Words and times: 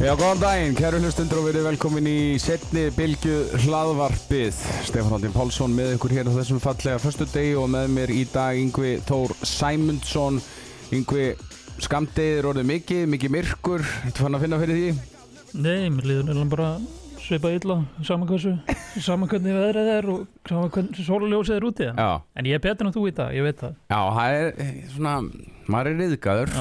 Já, 0.00 0.14
góðan 0.16 0.38
daginn, 0.40 0.76
kæru 0.78 0.96
hlustundur 1.02 1.42
og 1.42 1.50
verið 1.50 1.66
velkomin 1.68 2.06
í 2.08 2.20
setni 2.40 2.86
bylgu 2.96 3.34
hlaðvarpið. 3.66 4.62
Stefán 4.88 5.12
Haldin 5.12 5.34
Pálsson 5.34 5.74
með 5.76 5.98
ykkur 5.98 6.14
hér 6.16 6.30
á 6.32 6.38
þessum 6.38 6.62
fallega 6.64 7.02
förstu 7.02 7.26
degi 7.28 7.50
og 7.60 7.68
með 7.68 7.90
mér 7.98 8.12
í 8.14 8.22
dag 8.32 8.56
Yngvi 8.56 8.94
Þór 9.04 9.34
Sæmundsson. 9.44 10.40
Yngvi, 10.96 11.26
skamdegið 11.84 12.38
er 12.38 12.48
orðið 12.48 12.70
mikið, 12.72 13.02
mikið 13.12 13.34
myrkur. 13.36 13.84
Þú 14.06 14.24
fann 14.24 14.40
að 14.40 14.46
finna 14.46 14.62
fyrir 14.64 14.80
því? 14.80 14.88
Nei, 15.60 15.92
mér 15.92 16.08
líður 16.08 16.26
nefnilega 16.30 16.50
bara 16.56 16.72
svipa 17.20 17.52
illa, 17.60 17.76
saman 18.00 18.32
hversu, 18.32 18.56
saman 19.04 19.28
hvernig 19.28 19.60
veðrið 19.60 19.94
er 19.98 20.12
og 20.14 20.24
saman 20.48 20.72
hvernig 20.78 21.04
sólaljósið 21.12 21.58
er 21.58 21.68
úti. 21.68 21.92
Já. 21.92 22.10
En 22.40 22.48
ég 22.48 22.56
er 22.56 22.64
betur 22.64 22.88
en 22.88 22.96
þú 22.96 23.04
í 23.12 23.16
dag, 23.20 23.36
ég 23.36 23.44
veit 23.44 23.60
það. 23.60 23.76
Já, 23.92 24.00
það 24.16 24.40
er 24.40 24.48
eh, 24.64 24.76
svona, 24.96 25.14
maður 25.70 25.92
er 25.92 26.00
reyðgæður. 26.04 26.54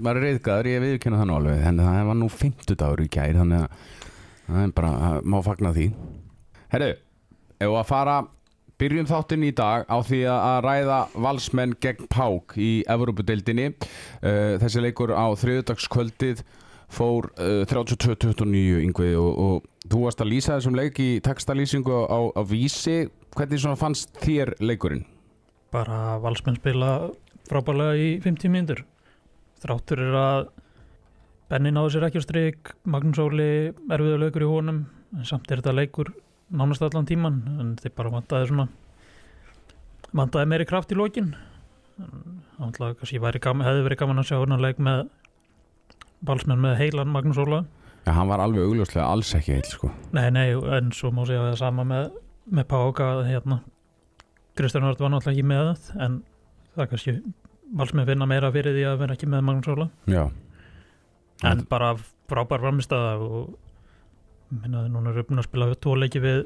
Maður 0.00 0.20
er 0.20 0.26
reyðgæður, 0.26 0.68
ég 0.70 0.82
viðkynna 0.84 1.20
það 1.20 1.28
nú 1.30 1.36
alveg. 1.38 1.62
En 1.70 1.80
það 1.84 2.02
var 2.10 2.18
nú 2.20 2.28
50 2.32 2.78
dagur 2.80 3.02
í 3.04 3.08
gær, 3.12 3.38
þannig 3.40 3.64
að 3.64 3.86
það 4.50 4.60
er 4.62 4.74
bara, 4.76 4.92
það 5.04 5.30
má 5.32 5.38
fagna 5.46 5.72
því. 5.76 5.86
Herru, 6.70 6.88
ef 7.66 7.76
að 7.80 7.86
fara, 7.90 8.16
byrjum 8.80 9.10
þáttinn 9.10 9.46
í 9.48 9.52
dag 9.56 9.84
á 9.90 9.96
því 10.06 10.22
að 10.30 10.46
að 10.48 10.58
ræða 10.68 10.98
valsmenn 11.26 11.76
gegn 11.84 12.10
Pák 12.12 12.56
í 12.60 12.72
Evrópudeildinni. 12.96 13.70
Uh, 14.22 14.56
þessi 14.62 14.84
leikur 14.86 15.14
á 15.16 15.26
þriðudagskvöldið 15.42 16.44
fór 16.90 17.30
uh, 17.36 17.62
32-29 17.70 18.82
yngvi 18.86 19.14
og, 19.20 19.30
og 19.30 19.88
þú 19.90 20.04
varst 20.06 20.24
að 20.24 20.32
lýsa 20.32 20.56
þessum 20.56 20.78
leik 20.78 20.98
í 21.02 21.12
textalýsingu 21.24 22.04
á, 22.08 22.20
á 22.34 22.42
vísi. 22.48 23.04
Hvernig 23.30 23.78
fannst 23.78 24.16
þér 24.24 24.56
leikurinn? 24.58 25.06
bara 25.70 26.18
valsmenn 26.22 26.58
spila 26.58 26.94
frábælega 27.50 27.98
í 27.98 28.08
50 28.22 28.52
mínútur. 28.54 28.84
Þráttur 29.60 30.02
er 30.06 30.16
að 30.16 30.50
Benni 31.50 31.72
náðu 31.74 31.96
sér 31.96 32.06
ekki 32.06 32.20
á 32.22 32.24
stryk, 32.24 32.68
Magnús 32.86 33.18
Óli 33.18 33.72
erfiður 33.90 34.20
leikur 34.22 34.44
í 34.46 34.50
honum, 34.52 34.84
en 35.16 35.26
samt 35.26 35.50
er 35.50 35.58
þetta 35.58 35.74
leikur 35.74 36.12
nánast 36.54 36.84
allan 36.86 37.08
tíman, 37.08 37.40
en 37.58 37.72
þeir 37.80 37.94
bara 37.96 38.12
vantaði 38.14 38.52
svona 38.52 38.68
vantaði 40.14 40.50
meiri 40.52 40.66
kraft 40.70 40.94
í 40.94 40.98
lokin. 40.98 41.32
Þannig 42.60 43.00
kannski 43.00 43.18
gaman, 43.42 43.66
hefði 43.66 43.82
verið 43.88 44.00
gaman 44.04 44.22
að 44.22 44.30
sjá 44.30 44.36
hérna 44.38 44.60
leik 44.62 44.78
með 44.78 45.02
valsmenn 46.26 46.62
með 46.62 46.78
heilan 46.84 47.10
Magnús 47.10 47.42
Óla. 47.42 47.64
Já, 48.06 48.12
hann 48.14 48.30
var 48.30 48.40
alveg 48.44 48.64
augljóslega 48.64 49.10
alls 49.10 49.34
ekki 49.34 49.58
heil, 49.58 49.66
sko. 49.66 49.90
Nei, 50.16 50.30
nei, 50.32 50.54
en 50.54 50.94
svo 50.94 51.10
má 51.12 51.24
segja 51.26 51.42
það 51.50 51.58
sama 51.60 51.84
með, 51.88 52.14
með 52.46 52.70
Páka 52.70 53.10
hérna, 53.26 53.60
Kristján 54.56 54.86
Hart 54.86 55.02
var 55.02 55.12
náttúrulega 55.12 55.34
ekki 55.36 55.50
með 55.50 55.66
það 55.68 56.04
en 56.06 56.16
það 56.74 56.84
er 56.84 56.90
kannski 56.94 57.14
valsmenn 57.76 58.08
finna 58.08 58.28
meira 58.28 58.50
fyrir 58.54 58.74
því 58.76 58.86
að 58.90 59.02
vera 59.04 59.16
ekki 59.16 59.28
með 59.30 59.44
Magnús 59.46 59.70
Óla 59.72 59.88
Já. 60.10 60.24
en 61.50 61.64
bara 61.70 61.92
frábær 62.30 62.62
framistæða 62.64 63.12
og 63.26 63.54
minnaði 64.50 64.90
núna 64.90 65.12
er 65.12 65.22
uppnum 65.22 65.42
að 65.42 65.48
spila 65.48 65.70
tvo 65.78 65.94
leiki 65.98 66.22
við 66.22 66.42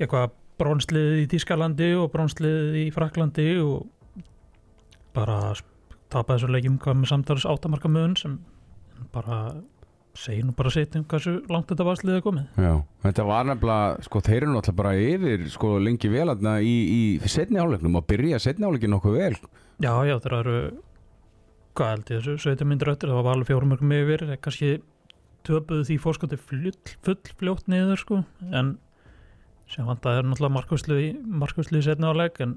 eitthvað 0.00 0.34
brónslið 0.60 1.22
í 1.22 1.28
Tískalandi 1.30 1.92
og 2.00 2.10
brónslið 2.14 2.80
í 2.80 2.84
Fraklandi 2.94 3.48
og 3.62 3.86
bara 5.16 5.54
tapaði 6.12 6.42
þessu 6.42 6.52
leikjum 6.52 6.76
hvað 6.82 7.00
með 7.00 7.10
samtals 7.12 7.46
áttamarka 7.48 7.90
mögun 7.90 8.16
sem 8.18 8.38
bara 9.12 9.54
segir 10.16 10.46
nú 10.46 10.54
bara 10.56 10.72
sitt 10.72 10.96
um 10.96 11.04
hversu 11.08 11.36
langt 11.52 11.68
þetta 11.70 11.86
varslið 11.86 12.18
er 12.18 12.24
komið 12.24 12.60
Já, 12.62 12.72
þetta 13.04 13.26
var 13.28 13.48
nefnilega, 13.50 14.06
sko, 14.06 14.22
þeir 14.24 14.38
eru 14.38 14.54
náttúrulega 14.54 14.80
bara 14.80 14.94
yfir, 14.96 15.46
sko, 15.52 15.72
lengi 15.82 16.10
vel 16.12 16.26
aðna 16.32 16.56
í, 16.64 16.74
í 16.88 17.30
setni 17.30 17.60
áleiknum 17.60 17.98
og 18.00 18.06
byrja 18.08 18.40
setni 18.42 18.66
áleikin 18.68 18.94
nokkuð 18.94 19.18
vel. 19.20 19.34
Já, 19.82 19.92
já, 20.08 20.16
þeir 20.24 20.34
eru 20.40 20.58
hvað 21.76 21.90
held 21.92 22.10
ég 22.10 22.22
þessu, 22.24 22.36
17 22.56 22.68
myndir 22.70 22.92
öttir 22.94 23.12
það 23.12 23.26
var 23.26 23.36
alveg 23.36 23.50
fjórum 23.50 23.72
mörgum 23.74 23.92
yfir 23.92 24.24
kannski 24.40 24.70
töpuðu 25.46 25.84
því 25.86 25.96
fórskoti 26.02 26.38
full, 26.40 26.72
full 27.04 27.34
fljótt 27.38 27.68
niður 27.70 28.00
sko 28.00 28.22
en 28.56 28.76
sem 29.70 29.88
að 29.90 30.00
það 30.06 30.18
er 30.20 30.28
náttúrulega 30.30 31.18
markvæslu 31.42 31.78
í 31.80 31.84
setna 31.84 32.14
áleik 32.14 32.40
en 32.44 32.56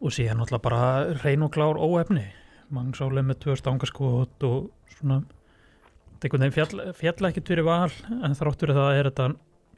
og 0.00 0.14
síðan 0.14 0.40
náttúrulega 0.40 0.64
bara 0.64 1.16
reyn 1.22 1.44
og 1.46 1.52
klár 1.54 1.80
óefni 1.80 2.24
mangsálega 2.72 3.26
með 3.26 3.42
tvö 3.44 3.56
stangaskot 3.60 4.46
og 4.46 4.70
svona 4.96 5.20
einhvern 6.16 6.46
veginn 6.46 6.56
fjall, 6.56 6.80
fjall 6.96 7.28
ekkert 7.28 7.52
fyrir 7.52 7.66
val 7.66 7.92
en 8.24 8.34
þráttur 8.38 8.72
það 8.74 9.00
er 9.00 9.10
þetta 9.10 9.28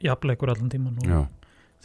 jafnleikur 0.05 0.53
allan 0.53 0.71
tíman 0.71 1.01
og 1.03 1.09
Já. 1.11 1.19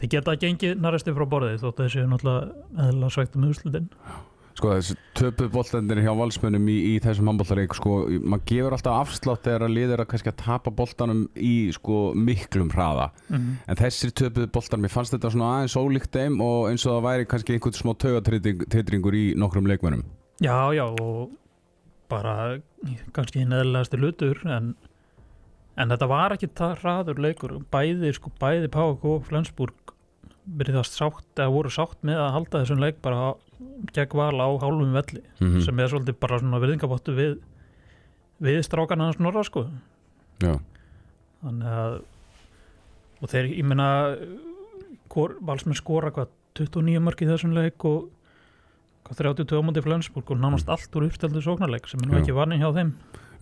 Þeir 0.01 0.13
geta 0.17 0.37
gengið 0.45 0.79
narresti 0.83 1.15
frá 1.17 1.27
borðið 1.31 1.65
þótt 1.65 1.81
að 1.81 1.89
þessi 1.89 2.07
náttúrulega 2.11 2.87
eðla 2.89 3.11
svægt 3.15 3.37
um 3.39 3.49
úrslutin 3.51 3.91
Sko, 4.55 4.71
þessi 4.71 4.95
töpuð 5.19 5.49
boltandir 5.51 5.99
hjá 6.05 6.13
valsmönnum 6.15 6.69
í, 6.71 6.75
í 6.93 6.99
þessum 7.03 7.27
handbóltareik, 7.33 7.73
sko, 7.75 7.95
maður 8.23 8.45
gefur 8.47 8.77
alltaf 8.77 8.99
afslátt 9.01 9.49
þegar 9.49 9.65
að 9.67 9.73
liðir 9.75 10.03
að 10.05 10.09
kannski 10.13 10.31
að 10.31 10.37
tapa 10.45 10.73
boltanum 10.79 11.25
í, 11.35 11.55
sko, 11.75 12.03
miklum 12.15 12.71
hraða. 12.71 13.09
mm. 13.33 13.49
En 13.67 13.81
þessir 13.81 14.15
töpuð 14.15 14.47
boltar, 14.55 14.79
mér 14.79 14.93
fannst 14.95 15.17
þetta 15.17 15.33
svona 15.35 15.51
aðeins 15.57 15.75
ólíkt 15.81 16.15
þeim 16.15 16.39
og 16.47 16.69
eins 16.71 16.87
og 16.87 16.95
það 16.95 17.07
væri 17.09 17.29
kannski 17.33 17.57
einhvern 17.57 17.79
smá 17.81 17.93
taugatitringur 18.05 19.19
í 19.19 19.25
nokkrum 19.43 19.67
leikmönnum. 19.73 20.07
Já, 20.39 20.55
já 20.79 20.87
og 20.87 21.35
bara 22.13 22.37
kannski 23.17 23.43
hinn 23.43 23.59
eðlilegasti 23.59 23.99
hlutur 23.99 24.39
en, 24.47 24.77
en 25.77 25.89
þetta 25.91 26.09
var 26.11 26.35
ekki 26.37 26.49
það 26.55 26.77
hraður 26.83 27.23
leikur. 27.25 27.57
Bæði, 27.73 28.13
sko, 28.15 28.31
bæði 28.41 28.69
Pák 28.75 29.05
og 29.11 29.25
Flensburg 29.27 29.73
sátt, 30.85 31.25
eða 31.41 31.51
voru 31.55 31.71
sátt 31.73 31.97
með 32.05 32.19
að 32.21 32.33
halda 32.37 32.61
þessum 32.63 32.83
leik 32.83 32.99
bara 33.03 33.35
gegn 33.97 34.17
val 34.19 34.37
á 34.45 34.49
hálfum 34.61 34.93
velli 34.93 35.23
Mm 35.41 35.61
sem 35.65 35.79
er 35.81 35.89
svolítið 35.89 36.19
bara 36.21 36.39
svona 36.39 36.61
virðingabottu 36.61 37.15
við 37.17 37.39
við 38.45 38.61
strákana 38.67 39.07
hans 39.09 39.19
norra 39.23 39.43
sko. 39.47 39.63
Já, 40.43 40.59
þannig 41.45 41.71
að 41.71 42.03
og 43.23 43.31
þeir, 43.31 43.47
ég 43.57 43.65
hvor- 45.09 45.39
valsmenn 45.41 45.79
skora 45.79 46.11
hvað 46.13 46.29
29 46.59 47.01
mörg 47.01 47.23
í 47.23 47.29
þessum 47.31 47.55
leik 47.55 47.85
og 47.89 48.11
hvað 49.07 49.17
32 49.23 49.59
á 49.59 49.63
móti 49.65 49.83
Flensburg 49.83 50.31
og 50.31 50.39
nánast 50.43 50.69
allt 50.69 50.93
úr 50.97 51.07
uppsteldu 51.09 51.41
sóknarleik 51.41 51.89
sem 51.89 52.01
er 52.05 52.09
nú 52.11 52.19
ekki 52.21 52.35
vanning 52.37 52.61
hjá 52.61 52.73
þeim 52.75 52.93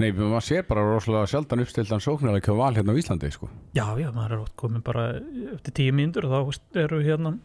nei, 0.01 0.11
maður 0.13 0.47
sér 0.47 0.67
bara 0.69 0.87
rosalega 0.87 1.31
sjaldan 1.31 1.65
uppstildan 1.65 2.03
sóknarleik 2.05 2.49
hjá 2.49 2.57
val 2.57 2.73
hérna 2.77 2.95
á 2.95 3.01
Íslandi, 3.01 3.33
sko. 3.35 3.51
já, 3.77 3.87
já, 4.01 4.09
maður 4.15 4.37
er 4.39 4.45
oft 4.47 4.57
komin 4.57 4.85
bara 4.85 5.09
eftir 5.53 5.77
10 5.91 5.99
mínútur 5.99 6.29
og 6.29 6.53
þá 6.53 6.81
eru 6.87 7.03
hérna 7.05 7.37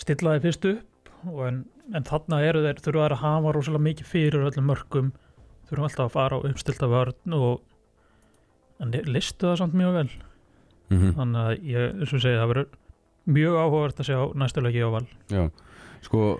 stillaði 0.00 0.44
fyrst 0.46 0.68
upp 0.74 1.26
og 1.30 1.42
en, 1.48 1.64
en 1.94 2.06
þarna 2.08 2.42
eru 2.48 2.62
þeir 2.64 2.84
þurfa 2.84 3.08
að 3.08 3.18
hafa 3.24 3.54
rosalega 3.56 3.86
mikið 3.88 4.10
fyrir 4.12 4.46
öllum 4.50 4.70
mörgum 4.70 5.12
þurfa 5.70 5.88
alltaf 5.88 6.06
að 6.06 6.14
fara 6.16 6.40
á 6.40 6.44
uppstilta 6.50 6.88
vörn 6.90 7.36
og 7.36 7.60
en 8.80 8.94
listu 9.12 9.46
það 9.46 9.58
samt 9.60 9.76
mjög 9.76 9.96
vel. 9.98 10.10
Mm 10.90 11.12
þannig 11.14 11.40
að 11.40 11.66
ég, 11.70 11.90
eins 12.00 12.12
og 12.16 12.22
segi, 12.24 12.38
það 12.40 12.48
verður 12.50 12.70
mjög 13.30 13.58
áhugavert 13.60 14.00
að 14.00 14.08
sjá 14.08 14.18
næstu 14.42 14.64
leiki 14.64 14.80
á 14.82 14.90
val. 14.90 15.04
Já, 15.30 15.42
sko 16.04 16.38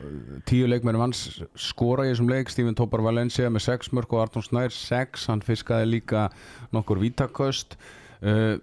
tíu 0.48 0.68
leikmennum 0.70 1.04
hans 1.04 1.42
skora 1.58 2.06
í 2.06 2.12
þessum 2.12 2.30
leik. 2.32 2.52
Steven 2.52 2.76
Topar 2.78 3.02
Valencia 3.04 3.50
með 3.52 3.66
6 3.68 3.92
mörg 3.96 4.14
og 4.14 4.24
Arnón 4.24 4.46
Snær 4.46 4.74
6, 4.74 5.26
hann 5.32 5.44
fiskaði 5.44 5.90
líka 5.96 6.28
nokkur 6.74 7.02
vítaköst. 7.02 7.76
Uh, 8.20 8.56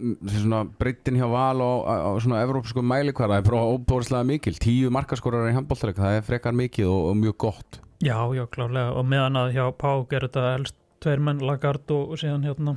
þessi 0.00 0.42
svona 0.44 0.64
breytin 0.80 1.18
hjá 1.20 1.26
val 1.28 1.60
og 1.60 1.84
á, 1.84 1.94
á 2.08 2.10
svona 2.22 2.40
evrópsku 2.46 2.80
mælikvara 2.80 3.36
það 3.36 3.42
er 3.42 3.48
bara 3.50 3.64
óbóðslega 3.74 4.28
mikil, 4.30 4.54
tíu 4.62 4.92
markaskorar 4.94 5.50
í 5.50 5.56
handbóltaleg, 5.56 5.98
það 5.98 6.16
er 6.16 6.26
frekar 6.26 6.56
mikið 6.56 6.88
og, 6.88 7.08
og 7.10 7.18
mjög 7.20 7.36
gott. 7.44 7.80
Já, 8.00 8.16
já, 8.32 8.46
klárlega. 8.48 8.94
Og 8.96 9.04
meðan 9.04 9.36
að 9.36 9.58
hjá 9.58 9.66
Pák 9.76 10.14
er 10.16 10.24
þetta 10.24 10.46
helst 10.54 10.76
tveir 11.04 11.22
menn 11.24 11.42
Lagard 11.44 11.92
og, 11.94 12.14
og 12.14 12.20
síðan 12.20 12.44
hérna 12.44 12.76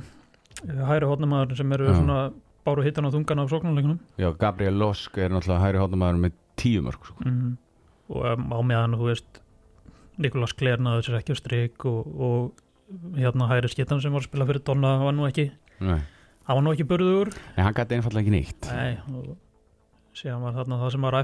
eh, 0.64 0.80
hæri 0.88 1.08
hótnamaður 1.08 1.58
sem 1.60 1.76
eru 1.76 1.90
Já. 1.90 1.96
svona 1.98 2.18
báru 2.64 2.84
hittan 2.86 3.08
á 3.08 3.12
þungan 3.12 3.42
af 3.42 3.52
sóknarleikunum 3.52 4.00
Já, 4.20 4.30
Gabriel 4.40 4.78
Losk 4.80 5.18
er 5.20 5.32
náttúrulega 5.32 5.64
hæri 5.64 5.82
hóttamæður 5.82 6.22
með 6.22 6.38
tíu 6.60 6.84
mörg 6.84 7.08
sko. 7.10 7.16
mm. 7.24 7.52
Og 8.12 8.26
um, 8.32 8.50
á 8.52 8.58
meðan, 8.66 8.98
þú 9.00 9.08
veist 9.10 9.40
Nikolas 10.20 10.54
Kler 10.54 10.82
náður 10.82 11.06
sér 11.08 11.18
ekki 11.20 11.34
á 11.34 11.38
strik 11.40 11.86
og, 11.90 12.10
og 12.14 13.16
hérna 13.18 13.48
hæri 13.50 13.70
skittan 13.72 14.02
sem 14.02 14.12
var 14.14 14.22
að 14.22 14.28
spila 14.28 14.46
fyrir 14.50 14.64
Donna 14.66 14.96
hann 14.98 15.08
var 15.08 15.16
nú 15.16 15.28
ekki, 15.28 15.48
Nei, 15.82 16.00
hann 16.46 16.58
var 16.60 16.66
nú 16.66 16.74
ekki 16.74 16.86
burður 16.90 17.32
en 17.56 17.64
hann 17.66 17.76
gæti 17.76 17.96
einfallega 17.98 18.22
ekki 18.26 18.34
neitt. 18.36 18.68
Nei, 18.70 18.92
og 19.10 19.32
síðan 20.14 20.44
var 20.44 20.54
þarna 20.58 20.78
það 20.80 20.94
sem 20.94 21.06
að 21.08 21.16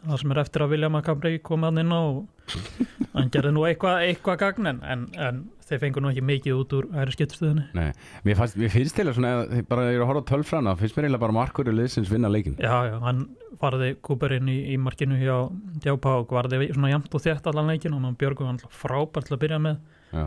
það 0.00 0.18
sem 0.22 0.32
er 0.34 0.40
eftir 0.42 0.64
að 0.64 0.74
William 0.74 0.98
Acabri 0.98 1.38
komið 1.46 1.70
hann 1.70 1.82
inn 1.82 1.94
á 1.94 2.00
og 2.00 2.20
hann 3.14 3.30
gerði 3.34 3.52
nú 3.54 3.64
eitthvað 3.68 4.04
eitthva 4.08 4.36
gagn 4.40 4.70
en, 4.70 4.80
en, 4.82 5.40
þeir 5.68 5.82
fengur 5.84 6.04
nú 6.04 6.10
ekki 6.10 6.24
mikið 6.26 6.58
út 6.58 6.74
úr 6.78 6.88
hæri 6.96 7.14
skiptstöðinni 7.14 7.66
Nei, 7.78 7.92
mér, 8.26 8.38
fannst, 8.40 8.58
mér 8.58 8.72
finnst 8.74 8.98
til 8.98 9.06
að 9.06 9.16
svona 9.18 9.62
bara 9.70 9.86
er 9.92 10.02
að 10.02 10.10
horfa 10.10 10.24
tölfræna, 10.32 10.74
finnst 10.80 10.98
mér 10.98 11.06
eiginlega 11.06 11.24
bara 11.26 11.38
markur 11.38 11.70
í 11.70 11.76
liðsins 11.76 12.10
vinna 12.10 12.30
leikin 12.32 12.58
Já, 12.58 12.74
já, 12.90 12.96
hann 13.06 13.24
varði 13.62 13.92
Cooperinn 14.06 14.50
í, 14.50 14.58
í 14.74 14.78
markinu 14.82 15.18
hjá, 15.20 15.36
hjá 15.84 15.94
Pák, 16.02 16.34
varði 16.34 16.72
svona 16.72 16.92
jæmt 16.92 17.14
og 17.14 17.26
þétt 17.26 17.50
allan 17.50 17.70
leikin 17.70 17.94
og 17.94 18.02
hann 18.08 18.18
Björgum 18.18 18.50
hann 18.50 18.62
frábært 18.74 19.30
til 19.30 19.38
að 19.38 19.42
byrja 19.44 19.62
með, 19.62 19.82
Já, 20.10 20.24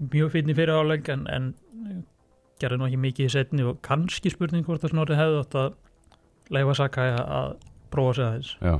mjög 0.00 0.32
fínn 0.36 0.52
í 0.52 0.56
fyrir 0.56 0.80
áleik 0.80 1.10
en, 1.12 1.28
en 1.28 1.52
gerði 2.60 2.80
nú 2.80 2.88
ekki 2.88 3.00
mikið 3.02 3.28
í 3.28 3.32
setni 3.32 3.66
og 3.68 3.80
kannski 3.84 4.32
spurning 4.32 4.64
hvort 4.64 4.84
að 4.84 4.94
snorri 4.94 5.18
hefði 5.18 5.42
átt 5.42 5.58
að 5.60 5.74
leifa 6.54 6.76
Sakai 6.78 7.08
að 7.16 7.56
prófa 7.92 8.14
sig 8.18 8.26
aðeins. 8.26 8.52
Já. 8.60 8.76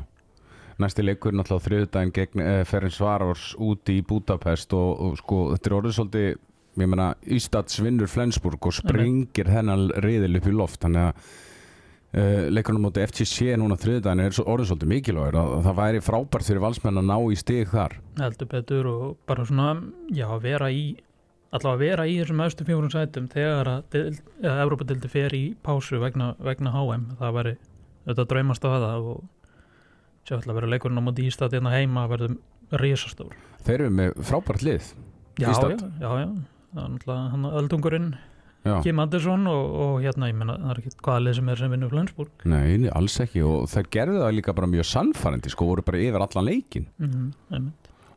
Næsti 0.77 1.07
leikur 1.07 1.33
náttúrulega 1.33 1.65
á 1.65 1.67
þriðudaginn 1.67 2.13
gegn 2.19 2.43
eh, 2.45 2.63
Ferenc 2.69 2.93
Svarors 2.93 3.55
úti 3.57 3.97
í 4.01 4.05
Budapest 4.05 4.75
og, 4.77 4.91
og 5.01 5.17
sko 5.23 5.39
þetta 5.55 5.71
er 5.71 5.77
orðið 5.79 5.97
svolítið 5.97 6.29
ég 6.77 6.91
meina 6.93 7.11
Ístads 7.33 7.81
vinnur 7.81 8.11
Flensburg 8.11 8.69
og 8.69 8.77
sprengir 8.77 9.49
þennan 9.49 9.89
riðil 10.05 10.37
upp 10.41 10.49
í 10.51 10.55
loft. 10.55 10.81
Þannig 10.83 11.07
að 11.07 11.15
uh, 11.17 12.43
leikunum 12.53 12.87
móti 12.87 13.05
FTC 13.07 13.57
núna 13.61 13.79
þriðdæðin 13.81 14.25
er 14.27 14.41
orðið 14.45 14.71
svolítið 14.71 14.93
mikilvægur 14.93 15.41
að 15.41 15.55
það 15.67 15.79
væri 15.81 16.05
frábært 16.05 16.51
fyrir 16.51 16.65
valsmenn 16.67 17.01
að 17.01 17.09
ná 17.09 17.17
í 17.33 17.41
stig 17.41 17.73
þar. 17.73 17.97
Heldur 18.21 18.53
betur 18.53 18.91
og 18.93 19.07
bara 19.29 19.49
svona 19.49 19.71
já, 20.13 20.29
vera 20.43 20.71
í 20.73 20.85
allavega 21.55 21.79
vera 21.83 22.07
í 22.09 22.19
þessum 22.21 22.43
östu 22.47 22.67
fjórum 22.67 22.93
sætum 22.93 23.29
þegar 23.33 23.71
að 23.71 23.97
Evrópadildi 24.43 25.11
fer 25.11 25.35
í 25.37 25.45
pásu 25.63 26.01
vegna, 26.03 26.35
vegna 26.43 26.73
HM 26.75 27.09
það 27.21 27.37
væri 27.39 27.57
þetta 28.07 28.29
draumast 28.33 28.67
á 28.67 28.71
það 28.75 29.11
og 29.15 29.25
sjá 30.27 30.39
ætla 30.39 30.53
að 30.53 30.61
vera 30.61 30.71
leikurinn 30.75 31.03
á 31.03 31.07
móti 31.07 31.27
Ístad 31.31 31.55
hérna 31.55 31.75
heima 31.75 32.07
verðum 32.11 32.39
risastór. 32.83 33.35
Þeir 33.67 33.77
eru 33.81 33.91
með 33.95 34.17
frábært 34.27 34.65
lið 34.67 34.89
já, 35.39 35.51
já, 35.53 35.77
já, 36.01 36.11
já, 36.23 36.31
það 36.73 36.83
er 36.83 36.91
náttúrulega 36.95 37.21
hann 37.35 37.53
öldungurinn. 37.53 38.11
Kim 38.83 38.99
Andersson 38.99 39.47
og, 39.47 39.75
og 39.79 39.93
hérna, 40.03 40.27
ég 40.27 40.35
menna, 40.35 40.57
það 40.59 40.71
er 40.73 40.79
ekki 40.81 41.05
hvaða 41.07 41.23
lið 41.23 41.37
sem 41.39 41.51
er 41.53 41.61
sem 41.61 41.71
vinnur 41.71 41.93
Flensburg. 41.93 42.47
Nei, 42.51 42.89
alls 42.91 43.19
ekki 43.23 43.45
og 43.47 43.69
þær 43.71 43.91
gerðu 43.95 44.23
það 44.25 44.33
líka 44.41 44.55
bara 44.59 44.69
mjög 44.73 44.89
sannfærandi 44.91 45.53
sko, 45.53 45.69
voru 45.71 45.85
bara 45.87 46.01
yfir 46.03 46.25
allan 46.25 46.49
leikin 46.49 46.89
mm 46.99 47.13
-hmm. 47.13 47.69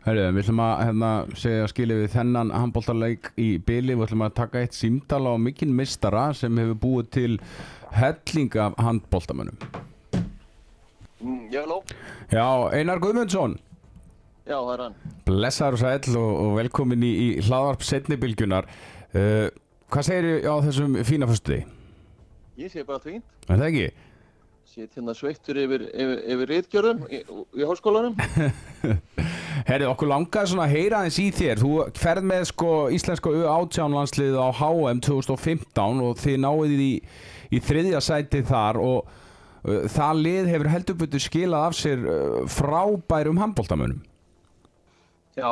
Herru, 0.05 0.23
við 0.31 0.41
ætlum 0.45 0.61
að 0.63 0.73
hérna, 0.87 1.09
segja 1.35 1.65
skilið 1.69 1.97
við 2.05 2.13
þennan 2.13 2.53
handbóltarleik 2.55 3.31
í 3.37 3.49
byli, 3.67 3.97
við 3.99 4.05
ætlum 4.07 4.23
að 4.29 4.35
taka 4.39 4.61
eitt 4.63 4.77
símtala 4.77 5.33
á 5.35 5.37
mikinn 5.43 5.73
mistara 5.75 6.29
sem 6.37 6.55
hefur 6.61 6.77
búið 6.85 7.09
til 7.17 7.31
helling 7.99 8.55
af 8.65 8.79
handbóltamönnum 8.79 9.59
Mm, 11.19 11.49
já, 11.51 11.59
halló. 11.65 11.81
Já, 12.31 12.45
Einar 12.71 13.01
Guðmundsson 13.03 13.57
Já, 14.47 14.55
það 14.55 14.69
er 14.71 14.83
hann. 14.85 14.93
blessaður 15.25 15.75
og 15.75 15.81
sæll 15.81 16.15
og, 16.15 16.29
og 16.45 16.53
velkomin 16.55 17.03
í, 17.03 17.09
í 17.11 17.25
hlaðvarp 17.43 17.83
setnibilgjunar 17.83 18.69
uh, 18.69 19.49
Hvað 19.91 20.07
segir 20.07 20.47
á 20.47 20.55
þessum 20.63 20.95
fína 21.03 21.27
föstuði? 21.27 21.65
Ég 22.55 22.71
sé 22.71 22.85
bara 22.87 23.03
fínt. 23.03 23.27
Er 23.49 23.59
það 23.59 23.65
ekki? 23.67 23.89
Sétt 24.69 24.95
hérna 24.95 25.17
sveittur 25.17 25.59
yfir, 25.59 25.83
yfir, 25.91 26.23
yfir 26.37 26.51
reitgjörðum 26.53 27.03
í, 27.11 27.19
í 27.59 27.67
háskólanum. 27.67 28.15
Herri, 29.67 29.87
okkur 29.89 30.09
langaði 30.11 30.51
svona 30.51 30.67
að 30.67 30.75
heyra 30.75 30.99
aðeins 31.01 31.19
í 31.21 31.27
þér. 31.35 31.61
Þú 31.63 31.71
ferð 31.99 32.27
með 32.29 32.43
sko 32.51 32.73
íslenska 32.95 33.31
U18 33.33 33.95
landslið 33.97 34.37
á 34.39 34.47
HM 34.59 35.01
2015 35.05 36.03
og 36.05 36.21
þið 36.21 36.37
náðið 36.45 36.83
í, 36.85 36.93
í 37.51 37.61
þriðja 37.63 38.03
sæti 38.05 38.43
þar 38.47 38.79
og 38.83 39.09
uh, 39.09 39.81
það 39.91 40.21
lið 40.27 40.53
hefur 40.53 40.71
heldur 40.73 40.99
betur 41.01 41.23
skilað 41.23 41.67
af 41.69 41.79
sér 41.79 42.05
uh, 42.05 42.39
frábærum 42.51 43.41
handbóltamönnum 43.41 44.05
Já, 45.39 45.51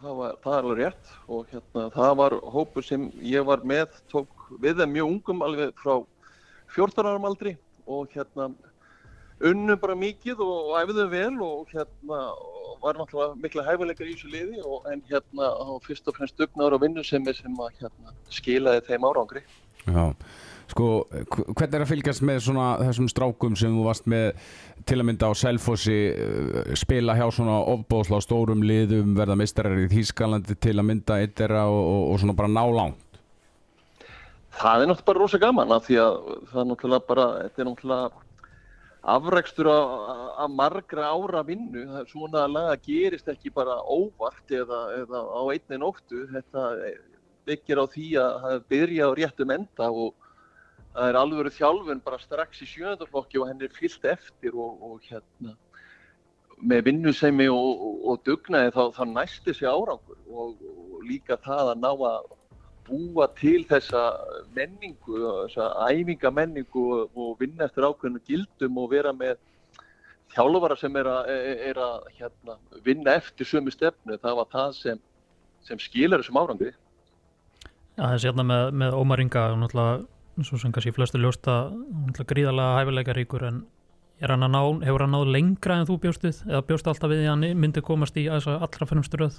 það, 0.00 0.12
var, 0.20 0.34
það 0.42 0.56
er 0.56 0.60
alveg 0.60 0.82
rétt 0.82 1.14
og 1.26 1.52
hérna, 1.52 1.86
það 1.94 2.12
var 2.20 2.38
hópur 2.54 2.86
sem 2.86 3.08
ég 3.24 3.46
var 3.46 3.64
með, 3.66 3.96
tók 4.12 4.50
við 4.62 4.82
þeim 4.82 4.94
mjög 4.94 5.12
ungum 5.14 5.44
alveg 5.46 5.74
frá 5.82 5.96
14 6.76 7.08
árum 7.10 7.28
aldri 7.28 7.56
og 7.86 8.10
hérna 8.14 8.50
unnum 9.44 9.78
bara 9.80 9.96
mikið 10.00 10.40
og, 10.40 10.70
og 10.70 10.78
æfðum 10.80 11.10
vel 11.12 11.36
og 11.44 11.72
hérna 11.74 12.20
og 12.32 12.80
var 12.82 12.98
náttúrulega 13.00 13.36
mikla 13.42 13.64
hæfileikar 13.66 14.08
í 14.08 14.14
þessu 14.14 14.30
liði 14.32 14.62
og 14.64 14.86
en 14.92 15.02
hérna 15.10 15.50
á 15.52 15.68
fyrst 15.84 16.08
og 16.08 16.16
fremst 16.16 16.36
dugnaður 16.40 16.76
og 16.78 16.84
vinnusemi 16.86 17.34
sem 17.36 17.56
að 17.60 17.80
hérna 17.82 18.14
skilaði 18.32 18.84
þeim 18.88 19.06
árangri. 19.08 19.42
Já, 19.86 20.04
sko, 20.72 20.86
hv- 21.12 21.46
hvernig 21.52 21.76
er 21.78 21.84
að 21.84 21.90
fylgjast 21.92 22.24
með 22.26 22.40
svona 22.48 22.66
þessum 22.80 23.08
strákum 23.12 23.56
sem 23.58 23.76
þú 23.76 23.84
varst 23.86 24.08
með 24.10 24.32
til 24.88 24.98
að 25.00 25.06
mynda 25.10 25.30
á 25.30 25.32
Selfossi 25.38 25.98
uh, 26.10 26.74
spila 26.78 27.14
hjá 27.18 27.26
svona 27.34 27.58
ofbóðsla 27.74 28.20
stórum 28.24 28.64
liðum, 28.66 29.14
verða 29.18 29.36
mistarar 29.38 29.78
í 29.84 29.88
Þýskalandi 29.92 30.56
til 30.58 30.74
að 30.76 30.88
mynda 30.90 31.20
eitt 31.22 31.36
þeirra 31.38 31.66
og, 31.70 31.82
og, 31.84 32.02
og 32.12 32.22
svona 32.22 32.36
bara 32.38 32.50
ná 32.52 32.64
langt 32.66 33.02
Það 34.56 34.82
er 34.82 34.88
náttúrulega 34.88 35.06
bara 35.10 35.20
rosa 35.20 35.38
gaman 35.42 35.72
af 35.76 35.84
því 35.84 35.96
að 36.00 36.14
það 36.50 36.60
er 36.62 36.68
náttúrulega 36.70 37.06
bara, 37.10 37.26
þetta 37.44 37.62
er 37.62 37.68
náttúrulega 37.70 38.25
afrækstur 39.06 39.68
af, 39.70 40.50
margra 40.50 41.10
ára 41.14 41.42
vinnu. 41.46 41.84
Svona 42.10 42.46
laga 42.50 42.76
gerist 42.82 43.28
ekki 43.30 43.52
bara 43.54 43.78
óvart 43.82 44.50
eða, 44.50 44.80
eða 45.02 45.22
á 45.22 45.40
einni 45.54 45.78
nóttu. 45.80 46.24
Þetta 46.32 46.64
byggir 47.46 47.82
á 47.82 47.86
því 47.86 48.08
að 48.20 48.38
það 48.44 48.64
byrja 48.72 49.06
á 49.06 49.10
réttum 49.20 49.52
enda 49.54 49.90
og 49.90 50.14
það 50.96 51.10
er 51.10 51.20
alvöru 51.20 51.52
þjálfun 51.52 52.02
bara 52.02 52.18
strax 52.18 52.64
í 52.64 52.70
sjöndaflokki 52.70 53.38
og 53.40 53.50
henni 53.50 53.68
er 53.68 53.76
fyllt 53.76 54.04
eftir 54.10 54.56
og, 54.56 54.82
og 54.82 55.06
hérna 55.06 55.54
með 56.56 56.86
vinnusemi 56.88 57.46
og, 57.52 57.82
og, 57.86 57.96
og 58.10 58.22
dugnaði 58.24 58.72
þá, 58.72 58.82
þá 58.96 59.02
næst 59.12 59.44
þessi 59.44 59.68
árangur 59.68 60.18
og 60.32 61.02
líka 61.04 61.36
það 61.44 61.74
að 61.74 61.82
ná 61.82 61.90
að 61.92 62.30
búa 62.86 63.26
til 63.38 63.64
þessa 63.68 64.02
menningu, 64.56 65.20
þessa 65.46 65.68
æfingamenningu 65.90 66.86
og, 66.96 67.18
og 67.18 67.36
vinna 67.40 67.66
eftir 67.66 67.86
ákveðinu 67.86 68.22
gildum 68.28 68.80
og 68.82 68.90
vera 68.94 69.12
með 69.16 69.36
þjálfara 70.34 70.78
sem 70.80 70.96
er 71.00 71.10
að, 71.10 71.30
er 71.70 71.80
að 71.82 72.10
hérna, 72.18 72.58
vinna 72.84 73.16
eftir 73.20 73.48
sömu 73.48 73.72
stefnu. 73.74 74.18
Það 74.22 74.40
var 74.40 74.50
það 74.52 74.74
sem, 74.80 75.00
sem 75.68 75.80
skilar 75.82 76.22
þessum 76.22 76.40
árangri. 76.42 76.74
Já, 77.96 78.04
þessi 78.12 78.30
hérna 78.30 78.44
með, 78.46 78.68
með 78.82 78.98
Ómar 78.98 79.24
Inga 79.24 79.48
svo 80.44 80.58
sem 80.60 80.72
kannski 80.72 80.92
flestu 80.92 81.16
ljósta 81.16 81.70
náttúrulega 81.72 82.28
gríðarlega 82.28 82.80
hæfileika 82.80 83.14
ríkur 83.16 83.44
en 83.48 83.62
hann 84.20 84.44
ná, 84.52 84.60
hefur 84.84 85.04
hann 85.04 85.14
náð 85.14 85.30
lengra 85.32 85.78
en 85.80 85.86
þú 85.88 85.96
bjóstið 86.02 86.42
eða 86.44 86.64
bjóst 86.68 86.90
alltaf 86.90 87.08
við 87.08 87.22
því 87.22 87.28
að 87.28 87.32
hann 87.32 87.62
myndi 87.62 87.82
komast 87.84 88.18
í 88.20 88.26
allra 88.28 88.88
fremstu 88.90 89.20
röð 89.22 89.38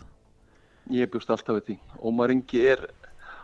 Ég 0.94 1.10
bjóst 1.12 1.30
alltaf 1.30 1.58
við 1.58 1.64
því. 1.68 1.76
Ómar 2.00 2.32
Ingi 2.32 2.62
er, 2.72 2.86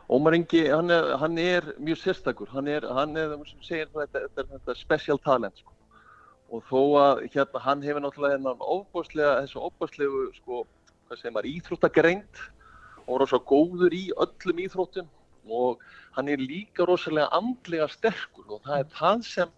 Ómar 0.10 0.34
Ingi, 0.36 0.66
hann 0.70 0.90
er, 0.92 1.18
hann 1.18 1.38
er 1.40 1.68
mjög 1.80 1.98
sérstakur. 2.02 2.50
Hann 2.52 2.68
er, 2.68 2.86
hann 2.94 3.16
er, 3.18 3.38
sem 3.50 3.62
segir 3.64 3.88
þetta, 3.94 4.26
þetta, 4.36 4.46
þetta 4.58 4.76
special 4.78 5.20
talent, 5.24 5.58
sko. 5.64 5.72
Og 6.54 6.64
þó 6.70 6.82
að, 7.02 7.22
hérna, 7.34 7.62
hann 7.64 7.82
hefur 7.86 8.04
náttúrulega 8.04 8.38
hennan 8.38 8.60
ofbáslega, 8.62 9.38
þessu 9.46 9.62
ofbáslegu, 9.70 10.26
sko, 10.42 10.66
hvað 11.08 11.22
segir 11.22 11.34
maður, 11.38 11.50
íþróttagreint 11.54 12.44
og 13.08 13.22
rosa 13.24 13.40
góður 13.50 13.96
í 13.98 14.04
öllum 14.16 14.60
íþróttum 14.64 15.08
og 15.52 15.82
hann 16.16 16.30
er 16.32 16.40
líka 16.40 16.86
rosalega 16.88 17.28
andlega 17.36 17.88
sterkur 17.92 18.54
og 18.56 18.62
það 18.64 18.78
er 18.80 18.92
það 18.96 19.24
sem 19.28 19.50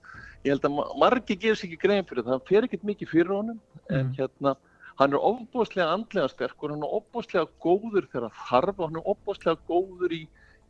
ég 0.45 0.53
held 0.55 0.63
að 0.65 0.73
ma- 0.79 0.87
margir 1.03 1.37
gefur 1.43 1.59
sér 1.59 1.67
ekki 1.69 1.77
grein 1.83 2.07
fyrir 2.09 2.25
það 2.25 2.41
fer 2.47 2.65
ekkert 2.65 2.87
mikið 2.89 3.11
fyrir 3.11 3.33
honum 3.35 3.59
en 3.89 4.07
Mm. 4.07 4.15
hérna 4.17 4.55
hann 4.99 5.13
er 5.13 5.27
ofbúslega 5.31 5.91
andlega 5.93 6.31
sterkur 6.31 6.71
hann 6.73 6.85
er 6.85 6.95
ofbúslega 6.99 7.49
góður 7.63 8.07
þegar 8.11 8.31
þarf 8.47 8.79
og 8.79 8.89
hann 8.89 9.01
er 9.01 9.11
ofbúslega 9.13 9.57
góður 9.69 10.15
í 10.15 10.23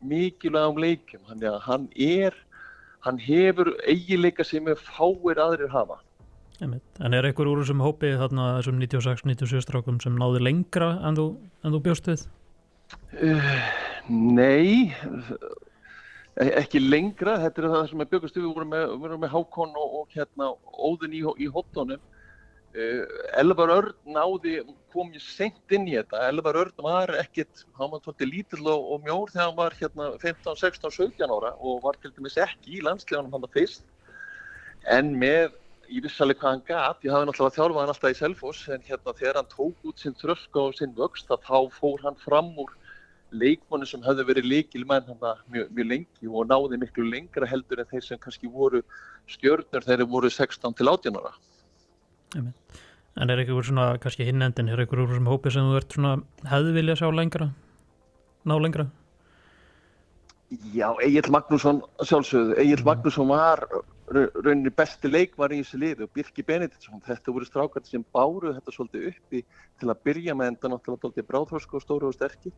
mikilvægum 0.06 0.82
leikum 0.82 1.22
þannig 1.28 1.50
að 1.52 1.62
hann 1.66 1.88
er 1.94 2.36
hann 3.06 3.20
hefur 3.22 3.70
eigileika 3.86 4.44
sem 4.44 4.66
er 4.68 4.80
fáir 4.80 5.38
aðrir 5.38 5.70
hafa. 5.70 6.00
En 6.60 7.12
er 7.12 7.28
einhver 7.28 7.50
úr 7.50 7.60
þessum 7.60 7.82
hópi 7.84 8.14
þarna 8.16 8.56
þessum 8.58 8.80
96-97 8.80 9.62
strákum 9.66 10.00
sem 10.02 10.16
náði 10.18 10.40
lengra 10.46 10.94
en 11.06 11.18
þú, 11.18 11.26
en 11.62 11.76
þú 11.76 11.82
bjóst 11.84 12.08
við? 12.08 12.24
Uh, 13.20 13.50
nei, 14.08 14.94
e- 16.40 16.54
ekki 16.62 16.80
lengra, 16.80 17.36
þetta 17.44 17.62
er 17.62 17.68
það 17.74 17.88
sem 17.90 18.04
er 18.04 18.10
byggast 18.14 18.38
við, 18.38 18.46
við 18.46 18.54
vorum 18.56 18.72
með, 18.72 19.16
með 19.26 19.34
Hákon 19.34 19.76
og, 19.76 19.98
og 20.00 20.16
hérna 20.16 20.52
Óðun 20.72 21.18
í, 21.18 21.22
í 21.44 21.50
hotdónum. 21.52 22.02
Uh, 22.76 23.04
Elvar 23.40 23.70
Örn 23.72 23.94
náði, 24.12 24.58
kom 24.92 25.08
ég 25.14 25.22
seint 25.24 25.72
inn 25.72 25.86
í 25.88 25.94
þetta, 25.96 26.26
Elvar 26.28 26.58
Örn 26.60 26.82
var 26.84 27.12
ekkit, 27.22 27.62
hann 27.78 27.88
var 27.94 28.02
svolítið 28.04 28.28
lítill 28.28 28.66
og, 28.68 28.90
og 28.92 29.06
mjór 29.06 29.32
þegar 29.32 29.46
hann 29.46 29.56
var 29.56 29.76
hérna 29.78 30.08
15, 30.20 30.58
16, 30.60 30.92
17 30.92 31.32
ára 31.32 31.54
og 31.56 31.78
var 31.86 31.96
til 32.02 32.12
dæmis 32.12 32.36
ekki 32.44 32.76
í 32.76 32.82
landsleganum 32.84 33.32
hann 33.32 33.46
það 33.46 33.56
fyrst. 33.56 33.86
En 34.92 35.14
með, 35.22 35.56
ég 35.88 36.04
vissi 36.04 36.20
alveg 36.20 36.42
hvað 36.42 36.52
hann 36.52 36.66
gat, 36.68 37.00
ég 37.08 37.16
hafði 37.16 37.30
náttúrulega 37.30 37.56
þjálfað 37.56 37.80
hann 37.80 37.94
alltaf 37.94 38.12
í 38.12 38.20
Selfoss, 38.20 38.68
en 38.68 38.86
hérna 38.90 39.16
þegar 39.22 39.40
hann 39.40 39.50
tók 39.56 39.88
út 39.88 40.04
sinn 40.04 40.20
þröska 40.20 40.66
og 40.66 40.76
sinn 40.76 40.94
vöxt, 41.00 41.32
að 41.32 41.48
þá 41.48 41.80
fór 41.80 42.04
hann 42.04 42.20
fram 42.26 42.52
úr 42.60 42.76
leikmanni 43.32 43.88
sem 43.88 44.04
hefði 44.04 44.28
verið 44.34 44.52
leikilmenn 44.52 45.08
hann 45.08 45.24
mjög, 45.50 45.72
mjög 45.72 45.92
lengi 45.94 46.28
og 46.28 46.52
náði 46.52 46.84
miklu 46.84 47.08
lengra 47.08 47.48
heldur 47.48 47.80
en 47.80 47.88
þeir 47.90 48.04
sem 48.04 48.20
kannski 48.20 48.52
voru 48.52 48.84
stjörnur 49.32 49.80
þegar 49.80 50.04
þeir 50.04 50.10
voru 50.12 50.30
16 50.30 50.76
til 50.76 50.92
18 50.92 51.22
ára. 51.24 51.32
En 52.36 53.32
er 53.32 53.40
einhver 53.40 53.64
svona, 53.64 53.86
kannski 54.02 54.26
hinn 54.28 54.44
endin 54.44 54.68
er 54.68 54.82
einhver 54.82 55.00
úr 55.04 55.12
þessum 55.12 55.30
hópi 55.30 55.52
sem 55.54 55.64
þú 55.70 55.78
ert 55.78 55.96
svona 55.96 56.14
hefði 56.50 56.74
vilja 56.76 56.96
sjá 57.00 57.08
lengra? 57.14 57.50
Ná 58.46 58.56
lengra? 58.60 58.86
Já, 60.74 60.92
Egil 61.02 61.26
Magnússon 61.34 61.80
sjálfsögðu, 62.06 62.54
Egil 62.62 62.84
Magnússon 62.86 63.30
var 63.32 63.64
ra- 64.14 64.28
rauninni 64.36 64.70
besti 64.70 65.10
leikvar 65.10 65.50
í 65.50 65.62
þessu 65.62 65.80
liði 65.82 66.06
og 66.06 66.12
Birki 66.14 66.44
Benediktsson, 66.46 67.00
þetta 67.02 67.34
voru 67.34 67.48
strákar 67.48 67.82
sem 67.88 68.04
báru 68.14 68.52
þetta 68.54 68.74
svolítið 68.76 69.08
uppi 69.10 69.42
til 69.80 69.90
að 69.90 70.04
byrja 70.06 70.36
með 70.38 70.52
enda 70.52 70.70
náttúrulega 70.70 71.08
dálítið 71.08 71.28
bráðþórsku 71.32 71.80
og 71.80 71.82
stóru 71.82 72.12
og 72.12 72.14
sterkir 72.14 72.54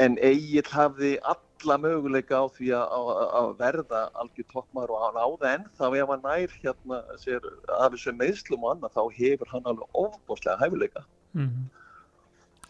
en 0.00 0.16
Egil 0.24 0.64
hafði 0.72 1.16
alla 1.22 1.76
möguleika 1.78 2.40
á 2.42 2.46
því 2.52 2.72
að, 2.78 3.52
verða 3.58 4.06
algjör 4.18 4.48
toppmar 4.52 4.90
og 4.90 5.04
hann 5.04 5.20
áða 5.20 5.52
enn 5.56 5.68
þá 5.78 5.84
ef 5.90 6.14
hann 6.14 6.24
nær 6.24 6.56
hérna 6.62 7.02
sér 7.20 7.44
af 7.78 7.92
þessu 7.92 8.16
meðslum 8.16 8.64
og 8.64 8.74
annað 8.76 8.96
þá 8.96 9.02
hefur 9.20 9.52
hann 9.52 9.70
alveg 9.70 10.02
ofbáslega 10.06 10.58
hæfileika. 10.64 11.06
Mm 11.36 11.70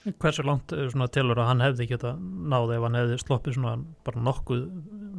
Hversu 0.03 0.43
langt 0.43 0.73
er 0.75 0.89
svona 0.91 1.07
telur 1.15 1.39
að 1.39 1.47
hann 1.47 1.61
hefði 1.63 1.85
geta 1.93 2.17
náði 2.19 2.75
ef 2.75 2.85
hann 2.87 2.97
hefði 2.99 3.19
sloppið 3.23 3.55
svona 3.55 3.75
bara 4.03 4.23
nokkuð, 4.27 4.65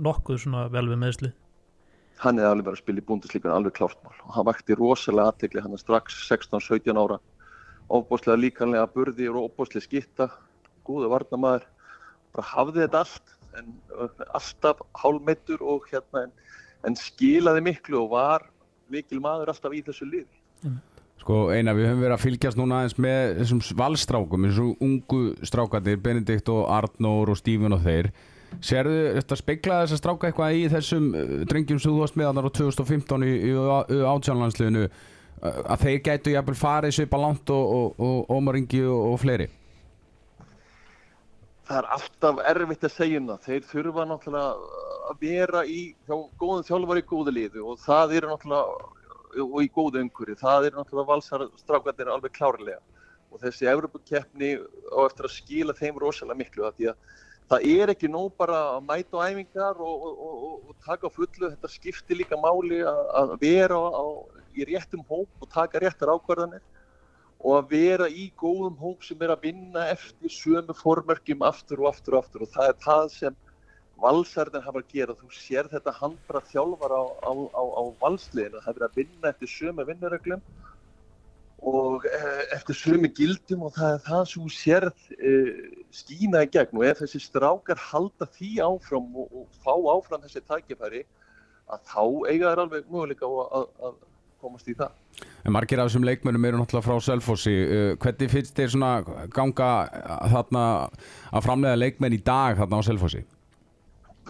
nokkuð 0.04 0.40
svona 0.44 0.64
vel 0.74 0.90
við 0.90 1.00
meðsli? 1.00 1.30
Hann 2.20 2.42
hefði 2.42 2.50
alveg 2.50 2.66
verið 2.68 2.76
að 2.76 2.82
spila 2.82 3.00
í 3.00 3.06
búndislíkan 3.08 3.54
alveg 3.56 3.78
klártmál 3.78 4.18
og 4.26 4.34
hann 4.36 4.48
vakti 4.50 4.76
rosalega 4.76 5.32
aðtegli 5.32 5.64
hann 5.64 5.80
strax 5.80 6.18
16-17 6.28 7.00
ára. 7.00 7.22
Ofbúslega 7.96 8.42
líkanlega 8.42 8.90
burði 8.92 9.30
og 9.32 9.40
ofbúslega 9.46 9.88
skitta, 9.88 10.28
góða 10.84 11.14
varnamæður 11.16 11.70
bara 12.34 12.50
hafði 12.54 12.86
þetta 12.86 13.04
allt 13.06 13.34
en 13.60 13.76
alltaf 14.34 14.82
hálmeittur 14.98 15.62
og 15.62 15.86
hérna 15.92 16.26
en, 16.28 16.34
en 16.88 16.98
skilaði 16.98 17.62
miklu 17.70 18.00
og 18.02 18.10
var 18.16 18.48
mikil 18.94 19.22
maður 19.24 19.54
alltaf 19.54 19.76
í 19.76 19.84
þessu 19.86 20.08
liði. 20.10 20.42
Mm. 20.64 20.82
Sko 21.24 21.38
eina, 21.56 21.72
við 21.78 21.88
höfum 21.88 22.02
verið 22.04 22.18
að 22.18 22.24
fylgjast 22.26 22.60
núna 22.60 22.82
eins 22.84 22.98
með 23.00 23.38
þessum 23.38 23.62
valstrákum, 23.80 24.48
þessum 24.50 24.74
ungu 24.84 25.22
strákarnir, 25.48 26.02
Benedikt 26.04 26.50
og 26.52 26.66
Arnór 26.68 27.32
og 27.32 27.40
Stífun 27.40 27.78
og 27.78 27.84
þeir. 27.86 28.10
Serðu 28.64 28.98
þetta 29.16 29.38
speiklaði 29.40 29.86
þess 29.86 29.96
að 29.96 30.02
stráka 30.02 30.30
eitthvað 30.30 30.58
í 30.60 30.68
þessum 30.74 31.08
uh, 31.16 31.32
drengjum 31.50 31.80
sem 31.80 31.94
þú 31.94 32.04
varst 32.04 32.20
með 32.20 32.42
á 32.44 32.52
2015 32.60 33.26
í, 33.26 33.34
átjánlandsliðinu 34.12 34.84
uh, 34.84 35.62
að 35.64 35.88
þeir 35.88 36.04
gætu 36.10 36.36
jæfnvel 36.36 36.60
farið 36.60 36.98
svipa 37.00 37.22
langt 37.24 37.56
og, 37.56 37.74
og, 37.80 38.04
og 38.04 38.36
Ómar 38.36 38.60
Ingi 38.60 38.84
og, 38.84 39.14
og 39.14 39.22
fleiri? 39.24 39.48
Það 41.74 41.80
er 41.82 41.94
alltaf 41.96 42.40
erfitt 42.52 42.84
að 42.86 42.92
segja 42.94 43.20
um 43.20 43.30
það. 43.32 43.46
Þeir 43.48 43.64
þurfa 43.66 44.04
náttúrulega 44.06 44.82
að 45.10 45.24
vera 45.24 45.62
í 45.66 45.80
hjá 46.06 46.18
góðum 46.38 46.66
þjálfar 46.68 47.00
í 47.00 47.04
góðu 47.10 47.32
liðu 47.34 47.64
og 47.72 47.80
það 47.82 48.14
eru 48.20 48.30
náttúrulega 48.30 49.46
og 49.48 49.56
í 49.64 49.70
góðu 49.74 50.04
umhverju. 50.04 50.36
Það 50.38 50.68
er 50.68 50.78
náttúrulega 50.78 51.10
valsarstrákarnir 51.10 52.12
alveg 52.14 52.36
klárlega 52.36 52.78
og 53.34 53.42
þessi 53.42 53.70
Evropakeppni 53.72 54.52
á 54.94 55.00
eftir 55.08 55.26
að 55.26 55.34
skila 55.34 55.76
þeim 55.80 55.98
rosalega 56.04 56.42
miklu 56.44 56.68
að 56.68 56.78
því 56.78 56.92
að 56.92 57.18
það 57.50 57.66
er 57.74 57.94
ekki 57.96 58.12
nóg 58.14 58.30
bara 58.38 58.60
að 58.76 58.86
mæta 58.92 59.18
á 59.18 59.26
æfingar 59.34 59.82
og, 59.82 60.06
og, 60.06 60.22
og, 60.28 60.70
og 60.70 60.78
taka 60.86 61.10
fullu, 61.10 61.50
þetta 61.56 61.74
skiptir 61.74 62.22
líka 62.22 62.38
máli 62.38 62.84
að, 62.86 63.34
vera 63.42 63.82
á, 63.82 64.06
í 64.54 64.70
réttum 64.70 65.02
hóp 65.10 65.42
og 65.42 65.50
taka 65.50 65.82
réttar 65.82 66.14
ákvarðanir 66.14 66.62
og 67.44 67.58
að 67.58 67.72
vera 67.74 68.08
í 68.08 68.30
góðum 68.40 68.78
hóp 68.80 69.04
sem 69.04 69.20
er 69.26 69.34
að 69.34 69.48
vinna 69.50 69.88
eftir 69.92 70.32
sömu 70.32 70.76
formörkjum 70.80 71.44
aftur 71.44 71.84
og 71.84 71.90
aftur 71.92 72.16
og 72.16 72.24
aftur. 72.24 72.46
Og 72.46 72.52
það 72.54 72.70
er 72.72 72.78
það 72.86 73.08
sem 73.18 73.40
valsarðin 74.04 74.64
hafa 74.64 74.82
að 74.82 74.94
gera, 74.96 75.16
þú 75.18 75.32
sér 75.36 75.70
þetta 75.72 75.96
handbara 76.00 76.44
þjálfar 76.50 76.96
á, 76.96 77.04
á, 77.04 77.32
á, 77.36 77.64
á 77.64 77.84
valsliðinu, 78.00 78.62
það 78.64 78.80
er 78.80 78.86
að 78.88 79.02
vinna 79.02 79.32
eftir 79.34 79.52
sömu 79.52 79.86
vinnuröglum 79.90 80.46
og 81.64 82.08
e, 82.08 82.32
eftir 82.56 82.76
sömu 82.80 83.12
gildum 83.16 83.68
og 83.68 83.76
það 83.76 83.98
er 83.98 84.02
það 84.08 84.24
sem 84.32 84.46
þú 84.46 84.56
sérð 84.56 85.06
e, 85.20 85.36
skína 86.00 86.46
í 86.48 86.50
gegn. 86.56 86.80
Og 86.80 86.88
ef 86.88 87.04
þessi 87.04 87.22
strákar 87.28 87.84
halda 87.92 88.28
því 88.38 88.54
áfram 88.70 89.12
og, 89.20 89.36
og 89.44 89.62
fá 89.64 89.76
áfram 89.98 90.24
þessi 90.24 90.44
tækifæri 90.48 91.04
að 91.72 91.86
þá 91.92 92.04
eiga 92.32 92.50
þær 92.50 92.64
alveg 92.66 92.90
möguleika 92.90 93.28
að 93.28 94.02
komast 94.44 94.68
í 94.70 94.76
það. 94.78 94.94
En 95.44 95.56
margir 95.56 95.82
af 95.82 95.90
þessum 95.90 96.08
leikmennum 96.08 96.50
eru 96.50 96.60
náttúrulega 96.60 96.88
frá 96.88 97.08
Selfossi. 97.08 97.56
Uh, 97.64 97.94
hvernig 98.04 98.34
finnst 98.34 98.58
þér 98.60 98.76
svona 98.76 98.92
ganga 99.34 99.72
þarna 100.34 100.66
að 101.32 101.48
framlega 101.48 101.80
leikmenn 101.80 102.18
í 102.18 102.22
dag 102.24 102.60
þarna 102.60 102.84
á 102.84 102.88
Selfossi? 102.90 103.24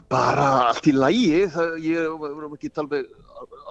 bara 0.09 0.47
allt 0.69 0.87
í 0.89 0.93
lægi 0.93 1.43
það, 1.53 1.75
ég 1.85 2.15
vorum 2.21 2.55
ekki 2.55 2.71
alveg, 2.81 3.09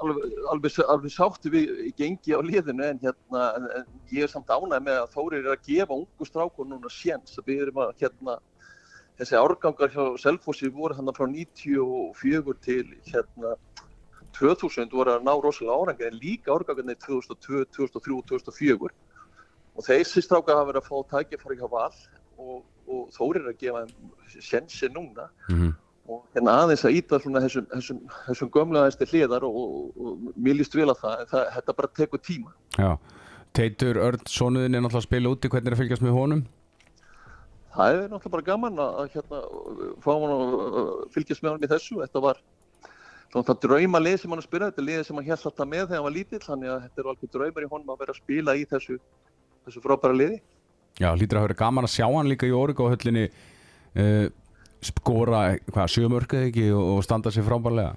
alveg, 0.03 0.37
alveg, 0.53 0.79
alveg 0.95 1.15
sáttu 1.15 1.51
við 1.53 1.73
gengi 1.99 2.35
á 2.35 2.41
liðinu 2.45 2.87
en, 2.87 3.01
hérna, 3.03 3.43
en, 3.59 3.91
ég 4.13 4.27
er 4.27 4.31
samt 4.31 4.51
ánæg 4.51 4.85
með 4.87 5.01
að 5.01 5.13
Þórir 5.17 5.43
er 5.43 5.57
að 5.57 5.67
gefa 5.69 5.99
ungu 5.99 6.29
strákur 6.29 6.69
núna 6.69 6.93
séns 6.93 7.39
við 7.47 7.67
erum 7.67 7.83
að 7.85 7.95
hérna 8.05 8.39
þessi 9.21 9.39
árgangar 9.39 9.93
hjá 9.95 10.05
Selfossi 10.23 10.71
voru 10.73 10.99
hann 10.99 11.15
frá 11.17 11.27
94 11.31 12.57
til 12.65 12.87
hérna 13.11 13.57
2000 14.39 14.93
voru 14.93 15.15
að 15.15 15.27
ná 15.27 15.33
rosalega 15.37 15.79
árangar 15.79 16.11
en 16.11 16.21
líka 16.23 16.55
árgangarnir 16.55 16.99
2002, 17.05 17.65
2003, 17.77 18.19
2004 18.33 18.93
og 19.73 19.87
þessi 19.87 20.25
strákar 20.25 20.59
hafa 20.59 20.71
verið 20.71 20.83
að 20.83 20.91
fá 20.91 21.15
tækifæri 21.15 21.61
hjá 21.61 21.69
val 21.73 21.95
og, 22.39 22.59
og 22.89 23.09
Þórir 23.15 23.45
er 23.45 23.53
að 23.53 23.61
gefa 23.63 23.87
sénsi 24.41 24.91
núna. 24.93 25.31
Mm 25.49 25.59
-hmm 25.59 25.73
og 26.11 26.23
hérna 26.35 26.55
aðeins 26.63 26.85
að 26.87 26.97
íta 26.99 27.19
þessum, 27.23 27.67
þessum, 27.71 28.01
þessum 28.27 28.51
gömlegaðistir 28.55 29.11
hliðar 29.13 29.47
og, 29.47 29.59
og, 29.59 30.01
og 30.07 30.41
mér 30.43 30.59
líst 30.59 30.75
vel 30.75 30.89
að 30.91 31.03
það, 31.03 31.23
það, 31.31 31.45
þetta 31.57 31.77
bara 31.79 31.93
tekur 31.99 32.23
tíma. 32.27 32.55
Já, 32.79 32.91
Teitur 33.57 34.01
Örn, 34.03 34.27
sonuðin 34.31 34.75
er 34.75 34.83
náttúrulega 34.83 35.03
að 35.03 35.09
spila 35.09 35.33
úti, 35.35 35.53
hvernig 35.53 35.71
er 35.71 35.77
að 35.77 35.83
fylgjast 35.83 36.05
með 36.05 36.17
honum? 36.17 36.43
Það 37.77 37.99
er 37.99 38.03
náttúrulega 38.11 38.35
bara 38.35 38.49
gaman 38.49 38.83
að 38.85 39.15
hérna, 39.15 39.43
fá 40.03 40.11
hann 40.13 40.35
að 40.35 40.57
fylgjast 41.15 41.45
með 41.45 41.53
honum 41.53 41.69
í 41.69 41.73
þessu, 41.73 42.01
þetta 42.03 42.25
var 42.27 42.43
svona 43.33 43.57
drauma 43.63 44.01
lið 44.03 44.19
sem 44.21 44.33
hann 44.33 44.43
að 44.43 44.47
spila, 44.47 44.69
þetta 44.69 44.83
er 44.83 44.89
lið 44.89 45.05
sem 45.09 45.19
hann 45.19 45.29
held 45.31 45.47
alltaf 45.49 45.69
með 45.69 45.85
þegar 45.87 45.97
hann 45.97 46.07
var 46.07 46.15
lítill, 46.17 46.43
þannig 46.43 46.73
að 46.73 46.83
þetta 46.85 47.03
er 47.03 47.11
alveg 47.13 47.33
draumar 47.37 47.65
í 47.65 47.71
honum 47.71 47.93
að 47.95 48.03
vera 48.03 48.15
að 48.15 48.21
spila 48.21 48.55
í 48.59 48.67
þessu, 48.69 48.99
þessu 49.67 49.83
frábæra 49.85 50.19
liði. 50.19 50.39
Já, 51.01 51.09
hlýtur 51.17 51.41
að 51.41 51.47
vera 51.47 51.59
gaman 51.63 51.89
að 51.89 51.95
sjá 51.95 52.07
hann 52.11 52.29
líka 52.29 52.49
í 52.49 52.53
orðgóðhöllinni 52.53 53.25
uh, 53.33 54.27
skora, 54.85 55.41
hvað, 55.71 55.95
sjömörku 55.95 56.43
ekki 56.49 56.67
og, 56.77 56.85
og 56.97 57.07
standa 57.07 57.33
sér 57.33 57.47
frábærlega? 57.49 57.97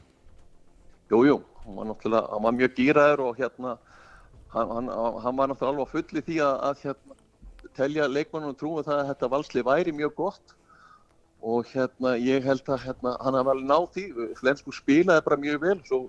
Jújú, 1.12 1.42
hann 1.66 1.82
var 1.82 1.92
náttúrulega, 1.92 2.32
hann 2.32 2.48
var 2.48 2.58
mjög 2.62 2.80
gýraður 2.80 3.26
og 3.28 3.42
hérna, 3.42 3.76
hann, 4.56 4.72
hann, 4.78 4.92
hann 5.26 5.40
var 5.42 5.52
náttúrulega 5.52 5.74
alveg 5.74 5.92
full 5.92 6.22
í 6.22 6.26
því 6.30 6.40
að, 6.46 6.60
að 6.70 6.86
hérna, 6.86 7.20
telja 7.76 8.08
leikmannunum 8.08 8.56
trúið 8.56 8.88
það 8.88 9.02
að 9.02 9.10
þetta 9.12 9.32
valsli 9.36 9.66
væri 9.68 9.94
mjög 10.00 10.16
gott 10.22 10.56
og 11.46 11.70
hérna, 11.70 12.16
ég 12.18 12.46
held 12.46 12.66
að 12.74 12.88
hérna, 12.88 13.16
hann 13.22 13.38
hafa 13.38 13.54
alveg 13.54 13.70
náð 13.70 13.88
því, 13.94 14.06
Flensburg 14.40 14.78
spilaði 14.80 15.26
bara 15.28 15.42
mjög 15.44 15.62
vel, 15.62 15.78
svo 15.86 16.00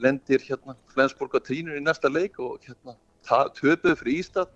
lendir 0.00 0.44
hérna 0.46 0.76
Flensburg 0.94 1.34
á 1.34 1.40
trínur 1.42 1.78
í 1.78 1.82
næsta 1.82 2.08
leik 2.12 2.38
og 2.40 2.62
hérna 2.64 2.94
töpuð 3.58 3.98
fyrir 4.00 4.22
Ístad 4.22 4.54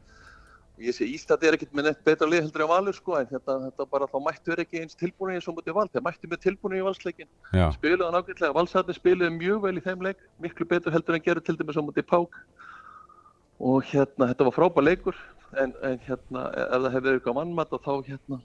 ég 0.83 0.95
sé 0.95 1.07
Íslandi 1.07 1.47
er 1.47 1.55
ekkert 1.55 1.75
með 1.77 1.89
neitt 1.89 2.01
betra 2.07 2.27
lið 2.27 2.49
heldur 2.49 2.65
en 2.65 2.71
valur 2.73 2.97
sko 2.97 3.15
en 3.21 3.29
þetta, 3.31 3.55
þetta 3.69 3.87
bara 3.93 4.09
þá 4.11 4.17
mættu 4.25 4.55
er 4.55 4.63
ekki 4.65 4.81
eins 4.83 4.99
tilbúinu 4.99 5.37
eins 5.37 5.47
og 5.51 5.55
mútið 5.59 5.77
val, 5.77 5.87
þeir 5.93 6.03
mættu 6.03 6.31
með 6.31 6.41
tilbúinu 6.43 6.81
í 6.81 6.87
valsleikin 6.89 7.31
spiluðu 7.77 8.09
hann 8.09 8.19
ágætlega, 8.19 8.57
valsarni 8.57 8.97
spiluðu 8.97 9.37
mjög 9.37 9.61
vel 9.69 9.77
í 9.79 9.85
þeim 9.85 10.03
leik, 10.09 10.25
miklu 10.43 10.67
betur 10.67 10.95
heldur 10.95 11.19
en 11.19 11.23
gerur 11.23 11.47
til 11.47 11.55
dæmis 11.61 11.79
á 11.79 11.83
mútið 11.87 12.09
Pák. 12.11 12.41
Og 13.63 13.87
hérna 13.87 14.27
þetta 14.33 14.49
var 14.49 14.57
frábær 14.57 14.87
leikur 14.89 15.21
en, 15.63 15.77
en 15.87 16.01
hérna 16.09 16.49
ef 16.59 16.75
það 16.75 16.91
hefði 16.97 17.15
eitthvað 17.15 17.39
mannmatt 17.39 17.77
og 17.77 17.85
þá 17.85 17.93
hérna 18.09 18.41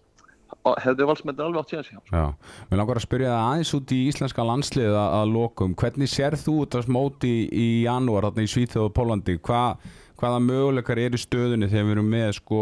hefði 0.83 1.07
valsmennir 1.09 1.45
alveg 1.45 1.61
átt 1.61 1.73
síðan 1.73 1.87
síðan 1.87 2.35
mér 2.69 2.81
langar 2.81 2.99
að 2.99 3.05
spyrja 3.05 3.31
það 3.31 3.47
aðeins 3.49 3.73
út 3.77 3.93
í 3.95 3.99
íslenska 4.09 4.45
landslið 4.49 4.91
að, 4.91 5.15
að 5.19 5.33
lokum, 5.35 5.75
hvernig 5.79 6.11
sér 6.11 6.37
þú 6.39 6.55
þetta 6.63 6.83
smóti 6.85 7.33
í 7.47 7.67
janúar 7.85 8.29
þarna 8.29 8.45
í 8.45 8.51
Svíþjóð 8.53 8.87
og 8.87 8.95
Pólandi, 8.97 9.37
hvað 9.45 9.89
hvaða 10.19 10.41
möguleikar 10.43 10.99
er 10.99 11.15
í 11.15 11.21
stöðunni 11.21 11.69
þegar 11.71 11.87
við 11.87 11.95
erum 11.95 12.11
með 12.11 12.31
sko 12.39 12.61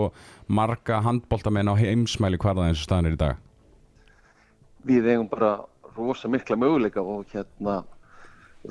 marga 0.60 1.02
handbóltamenn 1.06 1.72
á 1.74 1.76
heimsmæli 1.80 2.40
hvaða 2.42 2.70
eins 2.70 2.84
og 2.84 2.88
staðan 2.88 3.10
er 3.10 3.18
í 3.18 3.22
dag? 3.24 3.44
Við 4.88 5.10
eigum 5.12 5.30
bara 5.32 5.54
rosa 5.98 6.30
mikla 6.32 6.60
möguleika 6.60 7.02
og 7.02 7.26
hérna 7.34 7.82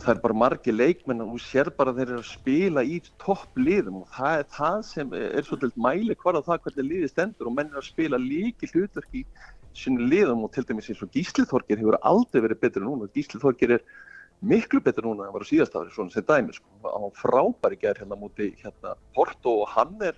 það 0.03 0.12
er 0.12 0.21
bara 0.23 0.37
margi 0.37 0.73
leikmenn 0.75 1.25
og 1.25 1.37
sér 1.41 1.71
bara 1.76 1.95
þeir 1.97 2.11
eru 2.11 2.23
að 2.23 2.29
spila 2.29 2.83
í 2.85 2.99
toppliðum 3.23 4.03
og 4.03 4.09
það 4.12 4.41
er 4.41 4.49
það 4.57 4.81
sem 4.91 5.15
er 5.19 5.47
svolítið 5.47 5.79
mæli 5.87 6.17
hvar 6.21 6.38
að 6.38 6.49
það 6.50 6.61
hvernig 6.67 6.88
liði 6.91 7.11
stendur 7.12 7.50
og 7.50 7.57
menn 7.57 7.71
er 7.73 7.81
að 7.81 7.88
spila 7.88 8.21
líki 8.21 8.69
hlutverk 8.73 9.17
í 9.17 9.25
sinu 9.76 10.09
liðum 10.11 10.45
og 10.45 10.53
til 10.55 10.67
dæmis 10.69 10.91
eins 10.93 11.03
og 11.05 11.12
Gísli 11.15 11.47
Þorgir 11.49 11.81
hefur 11.81 11.99
aldrei 12.00 12.43
verið 12.45 12.62
betur 12.65 12.85
en 12.85 12.91
núna 12.91 13.11
Gísli 13.15 13.41
Þorgir 13.41 13.76
er 13.79 13.85
miklu 14.45 14.83
betur 14.85 15.09
núna 15.09 15.26
en 15.26 15.35
var 15.35 15.45
á 15.45 15.49
síðast 15.49 15.76
ári 15.76 15.93
svona 15.95 16.12
sem 16.12 16.25
dæmi 16.29 16.57
sko. 16.57 16.69
hann 16.85 17.17
frábæri 17.17 17.81
gerð 17.81 18.05
hérna 18.05 18.21
múti 18.21 18.53
hérna 18.62 18.97
Porto 19.17 19.62
og 19.62 19.69
hann 19.73 19.97
er 20.00 20.17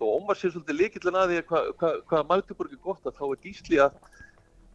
þó 0.00 0.08
Ómar 0.16 0.40
sér 0.40 0.54
svolítið 0.54 0.80
líkillin 0.80 1.20
að 1.20 1.32
því 1.32 1.42
hvað 1.50 1.72
hva, 1.80 1.94
hva 2.08 2.24
Magdeburg 2.28 2.72
er 2.72 2.84
gott 2.84 3.04
að 3.04 3.18
þá 3.20 3.24
er 3.28 3.40
Gísli 3.44 3.80
að 3.82 3.98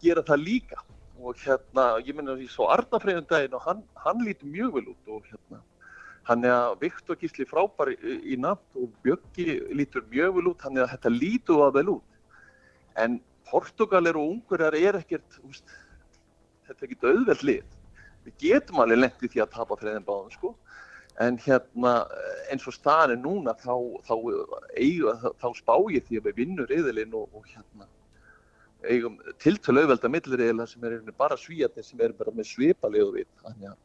gera 0.04 0.26
það 0.26 0.46
líka 0.46 0.84
og 1.22 1.38
hérna 1.44 1.86
ég 2.02 2.16
menna 2.16 2.38
því 2.38 2.48
svo 2.50 2.70
Arnafræðun 2.74 3.30
daginn 3.30 3.54
og 3.58 3.68
hann, 3.68 3.84
hann 4.06 4.26
lítur 4.26 4.50
mjög 4.50 4.80
vel 4.80 4.88
út 4.94 5.14
og 5.14 5.30
hérna 5.30 5.62
hann 6.28 6.46
er 6.48 6.56
að 6.56 6.80
Viktor 6.84 7.20
Gísli 7.20 7.46
frábæri 7.48 7.98
í, 8.00 8.16
í 8.34 8.40
natt 8.40 8.80
og 8.80 8.92
Bjöggi 9.04 9.60
lítur 9.76 10.06
mjög 10.12 10.38
vel 10.40 10.50
út 10.54 10.66
hann 10.66 10.80
er 10.80 10.86
að 10.86 10.94
þetta 10.96 11.14
lítur 11.14 11.64
að 11.66 11.78
vel 11.80 11.88
út. 11.98 12.20
En 13.00 13.20
Portugalir 13.50 14.18
og 14.20 14.30
Ungurar 14.32 14.76
er 14.78 15.00
ekkert 15.02 15.40
úst, 15.44 15.66
þetta 16.68 16.80
er 16.80 16.88
ekkert 16.88 17.10
auðveld 17.12 17.48
lið. 17.50 17.80
Við 18.24 18.38
getum 18.46 18.80
alveg 18.80 19.02
lendið 19.02 19.34
því 19.34 19.44
að 19.44 19.56
tapa 19.58 19.80
fyrir 19.80 19.98
þeim 19.98 20.08
báðum 20.08 20.36
sko. 20.38 20.54
En 21.22 21.36
hérna 21.44 21.92
eins 22.50 22.64
og 22.70 22.74
staðin 22.78 23.22
núna 23.22 23.54
þá, 23.60 23.76
þá, 24.08 24.16
þá, 24.16 25.28
þá 25.44 25.48
spá 25.60 25.76
ég 25.94 26.08
því 26.08 26.22
að 26.22 26.30
við 26.30 26.40
vinnur 26.40 26.72
yðurlinn 26.74 27.20
og, 27.20 27.28
og 27.36 27.52
hérna 27.52 27.90
eigum 28.90 29.18
tiltölu 29.42 29.84
auðvelda 29.84 30.12
millirriðila 30.12 30.68
sem 30.70 30.88
er 30.88 31.00
bara 31.18 31.38
svíjarnir 31.40 31.86
sem 31.88 32.02
er 32.04 32.16
bara 32.18 32.34
með 32.36 32.50
svipalegu 32.52 33.14
við 33.18 33.30
þannig 33.44 33.72
að 33.72 33.80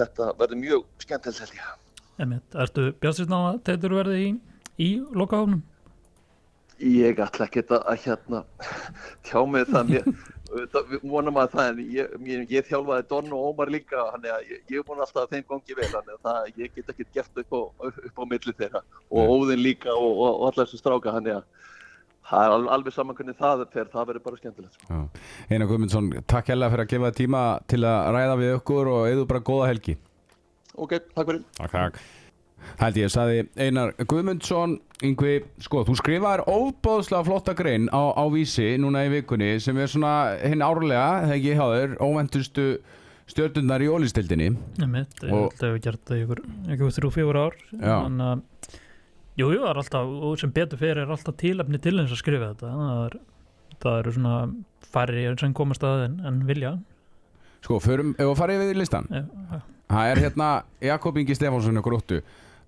þetta 0.00 0.30
verður 0.38 0.62
mjög 0.62 0.84
skemmtilegt 1.04 1.44
held 1.44 1.58
ég. 1.60 1.72
Emmett, 2.24 2.58
ertu 2.64 2.90
björnsins 3.00 3.32
ná 3.32 3.38
að 3.38 3.58
þetta 3.68 3.92
verði 3.92 4.20
í, 4.22 4.30
í 4.80 4.90
lokahofnum? 5.16 5.64
Ég 6.76 7.20
ætla 7.24 7.46
ekki 7.48 7.64
að, 7.64 7.78
að 7.88 8.02
hérna 8.04 8.42
tjá 9.26 9.38
mig 9.48 9.68
það. 9.70 9.92
Mér 9.92 10.08
auðvitað, 10.46 10.90
við 10.90 11.04
vonum 11.10 11.38
að 11.40 11.54
það 11.54 11.68
en 11.70 11.78
ég, 11.92 12.16
ég, 12.28 12.42
ég 12.52 12.66
þjálfaði 12.68 13.06
Don 13.10 13.32
og 13.34 13.46
Ómar 13.50 13.72
líka 13.72 14.04
þannig 14.12 14.32
að 14.32 14.50
ég, 14.50 14.60
ég 14.70 14.80
er 14.80 14.86
búin 14.86 15.02
alltaf 15.02 15.24
að 15.24 15.34
þeim 15.34 15.46
gangi 15.50 15.78
vel 15.78 15.88
þannig 15.92 16.14
að 16.14 16.28
það, 16.28 16.50
ég 16.62 16.74
get 16.76 16.92
ekki 16.92 17.06
gert 17.16 17.40
upp 17.42 17.56
á, 17.56 17.60
upp 17.88 18.20
á 18.20 18.24
milli 18.30 18.54
þeirra. 18.60 18.82
Og 19.10 19.18
Nei. 19.20 19.32
Óðinn 19.34 19.64
líka 19.64 19.94
og, 19.94 20.12
og, 20.12 20.28
og 20.30 20.44
allar 20.50 20.68
þessu 20.68 20.80
stráka 20.80 21.14
þannig 21.16 21.38
að 21.40 21.72
það 22.30 22.44
er 22.46 22.68
alveg, 22.76 22.92
saman 22.96 23.16
hvernig 23.18 23.36
það 23.38 23.64
fer, 23.72 23.88
það 23.92 24.06
verður 24.10 24.24
bara 24.26 24.40
skemmtilegt 24.40 24.76
sko. 24.76 24.86
Já. 24.90 25.24
Einar 25.50 25.68
Guðmundsson, 25.70 26.10
takk 26.26 26.50
hérlega 26.52 26.72
fyrir 26.74 26.84
að 26.86 26.92
gefa 26.94 27.10
þér 27.10 27.18
tíma 27.20 27.42
til 27.70 27.80
að 27.86 28.10
ræða 28.16 28.36
við 28.42 28.54
okkur 28.60 28.90
og 28.96 29.08
eða 29.12 29.26
bara 29.32 29.44
góða 29.50 29.68
helgi. 29.72 29.96
Ok, 30.76 30.96
takk 31.14 31.26
fyrir. 31.30 31.42
Takk, 31.60 31.72
takk. 31.76 32.00
Hældi 32.80 33.02
ég, 33.04 33.10
saði 33.12 33.42
Einar 33.62 33.92
Guðmundsson 34.10 34.78
Yngvi, 35.06 35.34
sko, 35.62 35.82
þú 35.86 35.94
skrifaðir 36.00 36.42
óbóðslega 36.48 37.26
flotta 37.28 37.52
grein 37.54 37.84
á, 37.92 38.00
á 38.16 38.24
vísi 38.32 38.72
núna 38.80 39.04
í 39.06 39.10
vikunni 39.12 39.52
sem 39.62 39.76
er 39.78 39.90
svona 39.92 40.14
hinn 40.40 40.64
árlega, 40.64 41.28
þegar 41.28 41.44
ég 41.44 41.60
háður 41.60 41.92
óventustu 42.02 42.64
stjörnundar 43.28 43.84
í 43.84 43.90
ólistildinni 43.92 44.48
Einmitt, 44.80 45.20
ég 45.20 45.34
Og- 45.36 45.52
held 45.52 45.62
að 45.68 45.74
við 45.76 45.84
gert 45.84 46.02
það 46.10 46.22
ykkur, 46.24 46.40
ykkur 46.74 46.94
þrjú, 46.96 47.10
fjögur 47.18 47.38
ár. 47.44 47.58
En 47.76 48.18
að 48.24 48.42
jú, 49.36 49.50
jú, 49.52 49.62
það 49.62 49.70
er 49.70 49.80
alltaf, 49.82 50.12
og 50.28 50.36
sem 50.40 50.52
betur 50.56 50.80
fyrir 50.80 51.04
er 51.04 51.14
alltaf 51.14 51.38
tilefni 51.40 51.80
til 51.82 51.96
þess 52.00 52.16
að 52.16 52.22
skrifa 52.22 52.50
þetta. 52.54 52.72
Það, 52.80 53.04
er, 53.06 53.16
það 53.84 54.00
eru 54.02 54.16
svona 54.16 54.36
færri 54.96 55.28
sem 55.40 55.56
komast 55.56 55.86
að 55.86 56.04
en, 56.08 56.18
en 56.28 56.42
vilja. 56.48 56.76
Sko, 57.60 57.80
förum, 57.82 58.12
ef 58.20 58.36
fara 58.38 58.56
yfir 58.56 58.74
í 58.74 58.78
listan. 58.78 59.08
Já, 59.10 59.62
Það 59.86 60.08
er 60.10 60.18
hérna 60.24 60.48
Jakob 60.82 61.18
Ingi 61.20 61.36
Stefánsson 61.38 61.78
ykkur 61.78 61.94
óttu 62.00 62.16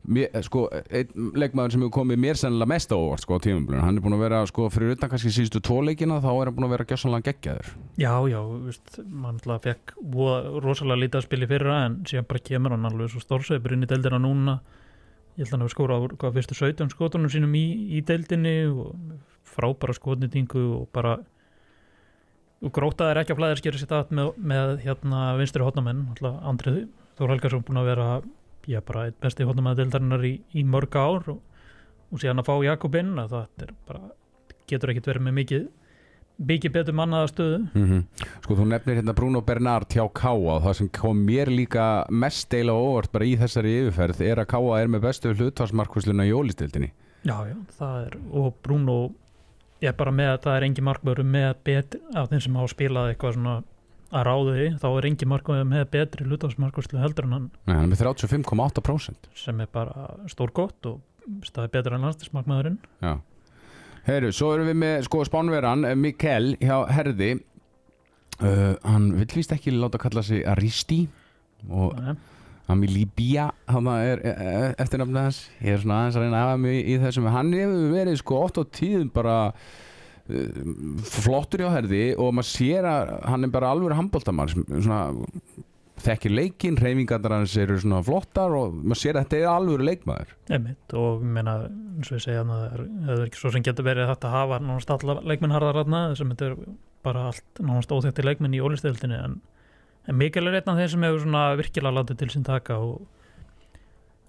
Mér, 0.08 0.30
sko, 0.46 0.68
einn 0.94 1.32
leikmaður 1.37 1.75
sem 1.75 1.82
hefur 1.82 1.92
komið 1.98 2.20
mér 2.22 2.38
sennilega 2.38 2.70
mest 2.70 2.92
á 2.94 2.96
óvart 2.96 3.25
sko 3.25 3.37
á 3.37 3.42
tímumblunum, 3.44 3.82
hann 3.82 3.98
er 3.98 4.04
búin 4.04 4.14
að 4.14 4.22
vera 4.22 4.38
sko 4.46 4.68
fyrir 4.72 4.94
utan 4.94 5.10
kannski 5.10 5.32
síðustu 5.34 5.60
tvo 5.66 5.80
leikina 5.84 6.20
þá 6.22 6.28
er 6.30 6.48
hann 6.48 6.54
búin 6.56 6.68
að 6.68 6.75
vera 6.76 6.87
gjössanlega 6.88 7.26
geggjaður. 7.32 7.72
Já, 7.98 8.12
já 8.30 8.38
veist, 8.68 9.00
mann 9.04 9.40
alltaf 9.42 9.66
fekk 9.66 9.96
rosalega 10.62 11.02
lítið 11.02 11.18
að 11.18 11.26
spila 11.26 11.48
í 11.48 11.50
fyrra 11.50 11.80
en 11.88 11.98
síðan 12.08 12.28
bara 12.30 12.44
kemur 12.46 12.76
hann 12.76 12.88
alveg 12.88 13.10
svo 13.12 13.25
stórsveipur 13.26 13.75
inn 13.75 13.84
í 13.84 13.90
deildina 13.90 14.22
núna 14.22 14.56
ég 15.38 15.45
held 15.45 15.52
að 15.52 15.54
hann 15.54 15.64
hefur 15.64 15.75
skórað 15.76 16.07
hvað 16.18 16.37
fyrstu 16.37 16.57
17 16.59 16.92
skotunum 16.92 17.30
sínum 17.30 17.52
í, 17.54 17.66
í 17.95 18.02
deildinni 18.02 18.54
og 18.66 18.97
frábæra 19.47 19.95
skotnitingu 19.95 20.64
og 20.80 20.88
bara 20.95 21.18
og 22.59 22.73
grótað 22.75 23.12
er 23.12 23.21
ekki 23.23 23.37
að 23.37 23.38
flæðir 23.38 23.61
skera 23.61 23.78
sér 23.80 23.92
það 23.92 24.14
með, 24.18 24.30
með 24.52 24.73
hérna 24.83 25.21
vinstri 25.38 25.62
hotnamenn 25.62 26.09
Andrið 26.18 26.88
Þór 27.18 27.33
Helgarsson 27.35 27.64
búin 27.66 27.80
að 27.80 27.90
vera 27.92 28.09
já 28.68 28.80
bara 28.87 29.07
eitt 29.09 29.18
besti 29.23 29.47
hotnamenn 29.47 29.78
deildarinnar 29.78 30.26
í, 30.26 30.35
í 30.59 30.64
mörg 30.66 30.99
ár 30.99 31.30
og, 31.35 31.38
og 32.11 32.23
síðan 32.23 32.42
að 32.42 32.50
fá 32.50 32.54
Jakob 32.66 32.99
inn 32.99 33.14
að 33.23 33.37
það 33.37 33.71
bara 33.87 34.11
getur 34.68 34.92
ekkit 34.92 35.11
verið 35.12 35.26
með 35.28 35.38
mikið 35.38 35.68
mikið 36.38 36.75
betur 36.75 36.97
mannaða 36.97 37.30
stöðu 37.33 37.61
mm 37.75 38.02
Sko, 38.45 38.57
þú 38.59 38.66
nefnir 38.71 39.00
hérna 39.00 39.14
Bruno 39.16 39.42
Bernard 39.45 39.90
hjá 39.92 40.04
Káa 40.14 40.35
og 40.38 40.66
það 40.66 40.76
sem 40.80 40.90
kom 40.95 41.23
mér 41.26 41.50
líka 41.50 41.87
mest 42.11 42.49
deila 42.52 42.76
á 42.76 42.78
óvart 42.78 43.12
bara 43.14 43.26
í 43.26 43.35
þessari 43.40 43.75
yfirferð 43.83 44.23
er 44.26 44.42
að 44.42 44.50
Káa 44.54 44.83
er 44.83 44.92
með 44.92 45.07
bestu 45.09 45.35
hlutvarsmarkvísluna 45.35 46.28
í 46.28 46.35
ólistildinni 46.37 46.92
Já, 47.26 47.35
já, 47.50 47.57
það 47.78 47.97
er, 48.07 48.14
og 48.30 48.54
Bruno 48.62 48.99
er 49.83 49.97
bara 49.99 50.12
með 50.14 50.30
að 50.37 50.45
það 50.47 50.57
er 50.57 50.66
engi 50.68 50.85
markvöru 50.87 51.25
með 51.26 51.49
betri, 51.66 52.00
af 52.14 52.30
þeim 52.30 52.45
sem 52.45 52.59
hafa 52.59 52.71
spilað 52.73 53.11
eitthvað 53.12 53.35
svona 53.37 53.57
að 54.09 54.25
ráðu 54.25 54.54
því, 54.54 54.68
þá 54.80 54.87
er 54.88 55.09
engi 55.11 55.28
markvöru 55.28 55.66
með 55.68 55.83
betri 55.92 56.28
hlutafsmarkvörslu 56.30 57.02
heldur 57.02 57.26
en 57.26 57.35
hann. 57.37 57.49
Nei, 57.66 57.75
hann 57.75 57.85
er 57.85 57.90
með 57.92 58.04
35,8% 58.07 59.28
sem 59.37 59.61
er 59.61 59.68
bara 59.75 60.07
stór 60.30 60.54
gott 60.57 60.88
og 60.88 61.02
staði 61.45 61.75
betur 61.75 61.98
en 61.98 62.07
landstismarkmaðurinn 62.07 62.79
Já 63.05 63.18
Heyru, 64.09 64.31
svo 64.33 64.55
erum 64.55 64.71
við 64.71 64.77
með 64.81 65.03
sko 65.05 65.18
spánveran 65.29 65.83
eh, 65.85 65.97
Mikkel 66.01 66.55
hjá 66.62 66.79
Herði. 66.97 67.35
Uh, 68.40 68.73
hann 68.81 69.11
vill 69.18 69.35
víst 69.37 69.51
ekki 69.53 69.75
láta 69.75 69.99
kalla 70.01 70.23
sig 70.25 70.47
Aristi 70.49 71.03
og 71.68 71.92
vil 72.81 72.94
Líbía 72.94 73.51
hann 73.68 73.90
er 73.92 74.23
eh, 74.25 74.71
eftirnafnið 74.81 75.21
hans. 75.21 75.42
Ég 75.61 75.77
er 75.77 75.83
svona 75.83 75.99
aðeins 76.01 76.16
að 76.16 76.25
reyna 76.25 76.40
að 76.40 76.47
hafa 76.47 76.62
mig 76.62 76.81
í 76.88 76.97
þessum 77.03 77.29
hann 77.35 77.53
hefur 77.53 77.92
verið 77.99 78.16
sko 78.23 78.40
oft 78.47 78.61
á 78.61 78.64
tíðum 78.79 79.12
bara 79.12 79.37
uh, 79.53 80.59
flottur 81.12 81.66
hjá 81.66 81.75
Herði 81.77 82.03
og 82.16 82.33
maður 82.38 82.53
sér 82.55 82.88
að 82.88 83.12
hann 83.29 83.44
er 83.44 83.53
bara 83.59 83.75
alveg 83.75 83.99
handbóltamann 83.99 84.55
svona 84.55 85.03
þekkir 86.04 86.34
leikinn, 86.34 86.78
reyfingarnar 86.80 87.34
hans 87.38 87.54
eru 87.61 87.78
svona 87.80 88.00
flottar 88.06 88.54
og 88.56 88.76
maður 88.78 89.00
sér 89.02 89.18
að 89.18 89.26
þetta 89.26 89.38
er 89.38 89.48
alveg 89.52 89.84
leikmaður. 89.88 90.34
Einmitt 90.54 90.94
og 90.98 91.22
ég 91.22 91.34
meina, 91.37 91.54
eins 91.96 92.11
og 92.11 92.18
ég 92.18 92.24
segja 92.24 92.44
er, 92.44 92.84
það 93.06 93.14
er 93.14 93.24
ekki 93.26 93.40
svo 93.40 93.52
sem 93.54 93.66
getur 93.66 93.87
verið 93.88 94.11
þetta 94.12 94.30
að 94.30 94.37
hafa 94.37 94.61
nánast 94.64 94.94
alla 94.94 95.18
leikmennharðar 95.22 95.80
þarna 95.82 96.02
sem 96.18 96.32
þetta 96.34 96.50
er 96.50 96.58
bara 97.06 97.28
allt 97.30 97.62
nánast 97.62 97.94
óþekti 97.94 98.26
leikmenn 98.26 98.56
í 98.56 98.62
ólistildinni 98.64 99.20
en, 99.20 99.38
en 100.08 100.18
Mikkel 100.18 100.48
er 100.48 100.58
einn 100.58 100.72
af 100.72 100.80
þeir 100.80 100.92
sem 100.94 101.06
hefur 101.06 101.24
svona 101.24 101.44
virkilega 101.58 101.96
látið 102.00 102.20
til 102.22 102.30
sín 102.34 102.46
taka 102.46 102.78
og 102.82 103.06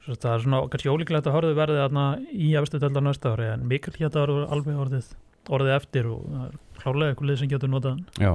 svo 0.05 0.15
það 0.15 0.33
er 0.33 0.43
svona 0.45 0.61
kannski 0.71 0.91
ólíklegt 0.91 1.29
að 1.29 1.35
horfðu 1.37 1.57
verði 1.57 1.79
þarna 1.83 2.05
í 2.31 2.51
efstu 2.59 2.81
deildar 2.81 3.05
næsta 3.05 3.33
ári 3.35 3.49
en 3.53 3.67
Mikkel 3.69 3.95
geta 3.97 4.23
orðið 4.23 4.53
alveg 4.55 4.81
orðið, 4.85 5.13
orðið 5.49 5.75
eftir 5.75 6.09
og 6.09 6.27
það 6.29 6.45
er 6.47 6.59
klárlega 6.79 7.13
eitthvað 7.15 7.39
sem 7.41 7.51
getur 7.51 7.73
notað 7.73 8.03
Já, 8.21 8.31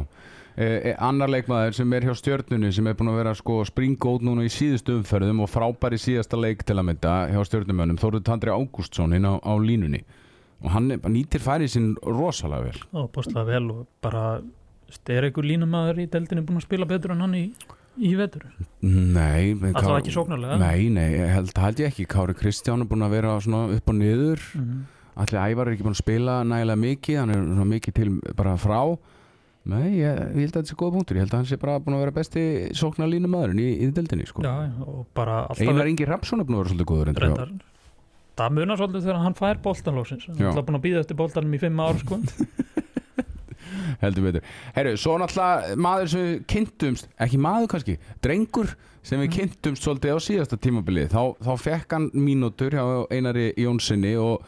eh, 0.57 0.95
annar 0.99 1.31
leikmaður 1.33 1.75
sem 1.79 1.93
er 1.97 2.07
hjá 2.09 2.15
stjörnunni 2.19 2.73
sem 2.75 2.87
er 2.87 2.95
búin 2.99 3.11
að 3.13 3.19
vera 3.23 3.35
sko 3.39 3.61
springót 3.69 4.23
núna 4.27 4.45
í 4.47 4.51
síðustu 4.53 4.99
umferðum 5.01 5.43
og 5.45 5.51
frábær 5.51 5.97
í 5.97 6.01
síðasta 6.01 6.39
leik 6.41 6.63
til 6.67 6.77
að 6.79 6.89
mynda 6.91 7.15
hjá 7.33 7.41
stjörnumönnum 7.49 7.99
Þóruð 8.03 8.25
Tandri 8.29 8.55
Ágústsson 8.55 9.17
inn 9.17 9.27
á, 9.27 9.35
á 9.43 9.53
línunni. 9.59 10.05
Og 10.65 10.71
hann 10.73 10.91
er, 10.95 11.01
nýtir 11.11 11.43
færið 11.45 11.73
sinn 11.75 11.89
rosalega 12.01 12.71
vel. 12.71 12.85
Og 12.97 13.11
postlaði 13.13 13.57
vel 13.57 13.71
og 13.75 13.87
bara 14.05 14.27
er 15.11 15.27
einhver 15.27 15.45
línumæður 15.49 16.05
í 16.05 16.11
deildinni 16.13 16.45
búin 16.47 16.61
að 16.63 16.69
spila 16.69 16.87
betur 16.89 17.13
en 17.17 17.25
hann 17.25 17.35
í, 17.37 17.45
í 17.99 18.15
vetur? 18.17 18.47
Nei, 18.81 19.53
alltaf 19.53 19.91
Ká- 19.91 19.99
ekki 19.99 20.15
sóknarlega? 20.15 20.59
Nei, 20.63 20.89
nei, 20.95 21.11
held, 21.35 21.53
held 21.59 21.83
ég 21.83 21.91
ekki. 21.93 22.07
Kári 22.09 22.37
Kristján 22.39 22.85
er 22.85 22.89
búin 22.89 23.05
að 23.05 23.17
vera 23.19 23.35
svona 23.43 23.67
upp 23.75 23.91
og 23.91 23.99
niður. 23.99 24.45
Mhm. 24.55 24.85
Allir 25.15 25.39
Ævar 25.39 25.69
er 25.69 25.75
ekki 25.77 25.85
búin 25.87 25.95
að 25.95 26.03
spila 26.03 26.39
nægilega 26.43 26.81
mikið 26.81 27.19
hann 27.21 27.31
er 27.35 27.69
mikið 27.71 27.95
til 27.95 28.09
bara 28.35 28.57
frá 28.59 28.81
Nei, 29.65 29.95
ég, 29.97 30.19
ég 30.37 30.43
held 30.45 30.51
að 30.51 30.59
þetta 30.61 30.69
sé 30.69 30.77
góða 30.77 30.93
punktur. 30.99 31.17
Ég 31.17 31.25
held 31.25 31.33
að 31.33 31.39
hann 31.41 31.47
sé 31.49 31.57
bara 31.63 31.79
búin 31.81 31.95
að 31.97 32.03
vera 32.05 32.13
besti 32.19 32.43
sóknarlínu 32.77 33.31
maðurinn 33.33 33.63
í, 33.65 33.69
í 33.81 33.87
deildinni 33.97 34.27
sko. 34.29 34.43
Já, 34.45 34.53
og 34.85 35.07
bara 35.17 35.39
alltaf 35.47 35.63
Einar 35.65 35.89
Ingi 35.89 36.05
Rapsson 36.11 36.43
er 36.43 36.49
búin 36.49 36.59
að 36.59 36.65
vera 36.67 36.75
svolítið 36.75 36.91
góður 36.91 37.13
reyndar 37.15 37.55
það 38.35 38.51
munar 38.59 38.77
svolítið 38.81 39.05
þegar 39.07 39.19
hann 39.23 39.37
fær 39.39 39.59
boltanlóksins 39.63 40.25
hann 40.27 40.41
er 40.43 40.49
alltaf 40.51 40.65
búin 40.67 40.77
að 40.81 40.85
býða 40.89 41.03
eftir 41.05 41.17
boltanum 41.21 41.53
í 41.55 41.61
fimm 41.63 41.81
ár 41.85 42.01
sko. 42.03 42.19
heldur 44.03 44.25
betur. 44.27 44.49
Herru, 44.77 44.97
svo 45.01 45.15
náttúrulega 45.23 45.77
maður 45.81 46.11
sem 46.13 46.25
við 46.27 46.35
kynntumst 46.51 47.09
ekki 47.25 47.39
maður 47.41 47.71
kannski, 47.75 47.95
drengur 48.25 48.75
sem 49.05 49.21
við 49.21 49.29
Mhm. 49.29 49.37
kynntumst 49.39 49.85
svolítið 49.87 50.17
á 50.17 50.19
síðasta 50.27 50.59
tímabili. 50.61 51.07
Þá, 51.09 51.23
þá 51.41 51.53
fekk 51.61 51.93
hann 51.97 52.11
mínútur 52.13 52.75
hjá 52.75 52.85
Einari 53.13 53.53
Jónssoni 53.57 54.15
og 54.21 54.45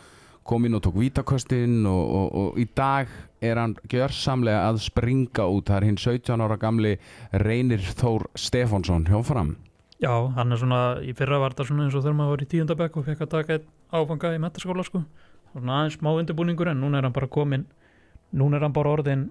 kom 0.47 0.65
inn 0.65 0.75
og 0.79 0.83
tók 0.83 0.95
vítakostin 0.99 1.87
og, 1.87 2.05
og, 2.19 2.35
og 2.35 2.59
í 2.59 2.67
dag 2.75 3.09
er 3.45 3.61
hann 3.61 3.77
gjörsamlega 3.91 4.65
að 4.71 4.83
springa 4.87 5.47
út. 5.51 5.69
Það 5.69 5.79
er 5.79 5.87
hinn 5.91 6.01
17 6.01 6.45
ára 6.45 6.59
gamli 6.61 6.97
Reynir 7.33 7.85
Þór 7.99 8.29
Stefánsson. 8.39 9.07
Hjá 9.11 9.23
fram. 9.27 9.57
Já, 10.03 10.13
hann 10.37 10.53
er 10.53 10.61
svona 10.61 10.81
í 11.01 11.15
fyrra 11.17 11.41
var 11.41 11.55
þetta 11.55 11.71
svona 11.71 11.87
eins 11.87 11.97
og 11.97 12.05
þegar 12.05 12.19
maður 12.19 12.35
var 12.35 12.45
í 12.45 12.51
tíundabæk 12.53 12.97
og 13.01 13.07
fekk 13.07 13.25
að 13.25 13.33
taka 13.33 13.59
áfanga 13.97 14.35
í 14.37 14.43
metaskóla 14.43 14.85
sko. 14.85 15.03
svona 15.55 15.79
aðeins 15.81 15.97
smá 15.97 16.11
undirbúningur 16.13 16.69
en 16.69 16.83
núna 16.83 16.99
er 16.99 17.07
hann 17.07 17.15
bara 17.17 17.31
komin 17.33 17.65
núna 18.37 18.59
er 18.59 18.67
hann 18.67 18.75
bara 18.77 18.93
orðin 18.93 19.31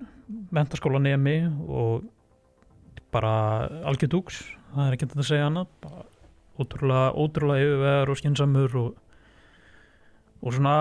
mentaskóla 0.51 0.99
nemi 0.99 1.37
og 1.67 2.05
bara 3.13 3.69
algjör 3.85 4.09
dúks. 4.09 4.41
Það 4.73 4.87
er 4.87 4.95
ekki 4.95 5.07
þetta 5.07 5.21
að 5.21 5.29
segja 5.29 5.49
annað 5.49 5.67
bara 5.83 6.05
ótrúlega, 6.59 7.11
ótrúlega 7.13 7.67
yfirvegar 7.67 8.11
og 8.11 8.19
skinsamur 8.19 8.75
og, 8.79 8.89
og 10.41 10.55
svona 10.55 10.75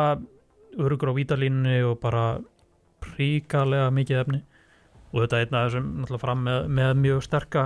örugur 0.79 1.13
á 1.13 1.19
vítalínunni 1.19 1.83
og 1.87 1.99
bara 2.03 2.25
príkalega 3.05 3.93
mikið 3.95 4.21
efni. 4.25 4.43
Og 5.13 5.23
þetta 5.23 5.39
er 5.39 5.47
einn 5.47 5.59
af 5.59 5.69
þessum 5.69 5.91
náttúrulega 6.01 6.25
fram 6.25 6.45
með, 6.49 6.61
með 6.81 6.93
mjög 7.05 7.23
sterka 7.29 7.65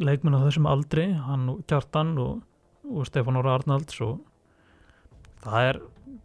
leikmenn 0.00 0.38
á 0.38 0.44
þessum 0.46 0.70
aldri, 0.70 1.06
hann 1.26 1.46
og 1.52 1.62
Kjartan 1.68 2.16
og, 2.22 2.42
og 2.88 3.06
Stefán 3.08 3.38
Óra 3.40 3.56
Arnalds 3.58 4.00
og 4.04 4.18
það 5.44 5.70
er 5.70 5.80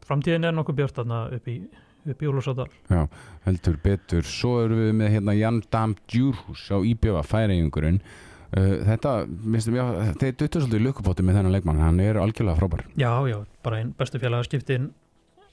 framtíðin 0.08 0.48
er 0.48 0.56
nokkuð 0.56 0.80
björt 0.82 1.00
þarna 1.00 1.24
upp 1.36 1.50
í 1.52 1.62
upp 2.10 2.24
í 2.24 2.30
Úlfarsadal 2.30 2.68
heldur 3.46 3.78
betur, 3.84 4.26
svo 4.26 4.56
erum 4.64 4.80
við 4.82 4.96
með 4.98 5.16
hérna 5.16 5.36
Jan 5.38 5.62
Dam 5.74 5.96
Djurhús 6.10 6.64
á 6.74 6.78
Íbjöfa 6.82 7.22
færeigungurinn 7.30 8.00
uh, 8.02 8.78
þetta, 8.88 9.14
mistum 9.28 9.78
ég, 9.78 9.92
þetta 10.12 10.30
er 10.30 10.40
duttur 10.40 10.66
svolítið 10.66 10.86
lukkupóti 10.88 11.26
með 11.26 11.40
þennan 11.40 11.56
leikmann, 11.58 11.84
hann 11.84 12.02
er 12.04 12.20
algjörlega 12.22 12.58
frábær. 12.58 12.86
Já, 13.00 13.14
já, 13.30 13.38
bara 13.66 13.82
einn 13.82 13.94
bestu 13.98 14.22
félagaskipti 14.22 14.80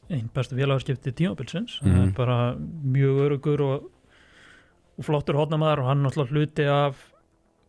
einn 0.08 0.30
bestu 0.34 0.56
félagaskipti 0.56 1.12
tímabilsins. 1.12 1.78
Það 1.82 2.00
er 2.02 2.10
bara 2.16 2.38
mjög 2.58 3.22
örugur 3.26 3.64
og, 3.66 3.86
og 4.98 5.06
flottur 5.06 5.38
hótnamaður 5.38 5.84
og 5.84 5.90
hann 5.90 6.04
náttúrulega 6.06 6.34
hluti 6.34 6.68
af 6.72 7.06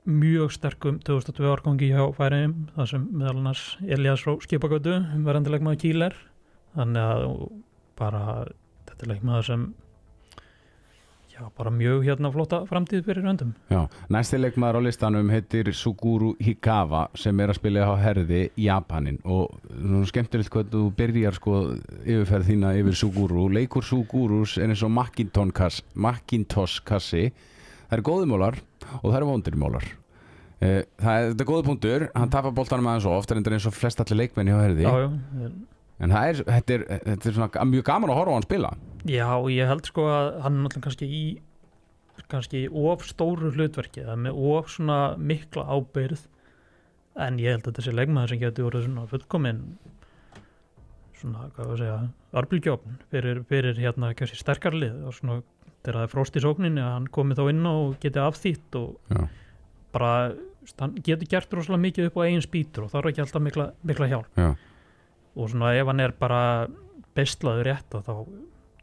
mjög 0.10 0.54
sterkum 0.56 1.00
2002 1.06 1.52
árgangi 1.52 1.92
hjá 1.92 2.06
færiðum 2.18 2.56
það 2.76 2.88
sem 2.94 3.04
meðal 3.12 3.36
annars 3.42 3.64
Elias 3.86 4.24
frá 4.26 4.38
Skipagötu 4.42 4.96
verðandileg 5.26 5.66
maður 5.66 5.82
Kíler 5.84 6.16
þannig 6.78 7.04
að 7.04 7.26
bara 8.00 8.24
þetta 8.88 9.06
er 9.06 9.12
leikmaður 9.12 9.48
sem 9.50 9.68
já, 11.40 11.46
bara 11.58 11.72
mjög 11.72 12.04
hérna 12.06 12.32
flotta 12.34 12.60
framtíð 12.68 13.06
fyrir 13.08 13.24
höndum. 13.26 13.54
Já, 13.72 13.82
næsti 14.12 14.40
leikmaður 14.40 14.80
á 14.80 14.82
listanum 14.86 15.30
heitir 15.32 15.70
Suguru 15.74 16.34
Hikawa 16.44 17.06
sem 17.16 17.40
er 17.40 17.54
að 17.54 17.60
spila 17.62 17.86
á 17.88 17.94
herði 18.02 18.42
Japanin. 18.60 19.20
Og 19.24 19.56
nú 19.80 20.02
er 20.04 20.10
skemmtilegt 20.12 20.52
hvað 20.54 20.74
þú 20.76 20.84
byrjar 21.00 21.38
sko 21.40 21.56
yfirferð 22.04 22.52
þína 22.52 22.74
yfir 22.82 23.00
Suguru. 23.04 23.48
Leikur 23.56 23.86
Sugurus 23.88 24.58
er 24.60 24.68
eins 24.74 24.84
og 24.84 24.92
Macintosh 24.92 25.82
Macintosh 25.96 26.84
kassi. 26.84 27.30
Það 27.90 27.98
eru 27.98 28.08
góðumólar 28.12 28.60
og 29.00 29.08
það 29.10 29.18
eru 29.22 29.32
vondirmólar 29.32 29.86
eh, 30.62 30.84
það 31.00 31.16
er, 31.16 31.32
þetta 31.32 31.44
er 31.44 31.50
góða 31.50 31.66
punktur. 31.66 32.08
Hann 32.14 32.30
tapar 32.34 32.54
boltanum 32.54 32.92
aðeins 32.92 33.08
og 33.10 33.18
ofta 33.22 33.40
eins 33.40 33.66
og 33.70 33.74
flest 33.74 34.04
allir 34.04 34.26
leikmenni 34.26 34.54
á 34.54 34.60
herði. 34.62 34.86
Já, 34.86 34.94
já, 35.08 35.10
ég- 35.48 35.60
en 36.00 36.16
er, 36.16 36.42
þetta 36.48 36.76
er, 36.78 36.88
þetta 37.06 37.30
er 37.30 37.38
svona 37.38 37.68
mjög 37.74 37.86
gaman 37.90 38.14
að 38.14 38.20
horfa 38.22 38.34
á 38.34 38.38
hann 38.38 38.48
spila 38.48 38.74
já, 39.10 39.28
ég 39.52 39.72
held 39.72 39.88
sko 39.90 40.08
að 40.10 40.28
hann 40.46 40.58
er 40.58 40.66
náttúrulega 40.66 40.88
kannski 40.88 41.10
í 41.10 41.24
kannski 42.30 42.66
í 42.66 42.72
of 42.92 43.06
stóru 43.08 43.52
hlutverki 43.56 44.04
eða 44.04 44.18
með 44.20 44.42
of 44.52 44.74
svona 44.74 45.00
mikla 45.18 45.66
ábyrð 45.66 46.28
en 47.20 47.40
ég 47.42 47.56
held 47.56 47.70
að 47.70 47.80
þessi 47.80 47.96
leikmaður 47.96 48.34
sem 48.34 48.42
getur 48.44 48.68
voruð 48.68 48.86
svona 48.86 49.06
fullkomin 49.10 49.64
svona, 51.20 51.48
hvað 51.56 51.72
var 51.72 51.74
að 51.74 51.82
segja 51.82 51.98
arbylgjófn 52.42 53.00
fyrir, 53.12 53.42
fyrir 53.50 53.82
hérna 53.82 54.12
kannski 54.18 54.40
sterkar 54.40 54.78
lið 54.78 55.02
og 55.10 55.16
svona 55.18 55.40
þegar 55.80 55.98
það 55.98 56.06
er 56.06 56.14
frost 56.14 56.38
í 56.38 56.44
sókninni 56.44 56.84
að 56.84 56.94
hann 56.96 57.10
komi 57.16 57.38
þá 57.38 57.44
inn 57.52 57.68
og 57.70 57.98
geti 58.04 58.22
afþýtt 58.22 58.80
og 58.80 59.16
Já. 59.16 59.22
bara 59.96 60.14
hann 60.80 60.98
getur 61.02 61.30
gert 61.32 61.54
rosalega 61.56 61.86
mikið 61.88 62.10
upp 62.10 62.20
á 62.20 62.26
eigin 62.28 62.46
spýtur 62.46 62.86
og 62.86 62.92
það 62.92 63.02
er 63.02 63.12
ekki 63.12 63.24
alltaf 63.26 63.46
mikla, 63.46 63.70
mikla 63.90 64.10
hjálp 64.12 64.40
Já. 64.40 64.50
Og 65.36 65.50
svona 65.52 65.74
ef 65.78 65.88
hann 65.88 66.00
er 66.00 66.16
bara 66.20 66.68
bestlaður 67.16 67.70
rétt 67.70 68.00
þá 68.06 68.16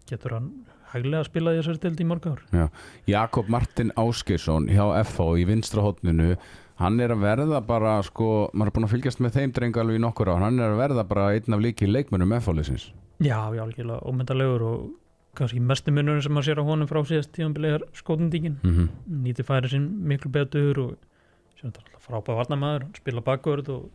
getur 0.07 0.37
hann 0.37 0.51
hæglega 0.93 1.25
að 1.25 1.31
spila 1.31 1.57
þessari 1.57 1.83
tildi 1.83 2.05
í 2.05 2.07
mörg 2.07 2.29
ár. 2.31 2.69
Jakob 3.11 3.49
Martin 3.53 3.91
Áskersson 3.99 4.69
hjá 4.71 4.85
FH 5.03 5.33
í 5.43 5.47
vinstra 5.49 5.83
hotninu 5.85 6.37
hann 6.81 7.01
er 7.01 7.15
að 7.15 7.25
verða 7.25 7.63
bara 7.65 7.97
sko, 8.05 8.51
maður 8.53 8.71
er 8.71 8.77
búin 8.77 8.87
að 8.87 8.95
fylgjast 8.95 9.23
með 9.25 9.39
þeim 9.39 9.57
dreng 9.57 9.81
alveg 9.81 9.99
í 9.99 10.05
nokkur 10.05 10.31
á 10.33 10.37
hann 10.45 10.61
er 10.61 10.75
að 10.75 10.83
verða 10.83 11.07
bara 11.09 11.33
einn 11.33 11.57
af 11.57 11.65
líki 11.65 11.89
leikmönum 11.89 12.37
FH-leysins 12.37 12.91
Já, 13.17 13.49
já, 13.57 13.63
algjörlega 13.65 14.05
ómyndalegur 14.05 14.65
og 14.67 14.81
kannski 15.37 15.61
mestu 15.61 15.93
munurinn 15.93 16.25
sem 16.25 16.35
maður 16.37 16.51
sér 16.51 16.61
á 16.61 16.69
honum 16.69 16.89
frá 16.91 17.01
síðast 17.09 17.33
tíðanbili 17.37 17.73
er 17.77 17.85
skotendíkin 17.97 18.59
mm 18.63 18.75
-hmm. 18.75 18.89
nýti 19.25 19.45
færi 19.45 19.73
sín 19.73 19.89
miklu 20.05 20.31
betur 20.33 20.79
og 20.79 20.91
sem 21.57 21.71
þetta 21.71 21.81
er 21.81 21.87
alltaf 21.87 22.09
frábæð 22.09 22.39
varnamaður 22.41 22.83
hann 22.83 22.95
spila 22.95 23.21
bakvörð 23.21 23.69
og 23.69 23.91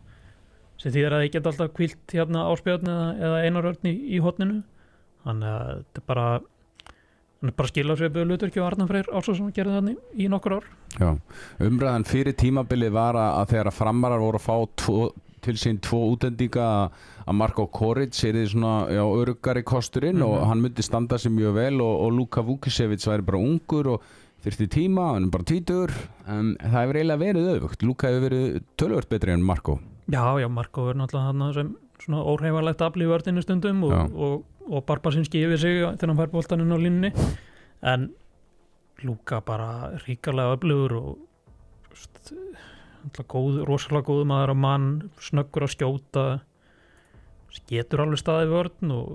sem 0.81 0.93
þýðir 0.95 1.13
að 1.17 1.25
ég 1.27 1.33
get 1.35 1.49
alltaf 1.51 1.73
kvilt 1.77 2.15
hérna 2.15 2.47
áspjörn 2.51 2.89
eða, 2.89 3.07
eða 3.21 3.41
einarörn 3.45 3.89
í, 3.91 3.93
í 4.17 4.21
hotninu 4.23 4.61
þannig 5.25 5.51
að 5.53 5.67
þetta 5.77 6.01
er 6.01 6.07
bara 6.09 6.27
hann 7.41 7.49
er 7.49 7.55
bara 7.57 7.67
að 7.69 7.73
skila 7.73 7.95
sér 7.97 8.11
byrðu 8.13 8.29
luturki 8.35 8.61
og 8.61 8.67
Arnar 8.71 8.89
Freyr 8.89 9.07
Ársson 9.17 9.51
gerði 9.53 9.75
þannig 9.79 10.21
í 10.21 10.27
nokkur 10.29 10.55
ár. 10.59 10.65
Já, 11.01 11.09
umræðan 11.65 12.05
fyrir 12.05 12.35
tímabilið 12.37 12.91
var 12.93 13.17
að 13.17 13.31
að 13.41 13.51
þegar 13.55 13.69
að 13.71 13.77
framarar 13.79 14.21
voru 14.21 14.37
að 14.41 14.45
fá 14.45 14.55
tvo, 14.81 15.07
til 15.41 15.55
sín 15.57 15.79
tvo 15.81 16.01
útendinga 16.13 16.61
að- 16.61 16.99
að 17.25 17.37
Marko 17.39 17.65
Koric 17.73 18.13
er 18.29 18.33
því 18.37 18.43
svona 18.51 18.73
já, 18.93 19.01
örugari 19.01 19.63
kosturinn 19.65 20.21
og 20.21 20.35
Mhm. 20.37 20.47
hann 20.49 20.61
myndi 20.61 20.83
standa 20.85 21.17
sig 21.17 21.31
mjög 21.31 21.53
vel 21.55 21.81
og, 21.81 22.01
og 22.05 22.11
Luka 22.13 22.41
Vukisevic 22.45 23.01
væri 23.09 23.25
bara 23.25 23.37
ungur 23.41 23.87
og 23.95 24.01
þyrfti 24.45 24.67
tíma, 24.69 25.13
hann 25.13 25.23
er 25.25 25.29
bara 25.29 25.43
tvítur 25.43 25.89
en 26.27 26.55
það 26.61 26.77
hefur 26.77 26.97
eiginlega 27.01 27.25
verið 27.25 27.49
auðvugt 27.55 27.81
Luka 27.83 28.07
hefur 28.07 28.29
verið 28.29 28.61
tölvört 28.77 29.09
betri 29.09 29.31
en 29.33 29.41
Marko 29.43 29.79
Já, 30.09 30.23
já, 30.41 30.47
Marko 30.49 30.89
er 30.89 30.97
náttúrulega 30.97 31.27
hann 31.29 31.53
sem 31.53 31.75
svona 32.01 32.23
óhreifanlegt 32.25 32.81
afli 32.81 33.05
í 33.05 33.09
vörðinu 33.11 33.43
stundum 33.45 33.83
og, 33.85 33.93
Já. 33.93 34.01
og, 34.09 34.45
og 34.67 34.85
Barbasinski 34.87 35.43
yfir 35.45 35.61
sig 35.61 35.81
þegar 35.83 36.13
hann 36.13 36.21
fær 36.21 36.31
boltaninn 36.33 36.73
á 36.73 36.77
línni 36.81 37.11
en 37.81 38.09
Lúka 39.01 39.41
bara 39.45 39.97
ríkalega 40.05 40.55
öflugur 40.57 40.95
og 40.97 41.11
náttúrulega 43.01 43.27
góð, 43.33 43.61
rosalega 43.65 44.07
góð 44.09 44.25
maður 44.29 44.53
að 44.53 44.61
mann 44.65 44.89
snöggur 45.21 45.65
að 45.65 45.75
skjóta 45.75 46.25
getur 47.69 48.03
alveg 48.05 48.21
staðið 48.21 48.53
vörn 48.55 48.93
og 48.95 49.07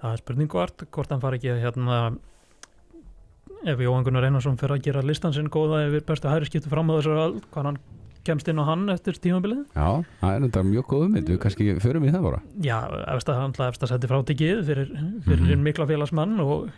það 0.00 0.12
er 0.12 0.22
spurningu 0.22 0.58
vart 0.60 0.86
hvort 0.92 1.12
hann 1.14 1.22
fari 1.22 1.38
ekki 1.40 1.52
að 1.54 1.62
hérna 1.64 2.00
ef 3.66 3.80
Jóhann 3.82 4.04
Gunnar 4.06 4.26
Einarsson 4.28 4.58
fyrir 4.60 4.76
að 4.76 4.88
gera 4.88 5.04
listan 5.06 5.34
sinn 5.34 5.50
góða 5.52 5.86
yfir 5.86 6.04
bestu 6.06 6.30
hæri 6.30 6.48
skiptu 6.48 6.70
fram 6.70 6.90
á 6.92 6.98
þessar 6.98 7.38
hvað 7.48 7.70
hann 7.70 7.80
kemst 8.26 8.48
inn 8.52 8.58
á 8.60 8.64
hann 8.68 8.88
eftir 8.92 9.16
tímabilið? 9.22 9.62
Já, 9.76 10.02
það 10.22 10.34
er 10.36 10.44
þetta 10.48 10.64
mjög 10.70 10.88
góð 10.92 11.04
ummynd 11.08 11.30
við 11.32 11.38
kannski 11.44 11.68
förum 11.82 12.06
í 12.08 12.12
það 12.14 12.26
bara. 12.28 12.40
Já, 12.66 12.78
efst 13.14 13.30
að 13.32 13.40
hann 13.42 13.54
efst 13.70 13.86
að 13.86 13.92
setja 13.94 14.10
frátekið 14.12 14.64
fyrir, 14.68 14.90
fyrir 15.26 15.46
Mhm. 15.56 15.62
mikla 15.70 15.86
félagsmann 15.90 16.36
og 16.44 16.68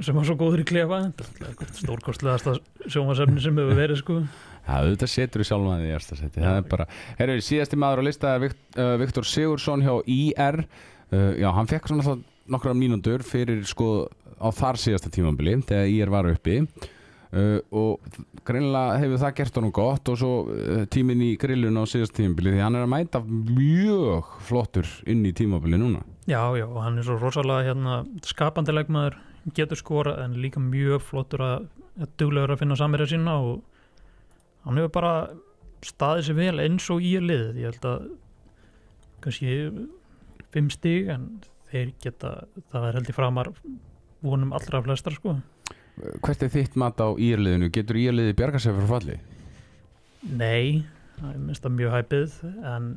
sem 0.00 0.14
var 0.16 0.24
svo 0.24 0.36
góður 0.38 0.62
í 0.62 0.68
klefa. 0.70 1.00
Stórkostlegasta 1.80 2.54
sjómasefni 2.88 3.40
sem 3.42 3.56
hefur 3.58 3.76
verið 3.78 3.98
sko. 4.00 4.20
Já, 4.66 4.76
auðvitað 4.84 5.10
setur 5.10 5.42
við 5.42 5.48
sjálfum 5.50 5.72
að 5.72 5.82
því 5.84 5.92
ersta 5.96 6.16
seti 6.18 6.40
Það 6.44 6.56
er 6.60 6.66
bara, 6.70 6.86
herru, 7.18 7.36
síðasti 7.42 7.78
maður 7.80 8.02
á 8.04 8.06
lista 8.06 8.34
er 8.36 8.44
uh, 8.52 8.96
Viktor 9.00 9.26
Sigursson 9.26 9.82
hjá 9.82 9.94
IR 10.06 10.60
uh, 10.62 11.32
Já, 11.40 11.48
hann 11.56 11.66
fekk 11.70 11.88
svona 11.90 12.18
nokkra 12.50 12.74
mínútur 12.76 13.24
fyrir 13.26 13.64
sko 13.68 14.06
á 14.40 14.48
þar 14.54 14.78
síðasta 14.80 15.10
tímambili 15.12 15.56
þegar 15.64 15.90
IR 15.90 16.12
var 16.12 16.28
uppi 16.30 16.60
uh, 17.36 17.58
og 17.70 18.20
greinilega 18.46 18.98
hefur 19.02 19.20
það 19.22 19.34
gert 19.40 19.58
honum 19.58 19.74
gott 19.74 20.10
og 20.12 20.18
svo 20.20 20.30
uh, 20.50 20.84
tíminn 20.92 21.22
í 21.24 21.32
grillun 21.40 21.80
á 21.80 21.84
síðasta 21.88 22.20
tímambili 22.20 22.54
því 22.54 22.62
hann 22.64 22.78
er 22.78 22.86
að 22.86 22.92
mæta 22.94 23.22
mjög 23.26 24.32
flottur 24.48 24.88
inn 25.10 25.24
í 25.26 25.34
tímambili 25.36 25.80
núna. 25.80 26.02
Já, 26.30 26.42
já, 26.58 26.66
og 26.66 26.80
hann 26.84 26.98
er 27.00 27.06
svo 27.06 27.18
rosalega 27.18 27.70
hérna, 27.70 28.00
skapandi 28.26 28.74
leikmaður, 28.74 29.18
getur 29.56 29.80
skora 29.80 30.16
en 30.24 30.38
líka 30.42 30.62
mjög 30.62 31.04
flottur 31.08 31.44
að, 31.46 31.68
að 32.00 32.16
duglegur 32.22 32.54
að 32.54 32.64
finna 32.64 32.78
samirja 32.78 33.10
sína 33.14 33.38
og 33.42 33.62
hann 34.66 34.80
hefur 34.80 34.96
bara 35.00 35.14
staðið 35.86 36.26
sér 36.26 36.38
vel 36.38 36.64
eins 36.66 36.90
og 36.92 37.04
í 37.04 37.14
liðið. 37.22 37.62
Ég 37.62 37.72
held 37.72 37.88
að 37.88 38.10
kannski 39.24 39.54
fimm 40.50 40.68
stig 40.72 41.08
en 41.12 41.30
þeir 41.70 41.94
geta, 42.02 42.34
það 42.72 42.86
er 42.88 42.98
held 42.98 43.10
í 43.10 43.16
framar 43.16 43.50
vonum 44.20 44.52
allra 44.56 44.82
flestar 44.84 45.14
sko 45.16 45.38
Hvert 46.00 46.42
er 46.44 46.52
þitt 46.52 46.78
mat 46.80 47.00
á 47.02 47.08
IR-liðinu? 47.12 47.70
Getur 47.74 47.98
IR-liði 48.00 48.36
bjarga 48.38 48.60
sér 48.62 48.76
fyrir 48.76 48.90
falli? 48.90 49.18
Nei, 50.30 50.84
það 51.18 51.30
er 51.34 51.60
að 51.68 51.76
mjög 51.76 51.94
hæpið 51.96 52.36
en 52.74 52.90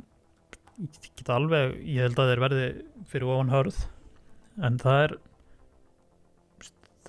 ég 0.81 0.97
get 1.19 1.29
alveg, 1.33 1.75
ég 1.85 2.07
held 2.07 2.19
að 2.19 2.31
þeir 2.31 2.41
verði 2.43 2.65
fyrir 3.11 3.29
ofan 3.35 3.53
hörð 3.53 3.83
en 4.63 4.79
það 4.81 5.03
er 5.03 5.15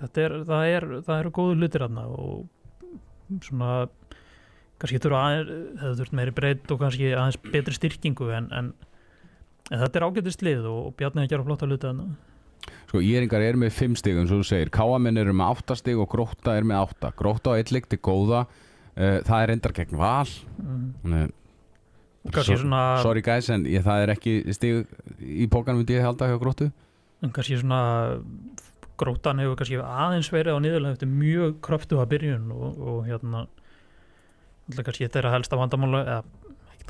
þetta 0.00 0.24
er, 0.24 0.34
það 0.48 0.72
er 0.72 0.88
það 1.06 1.22
eru 1.22 1.32
góðu 1.38 1.56
hlutir 1.58 1.86
aðna 1.86 2.04
og 2.10 3.40
svona 3.44 3.70
kannski 4.82 5.00
þurfa 5.00 5.22
aðeins, 5.28 5.80
það 5.80 5.98
þurft 6.00 6.16
meiri 6.18 6.36
breytt 6.36 6.74
og 6.74 6.82
kannski 6.82 7.10
aðeins 7.14 7.40
betri 7.46 7.76
styrkingu 7.78 8.30
en, 8.36 8.50
en, 8.52 8.70
en 9.70 9.82
þetta 9.84 10.00
er 10.00 10.06
ágætist 10.08 10.44
lið 10.44 10.68
og, 10.68 10.80
og 10.90 10.96
Bjarni 10.98 11.24
að 11.24 11.32
gera 11.32 11.46
flotta 11.46 11.68
hluti 11.70 11.90
aðna 11.90 12.08
Sko, 12.94 13.02
Íringar 13.02 13.42
er 13.42 13.56
með 13.58 13.72
5 13.74 13.96
stig 13.98 14.18
eins 14.20 14.30
og 14.30 14.44
þú 14.44 14.44
segir. 14.46 14.68
Káamenn 14.70 15.18
eru 15.18 15.32
með 15.34 15.64
8 15.64 15.74
stig 15.80 15.98
og 15.98 16.06
Gróta 16.12 16.52
er 16.54 16.62
með 16.62 16.92
8 16.94 17.08
Gróta 17.18 17.50
á 17.50 17.58
eitt 17.58 17.72
leik 17.74 17.88
til 17.90 17.98
góða. 17.98 18.44
Uh, 18.94 19.18
það 19.26 19.40
er 19.40 19.52
endar 19.56 19.74
gegn 19.74 19.98
val. 19.98 20.30
Mm. 20.62 21.32
So- 22.30 22.54
svona 22.54 23.02
sorry 23.02 23.20
guys 23.20 23.50
en 23.50 23.66
ég, 23.66 23.82
það 23.84 24.04
er 24.04 24.12
ekki 24.14 24.36
stig 24.54 24.86
í 25.20 25.48
pókan 25.50 25.76
myndi 25.76 25.98
ég 25.98 26.06
halda 26.06 26.30
hjá 26.30 26.38
Grótu 26.40 26.70
en 27.20 27.32
kannski 27.34 27.58
svona 27.60 28.06
grótan 29.00 29.42
hefur 29.42 29.58
kannski 29.58 29.80
aðeins 29.82 30.30
verið 30.32 30.56
á 30.56 30.58
niðurlega 30.62 30.96
eftir 30.96 31.10
mjög 31.10 31.58
kröftu 31.64 31.98
að 32.00 32.10
byrjun 32.14 32.46
og, 32.54 32.78
og 32.80 32.98
hérna 33.08 33.44
alltaf 34.70 34.86
kannski 34.86 35.10
þeirra 35.10 35.34
helsta 35.34 35.58
vandamála 35.60 36.02
eða 36.04 36.22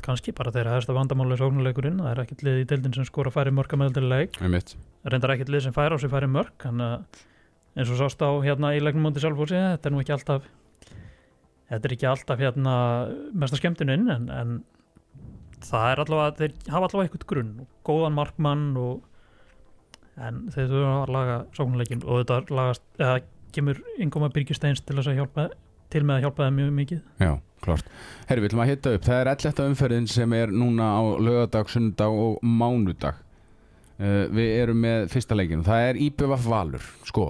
kannski 0.03 0.33
bara 0.35 0.51
þeirra 0.53 0.75
helsta 0.75 0.95
vandamála 0.95 1.37
í 1.37 1.39
sóknuleikurinn, 1.39 2.01
það 2.03 2.11
er 2.11 2.21
ekkert 2.25 2.43
lið 2.45 2.59
í 2.61 2.67
deildin 2.71 2.97
sem 2.97 3.07
skora 3.07 3.31
færi 3.33 3.53
mörg 3.55 3.73
að 3.73 3.81
meðaldileg, 3.81 4.37
Einmitt. 4.43 4.75
reyndar 5.07 5.33
ekkert 5.35 5.53
lið 5.53 5.65
sem 5.65 5.75
færi 5.75 5.95
á 5.95 5.97
sig 6.01 6.11
færi 6.11 6.29
mörg, 6.29 6.67
að 6.67 7.23
eins 7.75 7.91
og 7.91 7.99
sást 7.99 8.21
á 8.23 8.29
hérna 8.43 8.75
í 8.75 8.83
leiknum 8.83 9.07
mútið 9.07 9.25
sjálfbósi 9.25 9.57
þetta 9.57 9.89
er 9.89 9.95
nú 9.95 10.03
ekki 10.03 10.15
alltaf 10.15 10.45
þetta 11.71 11.89
er 11.89 11.95
ekki 11.95 12.07
alltaf 12.07 12.39
hérna 12.39 12.75
mesta 13.33 13.59
skemmtuninn 13.59 14.07
en, 14.13 14.29
en 14.31 14.55
það 15.65 15.89
er 15.91 16.03
allavega, 16.05 16.37
þeir 16.39 16.55
hafa 16.71 16.89
allavega 16.89 17.09
eitthvað 17.09 17.29
grunn 17.33 17.53
og 17.63 17.69
góðan 17.89 18.15
markmann 18.15 18.65
og 18.79 19.03
en 20.15 20.45
þeir 20.53 20.69
þurfa 20.71 20.93
að 21.01 21.13
laga 21.15 21.37
sóknuleikin 21.57 22.03
og 22.05 22.21
þetta 22.21 22.55
lagast, 22.55 22.85
eða 23.01 23.17
kemur 23.55 23.81
yngoma 24.01 24.31
Birgisteins 24.35 24.83
til 24.85 24.97
að 24.99 25.15
hjálpa 25.17 25.49
til 25.91 26.03
með 26.03 26.17
að 26.17 26.25
hjálpa 26.25 26.47
þeim 26.47 26.57
mjög 26.59 26.71
mikið. 26.79 27.01
Já, 27.21 27.31
klart. 27.65 27.87
Herri, 28.29 28.43
við 28.43 28.51
ætlum 28.51 28.63
að 28.63 28.71
hitta 28.71 28.93
upp. 28.95 29.05
Það 29.05 29.21
er 29.21 29.31
11. 29.35 29.63
umferðin 29.69 30.09
sem 30.09 30.35
er 30.37 30.53
núna 30.53 30.89
á 30.97 31.03
lögadag, 31.21 31.71
sunnudag 31.71 32.19
og 32.25 32.43
mánudag. 32.43 33.21
Uh, 33.95 34.25
við 34.35 34.51
erum 34.59 34.81
með 34.83 35.07
fyrsta 35.13 35.37
leikin. 35.37 35.63
Það 35.65 35.89
er 35.89 35.99
IBVF 36.07 36.47
Valur. 36.51 36.87
Sko, 37.07 37.29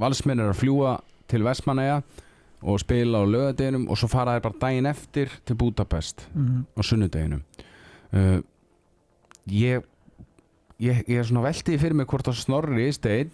valsmenn 0.00 0.40
er 0.40 0.52
að 0.52 0.60
fljúa 0.62 0.96
til 1.30 1.44
Vestmanæja 1.46 2.00
og 2.60 2.80
spila 2.82 3.20
á 3.20 3.24
lögadeginum 3.24 3.86
og 3.88 3.98
svo 3.98 4.08
fara 4.12 4.36
þeir 4.36 4.44
bara 4.44 4.60
daginn 4.64 4.88
eftir 4.90 5.32
til 5.48 5.56
Budapest 5.60 6.26
mm. 6.34 6.64
á 6.76 6.80
sunnudeginum. 6.84 7.44
Uh, 8.12 8.40
ég, 9.48 9.84
ég, 10.82 11.04
ég 11.06 11.20
er 11.20 11.28
svona 11.28 11.44
veltið 11.46 11.80
fyrir 11.80 11.96
mig 11.96 12.08
hvort 12.10 12.28
að 12.28 12.40
Snorri 12.42 12.90
Steinn 12.96 13.32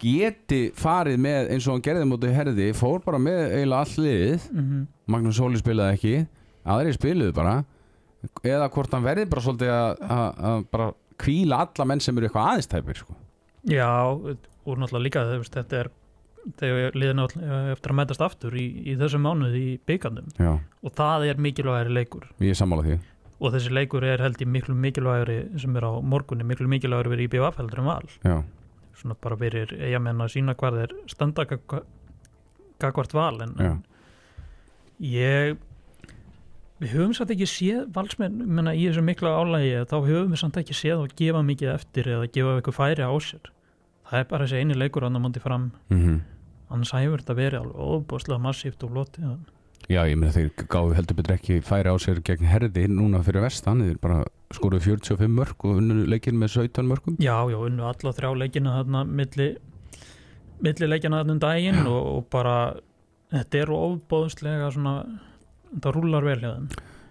geti 0.00 0.60
farið 0.76 1.20
með 1.22 1.52
eins 1.54 1.66
og 1.68 1.76
hann 1.76 1.84
gerði 1.84 2.08
mútið 2.08 2.36
herði 2.36 2.70
fór 2.76 3.02
bara 3.04 3.20
með 3.22 3.42
eiginlega 3.58 3.84
all 3.84 4.06
liðið. 4.06 4.48
Mm 4.54 4.86
Magnús 5.10 5.40
Sóli 5.40 5.58
spilaði 5.58 5.96
ekki. 5.96 6.14
Aðri 6.70 6.92
spiluðu 6.94 7.34
bara. 7.34 7.54
Eða 8.46 8.68
hvort 8.70 8.92
hann 8.94 9.02
verði 9.02 9.24
bara 9.26 9.42
svolítið 9.42 9.72
að, 9.74 10.66
bara 10.70 10.92
kvíla 11.20 11.64
alla 11.64 11.86
menn 11.88 12.02
sem 12.04 12.16
eru 12.16 12.28
eitthvað 12.28 12.50
aðeins 12.52 13.00
sko. 13.00 13.16
Já, 13.68 13.88
og 14.06 14.78
náttúrulega 14.78 15.04
líka 15.04 15.24
veist, 15.32 15.56
þetta 15.56 15.80
er 15.80 15.90
þegar 16.60 16.96
liðin 16.96 17.22
eftir 17.24 17.92
að 17.92 17.98
mætast 17.98 18.24
aftur 18.24 18.56
í, 18.56 18.66
í 18.88 18.96
þessum 19.00 19.24
mánuði 19.26 19.60
í 19.60 19.72
byggandum 19.88 20.30
Já, 20.38 20.54
og 20.56 20.94
það 20.96 21.26
er 21.30 21.42
mikilvægari 21.42 21.96
leikur. 21.98 22.28
Ég 22.40 22.54
er 22.54 22.60
sammála 22.60 22.86
því. 22.86 22.96
Og 23.40 23.54
þessi 23.54 23.72
leikur 23.72 24.04
er 24.04 24.20
held 24.20 24.40
ég 24.40 24.50
miklu 24.52 24.76
mikilvægari 24.76 25.38
sem 25.60 25.76
er 25.76 25.86
á 25.88 25.92
morgunni, 26.00 26.46
miklu 26.48 26.68
mikilvægari 26.70 27.12
verið 27.14 27.28
í 27.28 27.32
BVF 27.34 27.60
heldur 27.60 27.82
en 27.82 27.88
val. 27.90 28.08
Já, 28.24 28.36
svona 29.00 29.16
bara 29.20 29.38
fyrir 29.40 29.74
eigamenn 29.78 30.22
að 30.24 30.34
sína 30.36 30.56
hvað 30.58 30.78
þeir 30.80 30.94
standa 31.10 31.46
gagvart 32.80 33.16
val 33.16 33.36
en 33.44 33.54
já, 33.60 33.72
ég 35.10 35.60
við 36.80 36.94
höfum 36.96 37.14
samt 37.16 37.34
ekki 37.34 37.48
séð 37.48 37.86
valsmenn 37.94 38.42
menna, 38.46 38.72
í 38.72 38.86
þessu 38.88 39.04
mikla 39.04 39.36
álægi 39.40 39.86
þá 39.90 39.96
höfum 39.98 40.34
við 40.34 40.42
samt 40.42 40.60
ekki 40.60 40.76
séð 40.76 41.04
að 41.04 41.16
gefa 41.20 41.44
mikið 41.44 41.72
eftir 41.74 42.12
eða 42.16 42.28
gefa 42.32 42.58
eitthvað 42.58 42.78
færi 42.78 43.08
á 43.08 43.12
sér. 43.20 43.50
Það 44.10 44.20
er 44.22 44.30
bara 44.30 44.46
þessi 44.46 44.60
eini 44.62 44.76
leikur 44.78 45.04
annar 45.06 45.22
múndi 45.22 45.42
fram. 45.42 45.70
Mm 45.92 46.20
annars 46.70 46.92
hæfur 46.94 47.22
þetta 47.22 47.36
verið 47.38 47.64
alveg 47.64 47.80
óbúslega 47.94 48.42
massíft 48.42 48.84
og 48.86 48.94
lóti 48.94 49.24
já 49.90 50.04
ég 50.06 50.18
meina 50.18 50.34
þeir 50.34 50.50
gáðu 50.70 50.94
heldur 50.94 51.18
betur 51.18 51.34
ekki 51.34 51.56
færi 51.66 51.90
á 51.90 51.96
sér 51.98 52.20
gegn 52.26 52.46
herði 52.46 52.86
núna 52.90 53.22
fyrir 53.26 53.42
vestan. 53.42 53.82
Þeir 53.82 53.98
bara 54.02 54.20
skoruðu 54.54 54.84
45 55.00 55.32
mörg 55.34 55.66
og 55.66 55.80
unnu 55.80 56.04
leikinn 56.10 56.38
með 56.38 56.54
17 56.60 56.86
mörgum 56.90 57.18
já, 57.22 57.34
já, 57.50 57.58
unnu 57.58 57.86
alla 57.86 58.14
þrjá 58.14 58.30
leikina 58.38 58.76
þarna 58.78 59.02
milli, 59.06 59.48
milli 60.62 60.90
leikina 60.90 61.22
þarna 61.22 61.36
um 61.36 61.42
daginn 61.42 61.82
og, 61.84 61.98
og 62.14 62.30
bara 62.32 62.54
þetta 63.34 63.60
er 63.60 63.74
óbúslega 63.74 64.70
svona 64.74 64.94
þetta 65.74 65.94
rúlar 65.94 66.26
vel 66.26 66.40
hjá 66.42 66.52
þeim. 66.54 66.70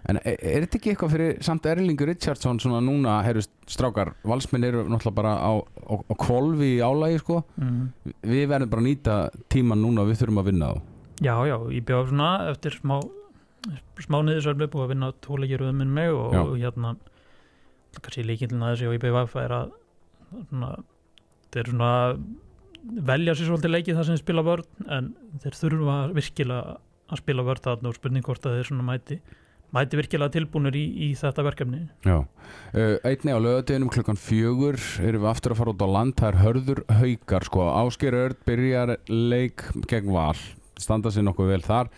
En 0.10 0.18
er, 0.24 0.38
er 0.40 0.64
þetta 0.64 0.80
ekki 0.80 0.94
eitthvað 0.94 1.12
fyrir 1.14 1.42
samt 1.44 1.68
Erlingur 1.70 2.08
Richardson 2.08 2.60
svona 2.64 2.80
núna, 2.84 3.18
herrust 3.26 3.52
strákar 3.70 4.14
valsmenn 4.28 4.68
eru 4.68 4.86
náttúrulega 4.88 5.18
bara 5.20 5.34
á, 5.36 5.52
á, 5.60 5.94
á 6.00 6.14
kvolfi 6.20 6.78
í 6.78 6.80
álægi 6.80 7.20
sko. 7.24 7.42
Mm. 7.60 7.90
við 8.24 8.48
verðum 8.52 8.72
bara 8.72 8.84
að 8.86 8.88
nýta 8.88 9.18
tíman 9.52 9.84
núna 9.84 10.08
við 10.08 10.24
þurfum 10.24 10.42
að 10.42 10.50
vinna 10.54 10.72
þá 10.72 10.89
Já, 11.20 11.36
já, 11.48 11.56
ég 11.76 11.84
bjóð 11.88 12.12
svona 12.14 12.30
eftir 12.52 12.78
smá 12.80 13.00
smá 14.00 14.22
niðursverfi 14.24 14.70
búið 14.72 14.86
að 14.86 14.92
vinna 14.94 15.10
tóleikir 15.26 15.64
um 15.68 15.82
minn 15.82 15.92
mig 15.96 16.14
og, 16.16 16.36
og 16.36 16.54
hérna 16.60 16.94
kannski 17.98 18.24
líkindin 18.24 18.64
að 18.64 18.76
þessi 18.76 18.88
og 18.88 18.96
IBVF 18.96 19.36
er 19.42 19.56
að 19.56 19.74
svona, 20.52 20.70
þeir 21.54 21.72
svona 21.74 21.92
velja 23.10 23.36
sér 23.36 23.50
svolítið 23.50 23.74
leikið 23.74 24.00
það 24.00 24.08
sem 24.08 24.22
spila 24.22 24.46
vörn 24.48 24.88
en 24.88 25.12
þeir 25.44 25.60
þurfa 25.60 25.98
virkilega 26.16 26.80
að 27.10 27.22
spila 27.24 27.46
vörn 27.50 27.64
þarna 27.66 27.92
og 27.92 27.98
spurning 27.98 28.26
hvort 28.26 28.48
að 28.48 28.60
þeir 28.60 28.70
svona 28.72 28.88
mæti 28.88 29.20
mæti 29.76 30.00
virkilega 30.00 30.34
tilbúinir 30.34 30.78
í, 30.80 30.86
í 31.06 31.08
þetta 31.18 31.44
verkefni. 31.46 31.82
Já, 32.08 32.24
uh, 32.24 32.96
einni 33.06 33.36
á 33.36 33.38
lögadeginum 33.38 33.92
klukkan 33.94 34.18
fjögur 34.18 34.80
erum 35.06 35.26
við 35.26 35.30
aftur 35.30 35.54
að 35.54 35.60
fara 35.62 35.74
út 35.76 35.84
á 35.86 35.90
land 35.94 36.16
það 36.18 36.32
er 36.32 36.40
hörður 36.44 36.82
haukar 37.02 37.46
sko. 37.46 37.68
Ásker 37.84 38.18
Örd 38.18 38.40
byrjar 38.48 38.96
leik 39.10 39.68
gegn 39.92 40.10
val 40.16 40.40
standa 40.82 41.12
sér 41.14 41.28
nokkuð 41.28 41.52
vel 41.54 41.66
þar. 41.66 41.92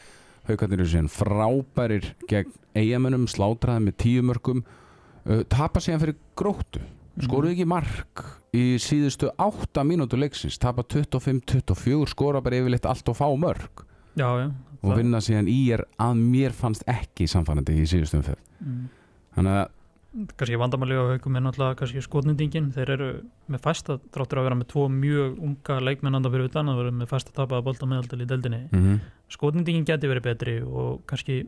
Haukarnir 0.50 0.82
eru 0.82 0.90
síðan 0.90 1.12
frábærir 1.14 2.10
gegn 2.30 2.56
eigamennum, 2.78 3.28
slátraði 3.30 3.86
með 3.86 3.98
tíu 4.02 4.26
mörgum 4.26 4.64
uh, 4.66 5.44
tapa 5.52 5.84
síðan 5.84 6.02
fyrir 6.02 6.20
gróttu. 6.40 6.82
Skoruðu 7.22 7.54
ekki 7.54 7.68
mark 7.68 8.26
í 8.56 8.80
síðustu 8.82 9.30
átta 9.40 9.84
mínútu 9.86 10.18
leiksins. 10.18 10.58
Tapa 10.62 10.86
25-24, 10.88 12.10
skora 12.10 12.42
bara 12.42 12.62
yfirleitt 12.62 12.88
allt 12.90 13.12
og 13.12 13.20
fá 13.20 13.28
mörg 13.38 13.86
Já, 14.18 14.28
já 14.42 14.48
og 14.82 14.98
vinna 14.98 15.22
síðan 15.22 15.50
í 15.52 15.60
er 15.74 15.84
að 16.02 16.18
mér 16.20 16.56
fannst 16.58 16.86
ekki 16.90 17.28
samfærandi 17.30 17.76
í 17.78 17.86
síðustu 17.90 18.20
umferð. 18.20 18.42
Mm. 18.62 18.90
þannig 19.36 19.58
að 19.58 19.70
kannski 20.12 20.60
vandamáli 20.60 20.98
á 21.00 21.06
haukum 21.14 21.38
er 21.40 21.46
náttúrulega 21.46 21.78
kannski 21.80 22.04
skotnendingin, 22.04 22.72
þeir 22.76 22.94
eru 22.98 23.10
með 23.48 23.64
fæsta 23.64 23.98
þráttur 24.12 24.42
að 24.42 24.48
vera 24.50 24.60
með 24.60 24.70
tvo 24.74 24.88
mjög 24.92 25.40
unga 25.40 25.80
leikmennanda 25.80 26.32
fyrir 26.34 26.50
utan 26.50 26.72
að 26.72 26.82
vera 26.82 26.92
með 26.92 27.12
fæsta 27.14 27.36
tapaða 27.38 27.66
bolta 27.70 27.88
meðaldal 27.88 28.22
í 28.22 28.28
deldinni 28.28 28.62
mm 28.68 28.84
-hmm. 28.84 29.00
skotnendingin 29.32 29.88
geti 29.88 30.12
verið 30.12 30.28
betri 30.28 30.60
og 30.62 31.02
kannski 31.08 31.46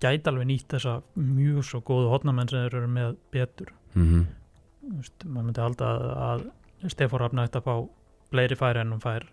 gæti 0.00 0.28
alveg 0.28 0.46
nýtt 0.46 0.72
þessa 0.72 1.02
mjög 1.14 1.64
svo 1.64 1.80
góðu 1.80 2.08
hotnamenn 2.08 2.48
sem 2.48 2.64
þeir 2.64 2.74
eru 2.74 2.88
með 2.88 3.16
betur. 3.32 3.72
Mm 3.94 4.26
veist, 4.96 5.26
maður 5.26 5.48
myndi 5.48 5.62
halda 5.62 5.88
að, 5.88 6.06
að 6.28 6.92
Stefán 6.92 7.22
Rafn 7.22 7.42
ætti 7.42 7.60
að 7.60 7.66
fá 7.66 7.74
fleiri 8.32 8.58
færi 8.58 8.82
en 8.82 8.94
hún 8.94 9.02
fær 9.02 9.26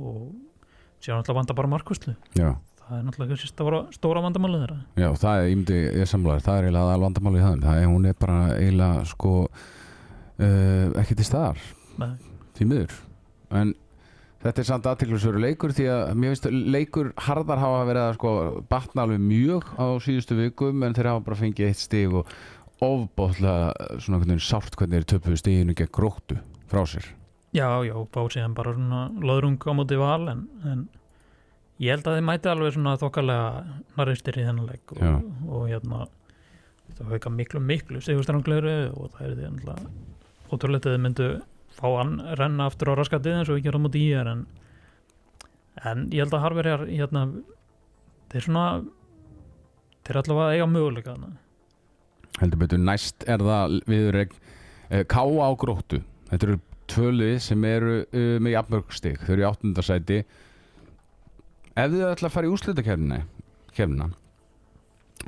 og 0.00 0.20
sér 1.00 1.16
náttúrulega 1.16 1.38
vanda 1.40 1.56
bara 1.56 1.72
markvistlu 1.74 2.14
Já, 2.38 2.54
það 2.90 2.96
er 2.98 3.04
náttúrulega 3.06 3.50
stóra, 3.50 3.82
stóra 3.94 4.22
vandamálið 4.24 4.64
þeirra. 4.64 4.78
Já, 4.98 5.08
það 5.22 5.42
er, 5.42 5.50
myndi, 5.54 5.82
ég 6.00 6.10
samlaður, 6.10 6.46
það 6.46 6.58
er 6.58 6.66
eiginlega 6.66 6.88
aðal 6.88 7.04
vandamáli 7.06 7.38
í 7.38 7.44
það, 7.44 7.60
það 7.66 7.82
er, 7.82 7.92
hún 7.92 8.08
er 8.10 8.16
bara 8.24 8.40
eiginlega, 8.56 9.04
sko, 9.10 9.34
uh, 10.40 10.98
ekki 11.04 11.18
til 11.20 11.28
staðar, 11.28 11.62
Nei. 12.00 12.10
því 12.58 12.68
miður, 12.72 12.98
en 13.60 13.74
þetta 14.40 14.62
er 14.62 14.68
samt 14.70 14.88
aðtiklusveru 14.88 15.42
leikur 15.42 15.74
því 15.76 15.86
að 15.92 16.14
mér 16.16 16.34
finnst 16.34 16.48
leikur 16.76 17.12
harðar 17.26 17.60
hafa 17.60 17.82
verið 17.90 18.06
að 18.06 18.14
sko 18.16 18.32
batna 18.72 19.04
alveg 19.04 19.20
mjög 19.20 19.66
á 19.76 19.86
síðustu 20.00 20.38
vikum 20.38 20.86
en 20.86 20.96
þeir 20.96 21.10
hafa 21.12 21.24
bara 21.26 21.40
fengið 21.42 21.68
eitt 21.68 21.82
stig 21.82 22.14
og 22.16 22.30
ofbóðlega 22.80 23.98
svona 24.00 24.16
einhvern 24.16 24.32
veginn 24.32 24.46
sárt 24.46 24.78
hvernig 24.80 25.02
þeir 25.02 25.10
töpuðu 25.12 25.40
stiginu 25.42 25.76
gegn 25.76 25.92
gróttu 25.92 26.38
frá 26.70 26.86
sér. 26.88 27.10
Já, 27.52 27.82
já, 27.84 27.92
bá 28.14 28.20
síðan 28.30 28.56
bara 28.56 28.72
svona 28.76 29.02
loðrung 29.20 29.60
á 29.60 29.72
móti 29.76 29.98
val 30.00 30.22
en, 30.32 30.46
en 30.64 30.86
ég 31.80 31.94
held 31.94 32.08
að 32.08 32.18
þið 32.18 32.26
mæti 32.28 32.50
alveg 32.50 32.74
svona 32.76 32.96
þokkalega 33.00 33.46
naristir 33.98 34.38
í 34.38 34.46
þennan 34.46 34.70
leik 34.70 34.94
Já. 34.96 35.12
og, 35.16 35.28
og 35.48 35.66
hérna 35.70 36.06
það 36.98 37.12
hauka 37.14 37.32
miklu, 37.32 37.62
miklu 37.64 38.02
sigurstranglegri 38.04 38.76
og 38.92 39.12
það 39.16 39.26
er 39.26 39.36
því 39.36 39.48
ennlega 39.48 39.90
ótrúlegt 40.50 40.88
að 40.88 40.96
þið 40.96 41.04
myndu 41.06 41.28
fá 41.80 41.86
hann 41.94 42.16
renna 42.40 42.66
aftur 42.68 42.92
á 42.92 42.98
raskatið 42.98 43.38
eins 43.38 43.52
og 43.52 43.60
við 43.60 43.68
gerum 43.68 43.86
móti 43.86 44.02
í 44.04 44.10
er 44.16 44.28
en, 44.28 44.46
en 45.86 46.08
ég 46.12 46.24
held 46.24 46.34
að 46.36 46.44
harverjar 46.44 46.88
hérna, 46.90 47.28
þeir 48.32 48.48
svona 48.48 48.66
þeir 50.04 50.20
allavega 50.24 50.58
eiga 50.58 50.68
möguleika 50.68 51.16
heldur 52.40 52.62
betur 52.62 52.80
næst 52.82 53.24
er 53.28 53.42
það 53.44 53.78
viðurregn 53.90 54.36
uh, 54.36 55.02
Káa 55.10 55.48
á 55.48 55.50
gróttu. 55.58 56.00
Þetta 56.30 56.46
eru 56.48 56.60
tvölið 56.90 57.34
sem 57.44 57.66
eru 57.68 57.96
uh, 58.02 58.36
með 58.42 58.56
jafnmörgstig, 58.56 59.18
þau 59.24 59.34
eru 59.34 59.44
í 59.44 59.48
áttundasæti 59.48 60.20
ef 61.76 61.92
þið 61.92 62.06
ætla 62.08 62.30
að 62.30 62.34
fara 62.34 62.48
í 62.48 62.52
úrslutakefnina 62.54 63.20
kefnina 63.76 64.10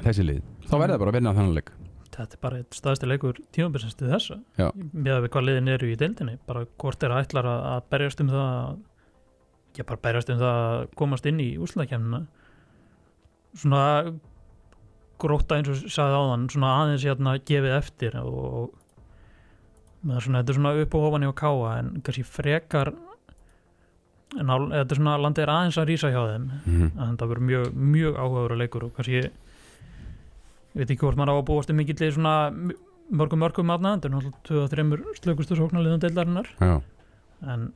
þessi 0.02 0.26
lið, 0.26 0.42
þá 0.66 0.74
verða 0.80 1.00
bara 1.02 1.12
að 1.12 1.18
vinna 1.18 1.34
þannig 1.36 1.58
leik. 1.60 1.72
Þetta 2.12 2.36
er 2.36 2.42
bara 2.44 2.60
eitt 2.60 2.76
staðasti 2.76 3.08
leikur 3.08 3.38
tímabilsins 3.56 3.96
til 3.96 4.10
þessa. 4.10 4.36
Já. 4.60 4.66
með 4.76 5.14
að 5.14 5.22
við 5.24 5.30
hvað 5.32 5.46
liðin 5.48 5.70
eru 5.72 5.88
í 5.88 5.98
deildinni 6.00 6.34
bara 6.48 6.66
hvort 6.82 7.06
er 7.06 7.14
ætlar 7.16 7.48
að, 7.48 7.62
að 7.72 7.86
berjast 7.94 8.20
um 8.20 8.32
það 8.32 8.50
ekki 9.72 9.86
bara 9.88 10.02
berjast 10.04 10.32
um 10.32 10.42
það 10.42 10.58
að 10.58 10.82
komast 11.00 11.28
inn 11.30 11.40
í 11.40 11.48
úrslutakefnina 11.56 12.20
svona 13.56 13.86
gróta 15.22 15.56
eins 15.56 15.70
og 15.72 15.80
sagði 15.92 16.20
áðan 16.20 16.46
svona 16.52 16.74
aðeins 16.82 17.06
hérna 17.06 17.34
gefið 17.48 17.76
eftir 17.78 18.18
og 18.20 18.72
með 20.02 20.24
svona, 20.24 20.42
þetta 20.42 20.52
er 20.52 20.58
svona 20.58 20.74
upp 20.82 20.96
og 20.98 21.08
ofan 21.08 21.24
í 21.24 21.30
að 21.30 21.38
káa 21.38 21.72
en 21.78 21.90
kannski 22.02 22.24
frekar 22.26 22.92
en 24.40 24.52
á, 24.52 24.56
þetta 24.58 24.94
er 24.94 25.00
svona 25.00 25.16
landið 25.20 25.44
er 25.44 25.52
aðeins 25.54 25.78
að 25.80 25.88
rýsa 25.90 26.12
hjá 26.12 26.22
þeim. 26.30 26.46
Mm 26.46 26.76
-hmm. 26.76 26.90
að 26.96 27.10
þetta 27.10 27.28
verður 27.32 27.46
mjög, 27.50 27.66
mjög 27.96 28.16
áhugaður 28.22 28.56
leikur 28.62 28.86
og 28.86 28.94
kannski 28.96 29.18
ég 29.18 29.30
veit 30.74 30.88
ekki 30.90 31.02
hvort 31.04 31.16
maður 31.20 31.32
á 31.32 31.36
að 31.36 31.46
búast 31.50 31.70
um 31.70 31.76
mikill 31.76 32.06
í 32.06 32.12
svona 32.12 32.34
mörgum 33.12 33.42
mörgum 33.42 33.70
aðna, 33.74 33.96
þetta 33.98 34.08
er 34.08 34.14
náttúrulega 34.14 35.02
2-3 35.02 35.20
slökustu 35.20 35.56
sóknarliðum 35.56 36.00
deildarinnar. 36.00 36.48
En, 37.42 37.72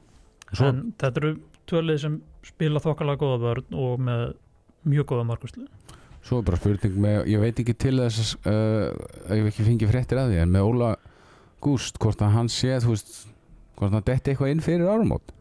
Svo- 0.52 0.68
en 0.68 0.92
þetta 0.96 1.20
eru 1.20 1.36
tvölið 1.66 1.98
sem 2.00 2.20
spila 2.42 2.80
þokkalega 2.80 3.20
góða 3.20 3.38
vörn 3.42 3.74
og 3.74 3.98
með 4.00 4.34
mjög 4.86 5.06
góða 5.10 5.26
markvæslu 5.26 5.66
svo 6.26 6.40
er 6.40 6.46
bara 6.46 6.58
spurning 6.58 6.98
með, 6.98 7.20
ég 7.30 7.42
veit 7.42 7.60
ekki 7.62 7.74
til 7.78 7.94
þess 8.00 8.34
uh, 8.46 8.90
að 9.28 9.38
ég 9.38 9.44
hef 9.44 9.52
ekki 9.52 9.66
fengið 9.68 9.92
fréttir 9.92 10.20
að 10.20 10.32
því 10.32 10.42
en 10.42 10.54
með 10.56 10.70
Óla 10.70 10.90
Gúst, 11.62 11.98
hvort 12.02 12.20
að 12.22 12.34
hann 12.34 12.50
sé 12.52 12.74
hvort 12.82 13.92
hann 13.92 14.04
detti 14.06 14.32
eitthvað 14.32 14.52
inn 14.52 14.64
fyrir 14.64 14.90
árumót 14.90 15.32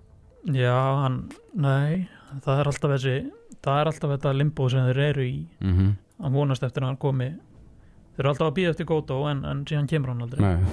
Já, 0.54 0.78
hann, 1.02 1.24
nei 1.54 2.06
það 2.44 2.62
er 2.62 2.70
alltaf 2.72 2.94
þessi, 2.96 3.16
það 3.64 3.82
er 3.82 3.92
alltaf 3.92 4.14
þetta 4.16 4.34
limbo 4.36 4.70
sem 4.72 4.88
þeir 4.90 5.02
eru 5.10 5.26
í. 5.26 5.36
Mm 5.62 5.76
-hmm. 5.78 5.94
að 6.26 6.40
vonast 6.40 6.64
eftir 6.64 6.84
að 6.84 6.92
hann 6.92 7.02
komi. 7.02 7.30
Þeir 8.16 8.24
eru 8.24 8.30
alltaf 8.30 8.48
að 8.48 8.58
býða 8.58 8.74
eftir 8.74 8.86
góta 8.86 9.20
en, 9.32 9.46
en 9.46 9.66
síðan 9.68 9.88
kemur 9.88 10.14
hann 10.14 10.22
aldrei. 10.22 10.42
Nei. 10.42 10.64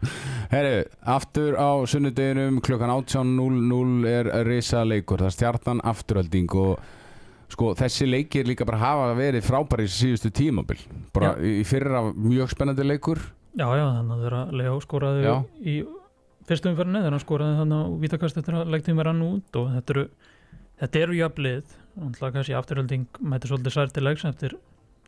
Herri, 0.54 0.84
aftur 1.02 1.56
á 1.60 1.70
sunnudeginum 1.86 2.60
klukkan 2.60 2.90
18.00 2.90 4.06
er 4.08 4.30
risa 4.46 4.84
leikur, 4.84 5.18
það 5.18 5.26
er 5.26 5.36
stjartan 5.36 5.82
afturölding 5.84 6.54
og 6.56 6.78
sko 7.50 7.74
þessi 7.74 8.06
leikir 8.06 8.46
líka 8.46 8.64
bara 8.64 8.78
hafa 8.78 9.14
verið 9.18 9.44
frábæri 9.44 9.88
síðustu 9.90 10.30
tímabil. 10.30 10.78
Bara 11.12 11.34
í 11.42 11.62
fyrra 11.64 12.12
mjög 12.14 12.54
spennandi 12.54 12.86
leikur. 12.86 13.20
Já, 13.58 13.66
já, 13.74 13.86
þannig 13.98 14.14
að 14.14 14.22
þeirra 14.24 14.42
Leo 14.54 14.80
skoraði 14.80 15.24
Já. 15.26 15.34
í 15.66 15.80
fyrstu 16.50 16.72
umferðinni 16.72 17.02
þegar 17.04 17.16
hann 17.16 17.24
skoraði 17.24 17.58
þannig 17.60 17.80
á 17.80 17.86
vítakast 18.04 18.40
eftir 18.40 18.58
að 18.58 18.72
leiktími 18.74 19.06
rann 19.06 19.26
út 19.26 19.60
og 19.60 19.70
þetta 19.76 19.94
eru 19.96 20.06
þetta 20.80 21.04
eru 21.04 21.18
jöflið 21.18 21.76
og 22.00 22.18
kannski 22.20 22.56
afturhalding 22.56 23.06
mæti 23.20 23.50
svolítið 23.50 23.76
sær 23.76 23.92
til 23.94 24.06
leiks 24.06 24.26
eftir, 24.28 24.56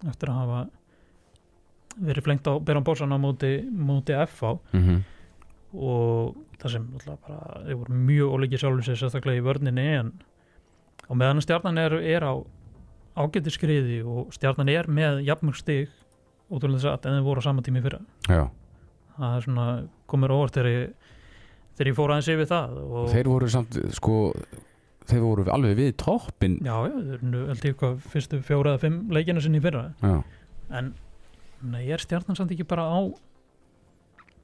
eftir 0.09 0.33
að 0.33 0.41
hafa 0.41 0.61
verið 2.03 2.27
flengt 2.27 2.49
á 2.49 2.57
Beran 2.65 2.85
Bórsan 2.85 3.13
á 3.13 3.19
móti, 3.21 3.59
móti 3.69 4.17
FH 4.17 4.55
mm 4.73 5.03
og 5.73 6.37
það 6.61 6.75
sem 6.75 6.89
bara, 7.01 7.37
þeir 7.65 7.79
voru 7.81 7.99
mjög 8.07 8.35
ólíkið 8.37 8.63
sjálfur 8.63 8.87
sér 8.87 8.99
sérstaklega 9.01 9.41
í 9.41 9.45
vörninni 9.47 9.87
en 9.97 10.11
og 11.09 11.19
meðan 11.19 11.41
stjarnan 11.45 11.81
er, 11.81 11.97
er 11.97 12.27
á 12.29 12.35
ágæti 13.17 13.53
skriði 13.53 14.03
og 14.05 14.33
stjarnan 14.37 14.71
er 14.73 14.89
með 14.93 15.23
jafnmörg 15.27 15.59
stig 15.59 15.95
útrúlega 16.53 16.85
satt 16.85 17.09
en 17.09 17.17
þeir 17.17 17.27
voru 17.27 17.45
á 17.45 17.47
sama 17.49 17.65
tími 17.65 17.83
fyrir 17.85 18.05
Já, 18.29 18.45
það 19.17 19.37
er 19.39 19.47
svona 19.47 19.67
komur 20.13 20.37
óvart 20.37 20.59
þegar 20.59 20.71
ég, 20.73 21.02
þegar 21.77 21.91
ég 21.93 21.97
fór 21.99 22.13
aðeins 22.15 22.31
yfir 22.35 22.49
það 22.51 22.77
og 22.83 23.09
þeir 23.13 23.31
voru 23.33 23.49
samt 23.53 23.79
sko 23.97 24.17
þeir 25.11 25.23
voru 25.25 25.47
alveg 25.51 25.77
við 25.79 25.93
toppin 26.03 26.59
já, 26.63 26.75
já, 26.87 26.97
þeir 27.09 27.25
eru 27.27 27.57
ég 27.73 27.77
hvað 27.81 27.99
fyrstu 28.13 28.41
fjóra 28.47 28.75
eða 28.77 28.83
fimm 28.87 29.01
leikina 29.13 29.41
sinni 29.43 29.59
í 29.59 29.65
fyrra 29.65 29.87
Já, 30.03 30.23
en 30.79 30.93
nei, 31.63 31.85
er 31.95 32.03
stjarnan 32.03 32.37
samt 32.39 32.53
ekki 32.55 32.67
bara 32.69 32.87
á 32.91 33.01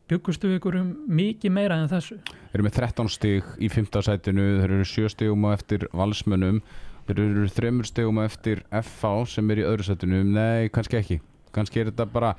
byggustu 0.08 0.48
ykkur 0.56 0.78
um 0.80 0.92
mikið 1.12 1.52
meira 1.52 1.76
en 1.82 1.88
þessu 1.90 2.16
þeir 2.24 2.56
eru 2.58 2.64
með 2.66 2.76
13 2.80 3.10
stig 3.12 3.48
í 3.60 3.68
5. 3.72 3.90
sætinu, 4.06 4.46
þeir 4.62 4.72
eru 4.78 4.86
7 4.88 5.10
stigum 5.12 5.44
á 5.44 5.50
eftir 5.52 5.84
valsmönnum, 5.92 6.62
þeir 7.08 7.20
eru 7.26 7.44
3 7.52 7.84
stigum 7.90 8.20
á 8.20 8.24
eftir 8.24 8.62
FH 8.72 9.12
sem 9.34 9.52
er 9.52 9.60
í 9.60 9.66
öðru 9.68 9.84
sætinu, 9.90 10.22
nei, 10.24 10.70
kannski 10.72 10.96
ekki 11.02 11.20
kannski 11.52 11.82
er 11.82 11.90
þetta 11.92 12.06
bara, 12.12 12.32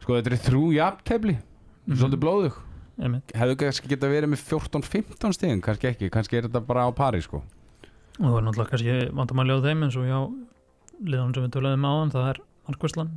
sko 0.00 0.16
þetta 0.16 0.32
er 0.32 0.42
þrjú 0.48 0.64
jafntefli, 0.78 1.36
Mhm. 1.86 1.96
svolítið 1.96 2.20
blóðug 2.24 2.56
Einmitt. 2.56 2.69
Hefðu 3.00 3.56
kannski 3.62 3.90
geta 3.90 4.10
verið 4.10 4.32
með 4.34 4.44
14-15 4.50 5.36
stigum, 5.36 5.62
kannski 5.64 5.90
ekki 5.90 6.10
kannski 6.12 6.38
er 6.40 6.48
þetta 6.48 6.62
bara 6.66 6.84
á 6.84 6.90
pari, 6.92 7.22
sko. 7.24 7.42
Og 8.20 8.26
það 8.26 8.36
er 8.36 8.46
náttúrulega 8.46 8.70
kannski 8.74 8.96
vandamæli 9.16 9.56
á 9.56 9.64
þeim 9.64 9.84
eins 9.86 9.96
og 9.96 10.06
já, 10.08 10.18
liðan 11.08 11.34
sem 11.34 11.46
við 11.46 11.54
töluðum 11.56 11.86
á 11.88 11.92
hann 11.96 12.14
það 12.14 12.28
er 12.34 12.40
markvæslan 12.68 13.12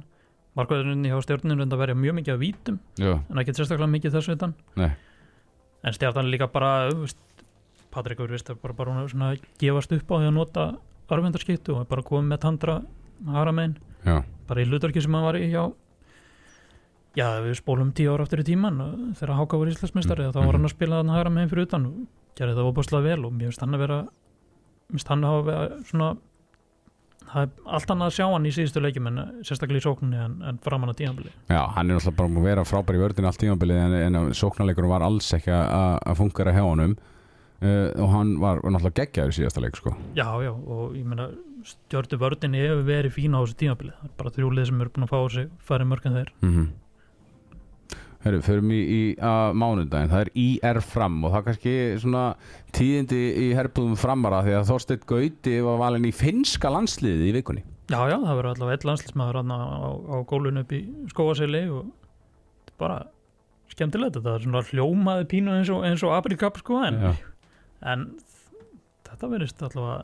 markvæslan 0.58 1.08
hjá 1.10 1.17
stjórnum 1.26 1.60
reynda 1.60 1.76
að 1.76 1.82
verja 1.84 1.98
mjög 1.98 2.15
mikið 2.19 2.34
af 2.36 2.41
vítum 2.43 2.80
Já, 3.02 3.12
en 3.17 3.41
ekki 3.41 3.56
sérstaklega 3.58 3.89
mikið 3.89 4.15
þessu 4.17 4.36
utan. 4.38 4.54
En 5.84 5.96
stjartan 5.98 6.28
er 6.28 6.32
líka 6.32 6.48
bara 6.54 6.89
Patrik 7.93 8.19
er 8.24 8.32
vist 8.32 8.48
bara, 8.62 8.74
bara 8.74 8.93
hún 8.93 9.04
er 9.04 9.10
svona 9.12 9.32
að 9.34 9.43
gefast 9.62 9.91
upp 9.93 10.13
á 10.13 10.15
því 10.17 10.30
að 10.30 10.38
nota 10.38 10.63
örvendarskiptu 11.13 11.76
og 11.76 11.84
er 11.84 11.89
bara 11.91 12.06
komið 12.08 12.30
með 12.32 12.39
tandra 12.41 12.76
haramein, 13.30 13.76
bara 14.48 14.63
í 14.63 14.65
hlutarki 14.65 15.02
sem 15.04 15.13
hann 15.13 15.28
var 15.28 15.38
í 15.38 15.50
hjá 15.52 15.67
já, 17.17 17.28
við 17.45 17.56
spólum 17.60 17.93
tíu 17.95 18.13
ára 18.13 18.26
aftur 18.26 18.43
í 18.43 18.47
tíman 18.47 18.82
og 18.84 18.99
þegar 19.19 19.38
Háka 19.39 19.62
var 19.62 19.71
íslandsmeistari 19.71 20.28
þá 20.34 20.41
var 20.41 20.58
hann 20.58 20.67
að 20.67 20.76
spila 20.76 20.99
þarna 21.02 21.17
haramein 21.17 21.49
fyrir 21.52 21.67
utan 21.67 21.88
og 21.89 22.04
gerði 22.38 22.58
það 22.58 22.69
óbúslega 22.71 23.08
vel 23.10 23.26
og 23.28 23.34
mér 23.34 23.52
finnst 23.52 23.65
hann 23.65 23.78
að 23.78 23.84
vera 23.86 23.97
mér 24.04 24.97
finnst 24.97 25.12
hann 25.13 25.26
að 25.26 25.36
hafa 25.36 25.47
vera 25.49 25.82
svona 25.89 26.10
það 27.34 27.45
er 27.45 27.71
allt 27.78 27.93
annað 27.93 28.12
að 28.12 28.17
sjá 28.17 28.26
hann 28.34 28.49
í 28.49 28.54
síðustu 28.58 28.84
leikjum 28.84 29.10
en 29.10 29.21
sérstaklega 29.45 29.82
í 29.82 29.86
sókninni 29.86 30.19
en, 30.26 30.36
en 30.49 30.60
framan 30.65 30.93
að 30.93 30.99
tíðanbili 31.02 31.32
já, 31.34 31.62
hann 31.78 31.89
er 31.89 31.97
náttúrulega 31.97 32.19
bara 32.19 32.41
að 32.41 32.49
vera 32.49 32.67
frábær 32.67 32.99
í 32.99 33.02
vördinu 33.04 33.30
allt 33.30 33.41
tímabilið 33.41 33.82
en, 33.86 33.97
en 34.02 34.38
sóknarleikurinn 34.38 34.93
var 34.93 35.06
alls 35.06 35.32
ekki 35.38 35.54
að 35.54 35.97
að 36.04 36.19
fungera 36.19 36.54
hjá 36.56 36.63
honum. 36.65 36.95
Uh, 37.63 37.93
og 37.95 38.10
hann 38.12 38.32
var, 38.41 38.60
var 38.60 38.73
náttúrulega 38.76 39.06
geggjaður 39.06 39.32
í 39.32 39.36
síðasta 39.38 39.62
leik, 39.63 39.78
sko. 39.80 39.93
Já, 40.17 40.26
já, 40.43 40.49
og 40.52 40.97
ég 40.99 41.06
meina 41.08 41.30
stjórnu 41.63 42.17
vördinni 42.19 42.60
hefur 42.60 42.82
verið 42.89 43.13
fína 43.15 43.39
á 43.39 43.47
þessu 43.47 43.69
er 43.71 44.10
bara 44.19 44.32
þrjúlið 44.36 44.67
sem 44.67 44.82
eru 44.84 44.91
búin 44.91 45.06
að 45.06 45.13
fá 45.13 45.19
sig 45.32 45.54
færi 45.63 45.88
mörg 45.88 46.10
en 46.10 46.17
þeir. 46.17 46.34
Mm 46.43 46.65
Herru, 48.23 48.39
förum 48.45 48.69
í, 48.71 48.79
í 48.79 48.99
uh, 49.17 49.51
mánudaginn, 49.51 50.12
það 50.12 50.21
er 50.21 50.29
IR 50.39 50.79
fram 50.86 51.17
og 51.25 51.33
það 51.33 51.39
er 51.39 51.45
kannski 51.49 51.73
svona 51.99 52.23
tíðindi 52.75 53.19
í 53.43 53.47
herbúðum 53.57 53.97
framara 53.99 54.39
því 54.45 54.53
að 54.55 54.69
Þorsteinn 54.69 55.03
Gauti 55.09 55.55
var 55.65 55.81
valin 55.81 56.07
í 56.07 56.13
finska 56.15 56.71
landsliðið 56.71 57.25
í 57.27 57.33
vikunni. 57.36 57.65
Já, 57.91 57.99
já, 58.07 58.15
það 58.15 58.38
verður 58.39 58.49
allavega 58.53 58.77
eitt 58.77 58.88
landslismæður 58.88 59.41
á, 59.41 59.43
á, 59.43 59.89
á 59.91 60.15
gólun 60.29 60.62
upp 60.63 60.71
í 60.71 60.79
skóaseli 61.12 61.65
og 61.67 61.89
þetta 61.91 62.71
er 62.71 62.79
bara 62.86 62.99
skemmtilegt. 63.73 64.17
Þetta 64.17 64.38
er 64.38 64.45
svona 64.47 64.65
hljómaði 64.71 65.29
pínu 65.36 65.57
eins 65.59 65.73
og, 65.75 65.83
og 65.83 66.15
Afrikap 66.15 66.62
sko 66.63 66.79
en, 66.88 67.01
en 67.83 68.07
þetta 69.09 69.31
verðist 69.36 69.67
allavega 69.67 70.03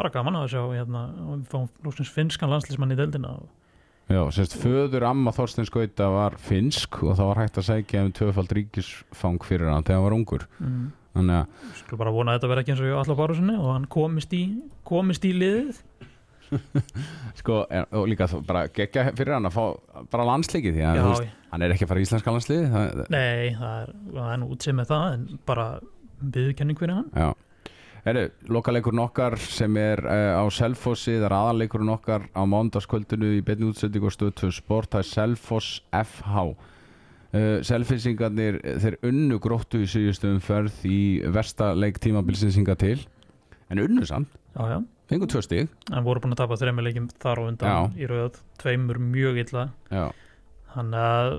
bara 0.00 0.12
gaman 0.14 0.40
að 0.40 0.54
sjá 0.54 0.62
hérna 0.72 1.10
og 1.26 1.34
við 1.34 1.48
fáum 1.52 1.68
lóksins 1.84 2.12
finskan 2.12 2.50
landslismann 2.52 2.94
í 2.94 2.96
deildina 2.96 3.36
og 3.36 3.50
Já, 4.10 4.22
semst 4.34 4.56
föður 4.60 5.06
amma 5.08 5.32
Þorsteins 5.34 5.70
Gauta 5.72 6.08
var 6.12 6.34
finsk 6.42 6.98
og 7.06 7.14
það 7.18 7.28
var 7.30 7.40
hægt 7.42 7.60
að 7.60 7.68
sækja 7.68 8.02
um 8.06 8.10
tvöfald 8.18 8.56
ríkisfang 8.58 9.46
fyrir 9.46 9.70
hann 9.72 9.86
þegar 9.86 10.00
hann 10.00 10.08
var 10.08 10.16
ungur. 10.18 10.48
mm. 10.58 10.90
Þannig 11.12 11.36
að, 11.36 11.70
Skulum 11.76 12.00
bara 12.00 12.12
vona 12.14 12.32
að 12.32 12.38
þetta 12.38 12.50
verði 12.50 12.62
ekki 12.64 12.72
eins 12.72 12.82
og 12.82 13.00
allar 13.02 13.18
bara 13.18 13.56
og 13.58 13.70
hann 13.74 13.86
komist 13.92 14.32
í, 14.32 14.42
komist 14.88 15.26
í 15.28 15.32
liðið 15.36 15.82
sko, 17.40 17.58
en, 17.72 17.86
og 17.96 18.08
líka 18.08 18.28
þá 18.28 18.36
bara 18.48 18.62
gegja 18.72 19.06
fyrir 19.16 19.36
hann 19.36 19.48
að 19.48 19.56
fá 19.56 20.04
bara 20.12 20.26
landsleikið 20.28 20.76
því 20.78 20.82
að 20.88 20.98
Já, 20.98 21.02
þú 21.02 21.12
veist, 21.12 21.38
hann 21.52 21.64
er 21.64 21.74
ekki 21.74 21.86
að 21.86 21.92
fara 21.92 22.02
í 22.02 22.06
íslenska 22.06 22.34
landsliðið. 22.34 22.66
Það, 22.72 23.02
Nei, 23.12 23.54
það 23.60 23.76
er, 23.78 23.94
er 24.24 24.40
nú 24.42 24.48
útsið 24.56 24.76
með 24.78 24.90
það 24.92 25.06
en 25.12 25.24
bara 25.48 25.66
viðkenning 26.36 26.80
fyrir 26.80 26.98
hann 26.98 27.08
Já 27.12 27.30
Herru, 28.02 28.24
lokaleikurinn 28.50 28.98
okkar 29.04 29.36
sem 29.38 29.76
er 29.78 30.00
uh, 30.02 30.42
á 30.42 30.44
Selfossi, 30.50 31.14
það 31.20 31.28
er 31.28 31.34
aðaleikurinn 31.36 31.92
okkar 31.94 32.24
á 32.34 32.42
mándaskvöldinu 32.50 33.36
í 33.36 33.42
beinni 33.46 33.68
útsendingu 33.70 34.08
og 34.10 34.14
stöð 34.16 34.32
2 34.40 34.50
sport, 34.56 34.90
það 34.90 35.04
er 35.04 35.10
Selfoss 35.12 35.76
FH 35.94 36.42
uh, 36.42 36.56
Selfissingarnir, 37.68 38.58
þeir 38.82 38.98
unnu 39.06 39.38
gróttu 39.42 39.84
í 39.84 39.90
síðustu 39.90 40.32
umferð 40.32 40.82
í 40.90 41.00
versta 41.30 41.70
leik 41.78 42.02
tímabilsins 42.02 42.58
hinga 42.58 42.74
til 42.80 42.98
en 43.70 43.84
unnu 43.86 44.04
samt, 44.08 44.34
Já, 44.52 44.66
já, 44.68 44.78
fengur 45.08 45.30
tvö 45.32 45.40
stig. 45.46 45.70
En 45.94 46.04
voru 46.04 46.20
búin 46.20 46.34
að 46.34 46.42
tapa 46.42 46.58
þreymur 46.60 46.84
leikjum 46.84 47.06
þar 47.22 47.38
á 47.40 47.42
undan 47.46 47.94
í 47.96 48.08
rauðat, 48.10 48.42
tveimur 48.60 48.98
mjög 49.00 49.38
illa. 49.46 49.68
Já, 49.88 50.10
hann 50.74 50.90
að 50.92 51.38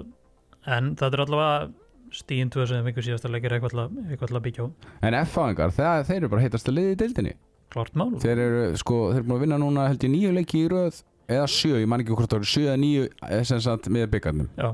en 0.63 0.93
það 0.97 1.17
er 1.17 1.23
allavega 1.27 1.82
stíðin 2.13 2.51
tvö 2.53 2.67
sem 2.69 2.85
einhver 2.85 3.05
síðasta 3.05 3.31
leikir 3.31 3.55
eitthvað 3.57 3.73
að- 3.83 4.43
byggja 4.45 4.65
á. 4.65 4.67
En 5.01 5.13
FH-ingar, 5.25 5.73
þeir 5.73 6.15
eru 6.21 6.29
bara 6.29 6.41
heitast 6.45 6.69
að 6.69 6.77
liði 6.77 6.93
í 6.93 6.99
deildinni. 7.01 7.33
Klart 7.73 7.95
mál. 7.97 8.11
Þeir 8.21 8.37
eru, 8.37 8.61
sko, 8.77 8.99
þeir 9.13 9.19
eru 9.23 9.27
búin 9.29 9.37
að 9.39 9.43
vinna 9.47 9.57
núna 9.63 9.87
held 9.89 10.03
ég 10.05 10.11
nýju 10.13 10.33
leiki 10.37 10.61
í 10.65 10.69
röð 10.69 11.01
eða 11.33 11.47
sjö, 11.49 11.79
ég 11.81 11.87
man 11.89 12.03
ekki 12.03 12.13
hvort 12.15 12.33
eru 12.37 12.45
sjö 12.45 12.67
eða 12.69 12.77
nýju 12.83 13.07
eh, 13.29 13.43
sem 13.43 13.59
sagt 13.63 13.89
með 13.89 14.07
byggarnum. 14.13 14.49
Já, 14.59 14.69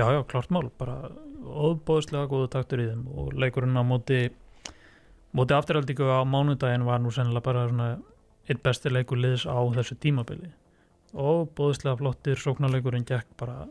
já, 0.00 0.04
já, 0.16 0.22
klart 0.26 0.50
mál 0.50 0.70
bara 0.78 1.10
óbóðslega 1.48 2.26
góðu 2.28 2.48
taktur 2.50 2.82
í 2.82 2.88
þeim 2.90 3.04
og 3.14 3.32
leikurinn 3.38 3.76
á 3.78 3.84
móti 3.86 4.30
móti 5.36 5.54
afturhaldíku 5.54 6.08
á 6.10 6.24
mánudaginn 6.26 6.84
var 6.88 6.98
nú 7.00 7.12
sennilega 7.14 7.44
bara 7.44 7.66
svona 7.68 7.88
eitt 8.48 8.62
besti 8.64 8.90
leikur 8.90 9.20
liðs 9.20 9.44
á 9.46 9.54
þessu 9.76 9.96
tímabili. 10.00 10.50
Og 11.14 11.50
bóðslega 11.56 11.98
flottir 12.00 12.36
sóknarleikurinn 12.40 13.06
gekk 13.06 13.28
bara 13.38 13.68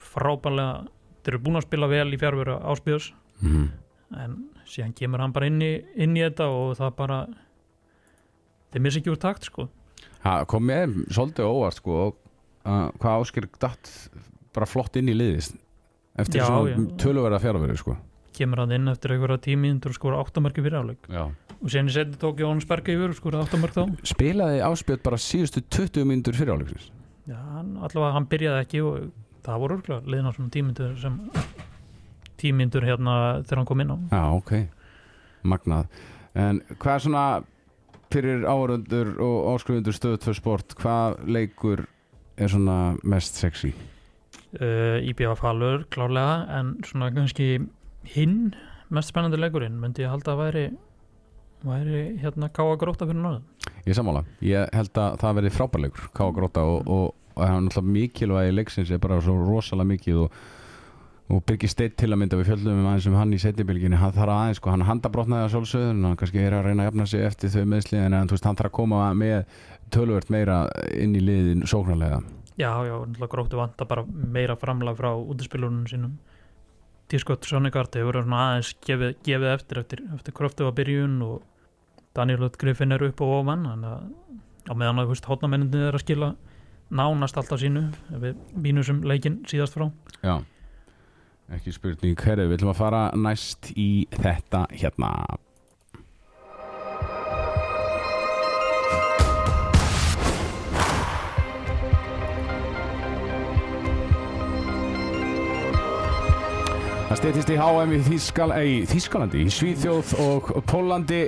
frábælega 0.00 0.86
þeir 1.20 1.34
eru 1.34 1.42
búin 1.44 1.60
að 1.60 1.66
spila 1.68 1.90
vel 1.90 2.08
í 2.14 2.20
fjárveru 2.20 2.56
áspjöðs 2.72 3.10
mm. 3.42 3.68
en 4.24 4.36
síðan 4.68 4.96
kemur 4.96 5.24
hann 5.24 5.34
bara 5.36 5.50
inn 5.50 5.60
í, 5.64 5.72
inn 6.00 6.16
í 6.16 6.24
þetta 6.24 6.48
og 6.54 6.74
það 6.78 6.96
bara 6.98 7.20
þeir 8.70 8.84
missi 8.86 9.02
ekki 9.02 9.14
úr 9.14 9.22
takt 9.22 9.50
sko 9.50 9.68
Það 10.20 10.42
kom 10.52 10.66
með 10.68 10.98
svolítið 11.08 11.48
óvart 11.48 11.80
sko 11.80 11.96
uh, 12.10 12.86
hvað 13.00 13.22
áskir 13.24 13.48
datt 13.60 13.90
bara 14.54 14.68
flott 14.68 14.96
inn 15.00 15.08
í 15.08 15.16
liðist 15.16 15.56
eftir 16.20 16.42
Já, 16.42 16.46
svona 16.48 16.74
já. 16.74 16.80
töluverða 17.00 17.42
fjárveru 17.42 17.78
sko 17.80 17.96
kemur 18.36 18.62
hann 18.62 18.74
inn 18.76 18.90
eftir 18.90 19.14
einhverja 19.14 19.42
tímíndur 19.44 19.92
og 19.92 19.98
skora 19.98 20.20
áttamörki 20.22 20.62
fyrir 20.64 20.94
Já. 21.10 21.24
og 21.60 21.66
síðan 21.66 21.90
í 21.90 21.94
seti 21.94 22.20
tók 22.20 22.40
Jónas 22.40 22.68
Berge 22.68 22.94
yfir 22.94 23.12
og 23.12 23.18
skora 23.18 23.42
áttamörk 23.44 23.76
þá 23.76 23.82
Spilaði 24.08 24.62
áspjöld 24.64 25.02
bara 25.04 25.18
síðustu 25.20 25.62
20 25.66 26.06
mínútur 26.08 26.38
fyrir 26.38 26.54
áleiksins 26.56 26.90
Já, 27.28 27.40
allavega 27.60 28.14
hann 28.16 28.28
byrjaði 28.30 28.64
ekki 28.64 28.82
og 28.86 29.10
það 29.44 29.62
voru 29.64 29.78
örgulega 29.78 30.14
liðin 30.14 30.30
á 30.30 30.32
svona 30.36 30.54
tímyndur 30.56 30.96
sem 31.00 31.20
tímyndur 32.40 32.86
hérna 32.88 33.14
þegar 33.44 33.60
hann 33.60 33.68
kom 33.68 33.84
inn 33.84 33.94
á. 33.94 33.96
Já, 34.10 34.22
ok, 34.36 34.52
magnað. 35.52 36.02
En 36.40 36.60
hvað 36.76 36.94
er 36.94 37.04
svona 37.06 37.24
fyrir 38.10 38.44
áhörundur 38.48 39.14
og 39.22 39.54
áskrifundur 39.54 39.96
stöðu 39.96 40.20
tvö 40.24 40.36
sport, 40.38 40.76
hvað 40.80 41.20
leikur 41.30 41.86
er 42.40 42.50
svona 42.50 42.78
mest 43.04 43.38
sexy? 43.38 43.74
uh, 44.58 44.98
IBF 45.06 45.40
Falur 45.40 45.84
klárlega 45.92 46.46
en 46.58 46.74
svona 46.86 47.10
kannski 47.14 47.52
hinn 48.14 48.54
mest 48.90 49.12
spennandi 49.12 49.38
leikurinn 49.38 49.78
myndi 49.80 50.04
ég 50.04 50.12
halda 50.12 50.34
að 50.34 50.42
væri 50.44 50.64
væri 51.66 52.02
hérna 52.22 52.48
káa 52.56 52.78
gróta 52.80 53.06
fyrir 53.08 53.22
náðum 53.22 53.44
Ég 53.86 53.96
sammála, 53.96 54.24
ég 54.44 54.68
held 54.76 54.98
að 55.00 55.14
það 55.22 55.36
verði 55.38 55.50
frábærleikur 55.54 56.08
Ká 56.16 56.24
Gróta 56.36 56.64
og, 56.68 56.88
og, 56.88 57.14
og 57.34 57.42
það 57.42 57.52
er 57.52 57.60
náttúrulega 57.66 57.94
mikilvægi 57.96 58.56
leiksins 58.56 58.90
er 58.90 59.02
bara 59.02 59.20
svo 59.24 59.36
rosalega 59.38 59.90
mikið 59.90 60.20
og, 60.24 60.38
og 61.30 61.42
Birgir 61.46 61.70
Steitt 61.70 61.96
til 62.00 62.10
að 62.10 62.20
mynda 62.22 62.40
við 62.40 62.50
fjöldum 62.50 62.80
um 62.80 62.88
aðeins 62.90 63.08
um 63.10 63.18
hann 63.18 63.34
í 63.36 63.40
setjabylginni 63.42 64.00
hann 64.00 64.14
þarf 64.16 64.34
aðeins, 64.34 64.60
sko, 64.60 64.72
hann 64.74 64.86
handabrotnaði 64.88 65.46
að 65.46 65.54
sjálfsögðun 65.54 66.08
hann 66.08 66.18
kannski 66.20 66.42
er 66.42 66.56
að 66.58 66.66
reyna 66.68 66.84
að 66.84 66.90
jafna 66.90 67.06
sig 67.12 67.26
eftir 67.28 67.54
þau 67.54 67.68
meðsli 67.74 68.00
en 68.02 68.18
hann 68.18 68.32
þarf 68.32 68.66
að 68.66 68.74
koma 68.80 69.04
með 69.14 69.38
tölvört 69.94 70.30
meira 70.30 70.64
inn 70.94 71.14
í 71.18 71.22
liðin 71.22 71.66
sóknarlega. 71.66 72.20
Já, 72.60 72.72
já, 72.84 72.96
náttúrulega 72.98 73.32
gróttu 73.32 73.58
vanta 73.58 73.86
bara 73.88 74.04
meira 74.06 74.56
framlag 74.58 74.98
frá 74.98 75.14
útispilunum 75.16 75.86
sínum. 75.88 76.18
Tískott 77.10 77.46
Sonnegard 77.48 77.94
hefur 77.98 78.20
aðeins 78.20 78.74
gefið, 78.86 79.16
gefið 79.26 79.54
eftir 79.54 79.80
eftir, 79.80 80.02
eftir 80.14 80.36
kröftu 80.36 80.68
á 80.68 80.70
byrjun 80.74 81.16
og 81.26 81.40
Daniel 82.14 82.50
Griffin 82.58 82.92
er 82.92 83.02
upp 83.06 83.22
og 83.24 83.40
ofan 83.40 83.64
að 83.70 83.86
á 84.68 84.72
meðan 84.76 85.02
að 85.02 85.24
hótnamenninni 85.26 85.88
er 85.88 85.96
að 85.96 86.04
skila 86.04 86.30
nánast 86.90 87.38
alltaf 87.38 87.60
sínu 87.62 87.86
við 88.22 88.40
mínusum 88.54 89.04
leikin 89.06 89.40
síðast 89.50 89.76
frá. 89.76 89.88
Já, 90.22 90.40
ekki 91.54 91.74
spurning 91.74 92.18
Herri, 92.26 92.48
við 92.50 92.60
ætlum 92.60 92.74
að 92.74 92.82
fara 92.82 93.04
næst 93.14 93.70
í 93.78 94.06
þetta 94.14 94.66
hérna. 94.74 95.12
Það 107.10 107.18
steytist 107.18 107.48
í 107.50 107.54
HM 107.58 107.92
í, 107.92 107.96
Þískal, 108.06 108.52
ei, 108.54 108.74
Þískalandi, 108.86 109.40
í 109.42 109.50
Svíþjóð 109.50 110.12
og 110.22 110.50
Pólandi 110.70 111.24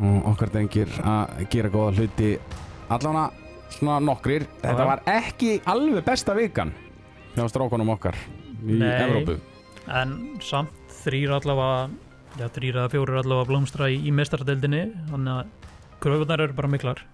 og 0.00 0.26
okkar 0.34 0.52
dengir 0.52 0.92
að 1.00 1.46
gera 1.52 1.70
góða 1.72 1.94
hluti 1.96 2.34
allana 2.92 3.30
svona 3.76 3.98
nokkrir. 4.04 4.46
Þetta 4.62 4.86
var 4.88 5.02
ekki 5.10 5.58
alveg 5.70 6.04
besta 6.06 6.36
vikan 6.36 6.72
hjá 7.36 7.44
strákunum 7.50 7.92
okkar 7.94 8.18
í 8.66 8.78
Nei. 8.80 8.90
Evrópu. 9.04 9.38
En 9.90 10.16
samt 10.44 10.74
þrýr 11.00 11.36
allavega 11.38 12.48
þrýr 12.54 12.80
eða 12.82 12.90
fjórir 12.92 13.20
allavega 13.22 13.48
blómstra 13.50 13.88
í, 13.90 14.00
í 14.06 14.12
mestaradeildinni 14.14 14.82
þannig 15.10 15.36
að 15.36 15.70
kröfunar 16.02 16.44
eru 16.46 16.56
bara 16.56 16.70
miklar. 16.72 17.04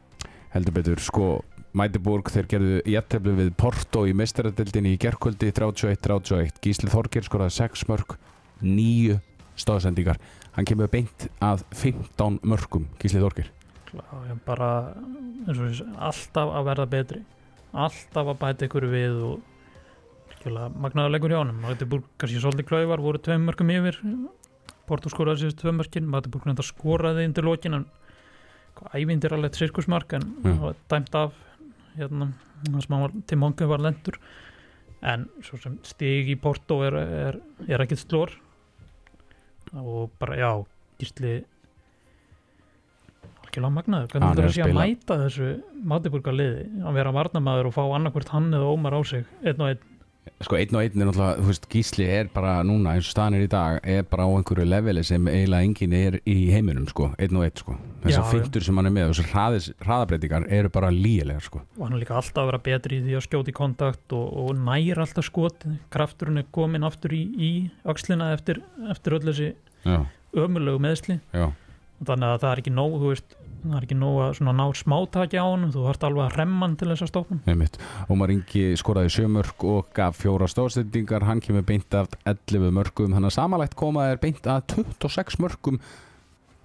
Heldur 0.55 0.77
betur 0.77 1.03
sko 1.03 1.29
Mætiborg 1.77 2.31
þeir 2.33 2.47
gerðu 2.49 2.77
jætteflu 2.89 3.35
við 3.37 3.51
Porto 3.61 4.07
í 4.09 4.15
mestaradildinni 4.17 4.95
í 4.95 5.01
gerkvöldi 5.01 5.51
31-31 5.53 6.63
Gísli 6.65 6.89
Þorgir 6.89 7.27
skoraði 7.27 7.53
6 7.59 7.85
mörg 7.91 8.15
9 8.63 9.19
stóðsendingar 9.61 10.21
hann 10.57 10.69
kemur 10.69 10.89
beint 10.93 11.27
að 11.45 11.67
15 11.77 12.41
mörgum 12.49 12.89
Gísli 13.03 13.21
ég 13.21 13.51
bara 14.47 14.71
eins 15.47 15.61
og 15.61 15.99
alltaf 16.09 16.55
að 16.59 16.71
verða 16.71 16.89
betri. 16.95 17.21
Alltaf 17.77 18.33
að 18.33 18.41
bæta 18.41 18.67
ykkur 18.69 18.89
við 18.91 19.21
og 19.27 20.33
skilja, 20.39 20.71
magnaður 20.73 21.15
leikur 21.15 21.35
hjá 21.35 21.41
honum. 21.43 21.61
Magdeburg 21.65 22.09
kannski 22.17 22.43
svolítið 22.43 22.71
klauvar 22.71 23.05
voru 23.05 23.21
tveim 23.23 23.47
mörgum 23.47 23.73
yfir. 23.75 24.01
Porto 24.87 25.11
skoraði 25.11 25.45
síðust 25.45 25.61
tvei 25.63 25.75
mörkin. 25.75 26.11
Magdeburg 26.11 26.49
nefnda 26.49 26.67
skoraði 26.67 27.27
inn 27.27 27.37
til 27.37 27.47
lokin 27.47 27.81
en 27.81 27.89
ævindir 28.97 29.35
alveg 29.35 29.57
sirkusmark 29.57 30.17
en 30.19 30.27
það 30.43 30.59
var 30.61 30.81
dæmt 30.91 31.15
af 31.17 31.37
hérna, 31.97 32.29
hann 32.69 33.23
til 33.27 33.39
mongu 33.41 33.69
var 33.69 33.83
lendur 33.83 34.19
en 35.07 35.27
svo 35.45 35.59
sem 35.61 35.79
stig 35.87 36.31
í 36.33 36.37
Porto 36.41 36.81
er, 36.85 36.97
er, 36.97 37.39
er 37.69 37.85
ekkert 37.85 38.03
slór 38.03 38.33
og 39.77 40.13
bara 40.21 40.39
já 40.41 40.51
gísli 41.01 41.37
algjörlega 43.57 43.75
magnaður. 43.77 44.13
Hvernig 44.13 44.29
er 44.29 44.37
þetta 44.37 44.45
er 44.45 44.49
að 44.49 44.57
sé 44.57 44.65
að 44.65 44.77
mæta 44.77 45.19
þessu 45.25 45.51
Magdeburga 45.87 46.33
liði? 46.37 46.65
Að 46.85 46.97
vera 47.01 47.13
varnamaður 47.17 47.69
og 47.71 47.77
fá 47.77 47.85
annarkvort 47.97 48.33
hann 48.35 48.49
eða 48.55 48.73
Ómar 48.73 48.97
á 48.97 49.01
sig 49.07 49.29
einn 49.45 49.61
og 49.61 49.69
einn? 49.73 49.93
Sko 50.43 50.57
einn 50.59 50.75
og 50.75 50.83
einn 50.83 51.01
er 51.01 51.07
náttúrulega, 51.07 51.39
þú 51.39 51.49
veist, 51.49 51.67
Gísli 51.71 52.07
er 52.11 52.27
bara 52.35 52.57
núna 52.67 52.97
eins 52.97 53.07
og 53.07 53.15
staðan 53.15 53.37
er 53.39 53.45
í 53.47 53.49
dag, 53.49 53.77
er 53.87 54.03
bara 54.11 54.27
á 54.27 54.31
einhverju 54.35 54.67
leveli 54.67 55.05
sem 55.07 55.29
eiginlega 55.31 55.69
enginn 55.69 55.95
er 55.97 56.17
í 56.27 56.35
heiminum 56.51 56.89
sko, 56.91 57.13
einn 57.15 57.39
og 57.39 57.45
einn 57.47 57.61
sko, 57.63 57.77
þessar 58.03 58.27
fintur 58.33 58.67
sem 58.67 58.77
hann 58.77 58.91
er 58.91 58.95
með 58.97 59.13
og 59.13 59.21
þessar 59.21 59.87
hraðabreitingar 59.87 60.49
eru 60.59 60.73
bara 60.75 60.91
lígilegar 60.91 61.47
sko, 61.47 61.63
og 61.79 61.87
hann 61.87 61.95
er 61.95 62.03
líka 62.03 62.19
alltaf 62.19 62.43
að 62.43 62.51
vera 62.51 62.63
betri 62.67 62.99
í 62.99 63.05
því 63.07 63.17
að 63.17 63.25
skjóta 63.29 63.55
í 63.55 63.57
kontakt 63.57 64.17
og, 64.19 64.27
og 64.43 64.51
nær 64.67 65.03
alltaf 65.07 65.29
skot 65.31 65.65
krafturinn 65.95 66.43
er 66.43 66.51
komin 66.59 66.85
aftur 66.91 67.15
í, 67.15 67.23
í 67.39 67.53
axlina 67.87 68.33
eftir, 68.35 68.61
eftir 68.91 69.17
öll 69.21 69.25
þessi 69.31 69.53
ömulegu 70.35 70.83
meðsli 70.83 71.21
já. 71.31 71.53
Þannig 72.03 72.29
að 72.29 72.41
það 72.43 72.51
er 72.51 72.61
ekki 72.61 72.75
nóg 72.77 72.99
þú 73.01 73.11
veist, 73.15 73.37
það 73.71 73.79
er 73.79 73.87
ekki 73.87 73.99
nóg 73.99 74.21
að 74.25 74.41
ná 74.47 74.65
smátaki 74.81 75.41
á 75.41 75.47
hann 75.47 75.69
þú 75.75 75.85
þarft 75.89 76.07
alveg 76.09 76.25
að 76.27 76.39
remma 76.41 76.67
hann 76.67 76.79
til 76.81 76.91
þess 76.93 77.07
að 77.07 77.13
stoppa 77.13 77.35
hann. 77.35 77.43
Einmitt. 77.53 77.79
Ómar 78.13 78.33
Ingi 78.35 78.65
skoraði 78.81 79.13
sjömörk 79.17 79.67
og 79.69 79.93
gaf 79.97 80.21
fjóra 80.23 80.49
stóðsendingar 80.51 81.27
hann 81.29 81.43
kemur 81.45 81.67
beint 81.67 81.99
af 81.99 82.15
11 82.25 82.73
mörgum 82.77 83.15
þannig 83.17 83.33
að 83.33 83.37
samanlegt 83.39 83.79
koma 83.79 84.09
er 84.11 84.23
beint 84.23 84.49
að 84.51 84.65
26 85.03 85.41
mörgum 85.43 85.81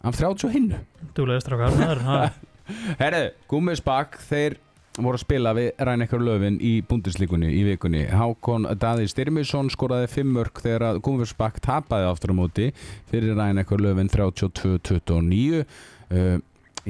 af 0.02 0.18
30 0.18 0.56
hinnu. 0.56 0.82
Dúlega 1.18 1.46
strákar 1.46 1.78
það 1.78 1.96
er 1.96 2.06
það 2.08 2.26
Herðu, 3.02 3.32
Gúmisbakk 3.52 4.20
þeir 4.30 4.60
voru 5.00 5.16
að 5.16 5.24
spila 5.24 5.54
við 5.56 5.70
Rænekar 5.88 6.24
Löfin 6.24 6.58
í 6.64 6.74
búndislíkunni 6.88 7.52
í 7.56 7.62
vikunni. 7.70 8.04
Hákon 8.12 8.68
Daði 8.80 9.08
Styrmisson 9.12 9.72
skoraði 9.72 10.10
5 10.12 10.34
mörg 10.36 10.62
þegar 10.64 10.88
að 10.90 11.02
Gúmisbakk 11.06 11.62
tapaði 11.64 12.10
aftur 12.10 12.34
á 12.36 12.40
móti 12.42 12.70
fyrir 13.12 13.38
Rænekar 13.40 13.82
Löfin 13.84 14.12
32-29 14.12 15.62
uh, 15.62 16.40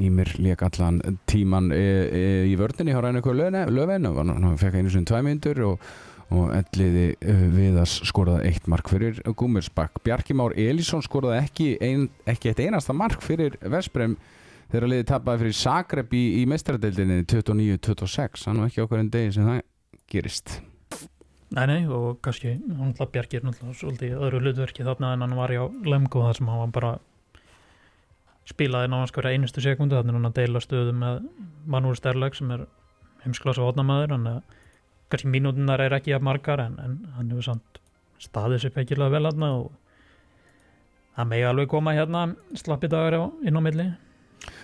Ímir 0.00 0.30
leik 0.40 0.62
allan 0.64 1.02
tíman 1.28 1.68
e, 1.74 1.82
e, 1.82 2.22
í 2.48 2.54
vördinni 2.56 2.94
hjá 2.94 3.02
Rænekar 3.04 3.36
Löfin 3.68 4.08
og 4.08 4.22
hann 4.22 4.56
fekk 4.60 4.80
einu 4.80 4.92
sinni 4.92 5.08
2 5.10 5.22
myndur 5.26 5.66
og 5.66 5.92
og 6.32 6.52
elliði 6.56 7.06
uh, 7.28 7.42
Viðas 7.52 7.98
skoraði 8.08 8.52
eitt 8.52 8.68
mark 8.70 8.90
fyrir 8.90 9.20
Gúmirsbakk 9.38 10.02
Bjarki 10.06 10.36
Már 10.36 10.54
Elísson 10.58 11.04
skoraði 11.04 11.42
ekki, 11.42 11.68
ein, 11.84 12.08
ekki 12.28 12.52
eitt 12.52 12.62
einasta 12.64 12.96
mark 12.96 13.22
fyrir 13.24 13.58
Vesprem 13.60 14.16
þegar 14.72 14.88
liðið 14.88 15.08
tapaði 15.10 15.44
fyrir 15.44 15.58
Zagreb 15.58 16.16
í, 16.16 16.24
í 16.40 16.44
meistaradeildinni 16.48 17.22
29-26 17.26 18.48
hann 18.48 18.62
var 18.62 18.72
ekki 18.72 18.84
okkur 18.86 19.02
en 19.02 19.12
degi 19.12 19.34
sem 19.36 19.48
það 19.48 19.64
gerist. 20.12 20.58
Nei, 21.52 21.66
nei, 21.68 21.80
og 21.84 22.22
kannski 22.24 22.54
hann 22.56 22.94
ætla 22.94 23.10
Bjarki 23.12 23.38
er 23.38 23.44
náttúrulega 23.44 23.76
svolítið 23.76 24.14
í 24.14 24.20
öðru 24.24 24.40
hlutverki 24.40 24.86
þarna 24.86 25.12
en 25.16 25.26
hann 25.26 25.36
var 25.36 25.52
hjá 25.52 25.66
Lemgo 25.84 26.24
þar 26.24 26.38
sem 26.38 26.48
hann 26.48 26.62
var 26.62 26.76
bara 26.78 26.92
spilaði 28.48 28.90
náðans 28.90 29.12
hverja 29.14 29.36
einustu 29.36 29.62
sekundu 29.62 29.96
þannig 29.98 30.14
að 30.14 30.18
hann 30.18 30.30
að 30.30 30.38
deila 30.40 30.62
stöðu 30.62 30.94
með 30.98 31.20
Manúr 31.70 31.98
Sterleg 31.98 32.34
sem 32.34 32.50
er 32.54 32.64
heimsklasa 33.22 33.62
hótnamaður 33.62 34.16
hann 34.16 34.26
að 34.32 34.40
kannski 35.12 35.30
mínútunar 35.30 35.82
er 35.84 35.94
ekki 35.98 36.14
að 36.16 36.24
margar 36.26 36.64
en, 36.64 36.78
en 36.82 36.96
hann 37.16 37.30
hefur 37.30 37.52
samt 37.52 37.80
staðið 38.22 38.64
sér 38.64 38.74
feikilega 38.74 39.14
vel 39.14 39.28
hann 39.28 39.46
og 39.46 39.70
það 41.16 41.28
megi 41.32 41.48
alveg 41.48 41.70
koma 41.70 41.94
hérna 41.96 42.24
slappi 42.58 42.90
dagar 42.90 43.18
inn 43.44 43.58
á 43.58 43.62
milli 43.62 43.88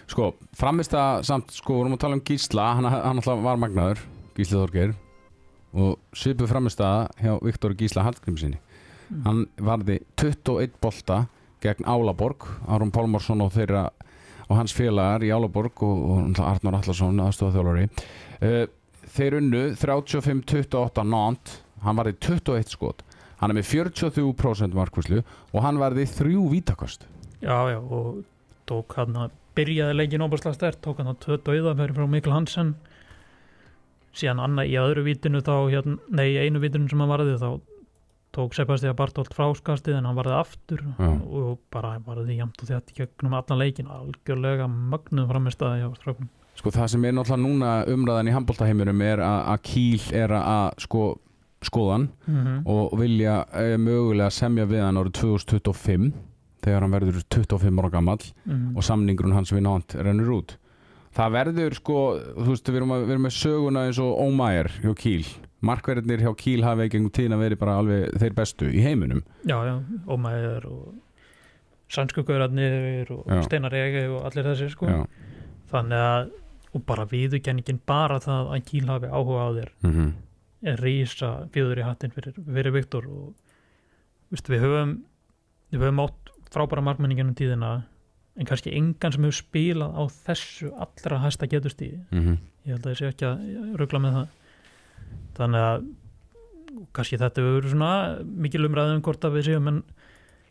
sko, 0.08 0.32
framist 0.58 0.94
að 0.96 1.22
samt, 1.28 1.52
sko, 1.54 1.78
vorum 1.78 1.94
að 1.94 2.02
tala 2.06 2.18
um 2.18 2.24
Gísla 2.24 2.70
hann, 2.78 2.88
hann 2.88 3.20
alltaf 3.20 3.44
var 3.44 3.60
magnaður, 3.60 4.00
Gísli 4.34 4.56
Þorgeir 4.56 4.96
og 5.78 5.98
svipu 6.16 6.48
framist 6.50 6.80
að 6.82 7.12
hjá 7.20 7.34
Viktor 7.44 7.76
Gísla 7.78 8.06
Hallgrímsinni 8.08 8.58
Mm. 9.08 9.22
hann 9.24 9.38
varði 9.64 9.94
21 10.20 10.74
bolta 10.82 11.22
gegn 11.64 11.86
Álaborg, 11.88 12.46
Aron 12.68 12.92
Pálmarsson 12.94 13.42
og 13.44 13.52
þeirra 13.56 13.88
og 14.48 14.56
hans 14.56 14.72
félagar 14.72 15.24
í 15.26 15.32
Álaborg 15.34 15.82
og, 15.84 16.04
og 16.08 16.42
Arnur 16.42 16.78
Allarsson 16.78 17.20
aðstofað 17.20 17.82
uh, 17.84 18.64
þeir 19.08 19.38
unnu 19.40 19.64
35-28 19.76 21.04
nánt 21.08 21.58
hann 21.84 21.98
varði 21.98 22.16
21 22.18 22.72
skot. 22.72 23.04
Hann 23.38 23.52
er 23.52 23.60
með 23.60 23.68
43% 23.70 24.74
markvæslu 24.74 25.20
og 25.22 25.62
hann 25.62 25.78
varði 25.78 26.08
þrjú 26.10 26.48
vítakost. 26.54 27.06
Já, 27.38 27.70
já, 27.70 27.78
og 27.78 28.24
tók 28.66 28.96
hann 28.98 29.14
að 29.14 29.36
byrjaði 29.58 29.98
leikin 29.98 30.24
óbærslega 30.24 30.56
stert, 30.56 30.80
tók 30.82 30.98
hann 30.98 31.12
að 31.12 31.20
tvö 31.24 31.38
dauða 31.46 31.76
fyrir 31.78 31.94
frá 31.94 32.08
Mikkel 32.10 32.34
Hansen. 32.34 32.74
Síðan 34.18 34.42
annað 34.42 34.72
í 34.72 34.78
öðru 34.80 35.04
vítinu 35.06 35.42
þá 35.46 35.54
hérna, 35.70 35.98
nei, 36.10 36.26
í 36.32 36.40
einu 36.42 36.62
vítinu 36.62 36.90
sem 36.90 37.02
hann 37.04 37.12
varði 37.12 37.36
þá 37.38 37.50
tók 38.38 38.56
Sebastian 38.56 38.96
Bartolt 38.98 39.34
fráskastið 39.36 39.98
en 39.98 40.08
hann 40.08 40.18
varði 40.18 40.36
aftur 40.38 40.82
Já. 40.86 41.10
og 41.10 41.60
bara 41.74 41.96
varði 42.06 42.38
jæmt 42.38 42.62
og 42.62 42.70
þetta 42.70 42.98
gegnum 43.00 43.38
allan 43.38 43.62
leikin 43.62 43.90
algjörlega 43.92 44.68
mögnuð 44.70 45.30
framistæði 45.32 45.82
hjá 45.82 45.88
strákunum 45.98 46.30
sko 46.58 46.72
það 46.74 46.92
sem 46.92 47.06
er 47.06 47.14
náttúrulega 47.14 47.44
núna 47.44 47.72
umræðan 47.92 48.30
í 48.30 48.34
handbóltaheimurum 48.34 49.02
er 49.06 49.22
að, 49.22 49.58
Kíl 49.66 50.06
er 50.16 50.34
að 50.34 50.80
sko, 50.82 51.02
skoðan 51.66 52.08
mm 52.26 52.38
-hmm. 52.38 52.62
og 52.66 52.96
vilja 52.98 53.44
e, 53.52 53.76
mögulega 53.78 54.30
semja 54.30 54.66
við 54.66 54.82
hann 54.82 54.98
árið 54.98 55.20
2025 55.20 56.12
þegar 56.62 56.82
hann 56.82 56.96
verður 56.96 57.22
25 57.30 57.82
ára 57.82 57.90
gammal 57.90 58.18
mm 58.44 58.76
og 58.76 58.84
samningurinn 58.84 59.34
hans 59.34 59.52
við 59.52 59.66
nátt 59.66 59.94
rennur 59.94 60.32
út 60.38 60.58
það 61.14 61.32
verður 61.32 61.74
sko, 61.74 61.98
þú 62.36 62.48
veist, 62.52 62.68
við 62.68 62.76
erum, 62.76 62.92
að, 62.94 63.04
við 63.04 63.10
erum 63.10 63.26
með 63.26 63.36
söguna 63.38 63.86
eins 63.86 63.98
og 63.98 64.18
Ómæjar 64.18 64.70
hjá 64.82 64.94
Kíl 64.94 65.24
markverðinir 65.64 66.22
hjá 66.22 66.32
Kíl 66.38 66.62
hafa 66.66 66.86
ekki 66.86 67.00
einhvern 67.00 67.16
tíðin 67.18 67.36
að 67.36 67.44
veri 67.44 67.60
bara 67.60 67.78
alveg 67.80 68.18
þeir 68.22 68.36
bestu 68.38 68.70
í 68.70 68.82
heiminum 68.84 69.24
Já, 69.48 69.58
já, 69.66 69.74
Ómæður 70.06 70.68
og 70.70 70.94
Sænsku 71.88 72.22
Gaurarnir 72.28 73.10
og 73.14 73.26
Já. 73.26 73.42
Steinar 73.46 73.74
Egi 73.74 74.06
og 74.12 74.28
allir 74.28 74.50
þessi 74.52 74.70
sko 74.74 74.88
Já. 74.90 75.02
þannig 75.72 76.06
að 76.12 76.30
og 76.76 76.82
bara 76.84 77.06
viðurkenningin 77.08 77.78
bara 77.88 78.18
það 78.20 78.54
að 78.54 78.64
Kíl 78.68 78.86
hafi 78.86 79.08
áhuga 79.08 79.44
á 79.44 79.50
þér 79.56 79.70
Mm 79.82 80.08
er 80.66 80.80
rísa 80.82 81.30
fjöður 81.54 81.82
í 81.82 81.86
hattin 81.86 82.14
fyrir, 82.14 82.34
fyrir 82.34 82.74
Viktor 82.74 83.06
og 83.06 83.28
viðst, 84.32 84.50
við 84.50 84.64
höfum 84.64 84.96
við 85.70 85.84
höfum 85.84 86.02
átt 86.02 86.32
frábæra 86.52 86.84
markmenningin 86.84 87.30
um 87.30 87.36
tíðina 87.38 87.72
en 88.38 88.48
kannski 88.48 88.72
engan 88.76 89.14
sem 89.14 89.26
hefur 89.26 89.38
spilað 89.38 89.94
á 89.94 90.02
þessu 90.26 90.72
allra 90.74 91.20
hæsta 91.24 91.48
getustíði 91.50 92.00
-hmm. 92.10 92.38
ég 92.66 92.74
held 92.74 92.86
að 92.86 92.92
ég 92.92 92.98
sé 92.98 93.08
ekki 93.12 93.26
að 93.28 93.76
ruggla 93.78 94.02
með 94.02 94.18
það 94.18 94.28
þannig 95.38 95.64
að 95.64 95.88
kannski 96.94 97.18
þetta 97.20 97.42
hefur 97.42 97.58
verið 97.58 97.74
svona 97.74 97.92
mikil 98.46 98.66
umræðum 98.68 99.02
hvort 99.06 99.26
að 99.26 99.38
við 99.38 99.48
séum 99.48 99.70
en 99.72 99.82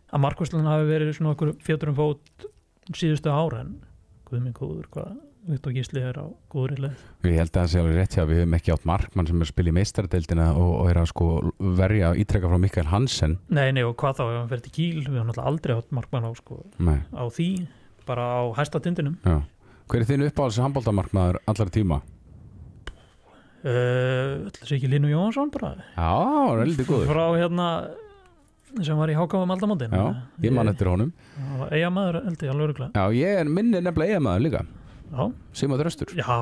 að 0.07 0.23
markvæslan 0.23 0.69
hafi 0.69 0.89
verið 0.89 1.15
svona 1.17 1.33
okkur 1.35 1.53
fjöturum 1.63 1.97
fót 1.97 2.47
síðustu 2.95 3.31
ára 3.31 3.63
en 3.65 3.73
guð 4.27 4.43
minn 4.43 4.55
góður 4.55 4.87
hvað 4.93 5.15
Viktor 5.47 5.71
Gísli 5.71 6.01
er 6.03 6.17
á 6.19 6.27
góðri 6.51 6.75
leið. 6.83 7.03
Ég 7.23 7.37
held 7.39 7.53
að 7.53 7.61
það 7.61 7.69
sé 7.71 7.79
alveg 7.79 7.95
rétt 7.95 8.15
hjá 8.17 8.23
við 8.27 8.39
höfum 8.41 8.55
ekki 8.57 8.73
átt 8.73 8.87
markmann 8.89 9.29
sem 9.29 9.37
er 9.37 9.45
að 9.45 9.51
spila 9.53 9.71
í 9.71 9.75
meistaradeildina 9.77 10.47
og, 10.59 10.71
og 10.81 10.89
er 10.91 10.99
að 10.99 11.07
sko 11.13 11.27
verja 11.77 12.09
ítrekka 12.19 12.51
frá 12.51 12.59
Mikael 12.59 12.89
Hansen. 12.91 13.37
Nei, 13.47 13.69
nei 13.71 13.85
og 13.87 13.95
hvað 14.01 14.19
þá 14.19 14.23
ef 14.25 14.33
hann 14.35 14.49
fer 14.51 14.63
til 14.65 14.73
Kíl 14.75 15.05
við 15.05 15.07
höfum 15.13 15.29
náttúrulega 15.29 15.53
aldrei 15.53 15.75
átt 15.77 15.95
markmann 15.95 16.27
á, 16.27 16.31
sko, 16.35 16.59
á 17.15 17.23
því 17.37 17.47
bara 18.09 18.27
á 18.27 18.41
hæsta 18.59 18.83
tindinum. 18.83 19.15
Já. 19.23 19.39
Hver 19.87 20.03
er 20.03 20.09
þinn 20.09 20.27
uppáhalds 20.27 20.59
handbóltamarkmaður 20.59 21.39
allar 21.47 21.71
tíma? 21.71 22.01
Uh, 23.63 24.49
Þessi 24.59 24.77
ekki 24.77 24.89
Línu 24.91 25.09
Jónsson 25.11 25.49
bara? 25.53 25.73
Já, 25.95 26.11
lítið 26.67 26.89
góður. 26.91 27.09
Frá 27.11 27.25
hérna 27.37 27.67
sem 28.83 28.97
var 28.99 29.09
í 29.09 29.15
hákáfum 29.17 29.53
aldamótin. 29.55 29.93
Já, 29.95 30.07
ég 30.43 30.53
man 30.53 30.67
eftir 30.69 30.89
honum. 30.91 31.11
Eða 31.71 31.91
maður 31.95 32.19
held 32.27 32.43
ég 32.43 32.51
alveg 32.51 32.67
örgulega 32.71 32.91
Já, 32.99 33.15
ég 33.15 33.39
er 33.41 33.47
minni 33.49 33.79
nefnilega 33.81 34.17
eigamæður 34.17 34.43
líka. 34.47 34.63
Já, 35.07 35.23
Sima 35.55 35.77
Þröstur. 35.79 36.11
Já, 36.19 36.39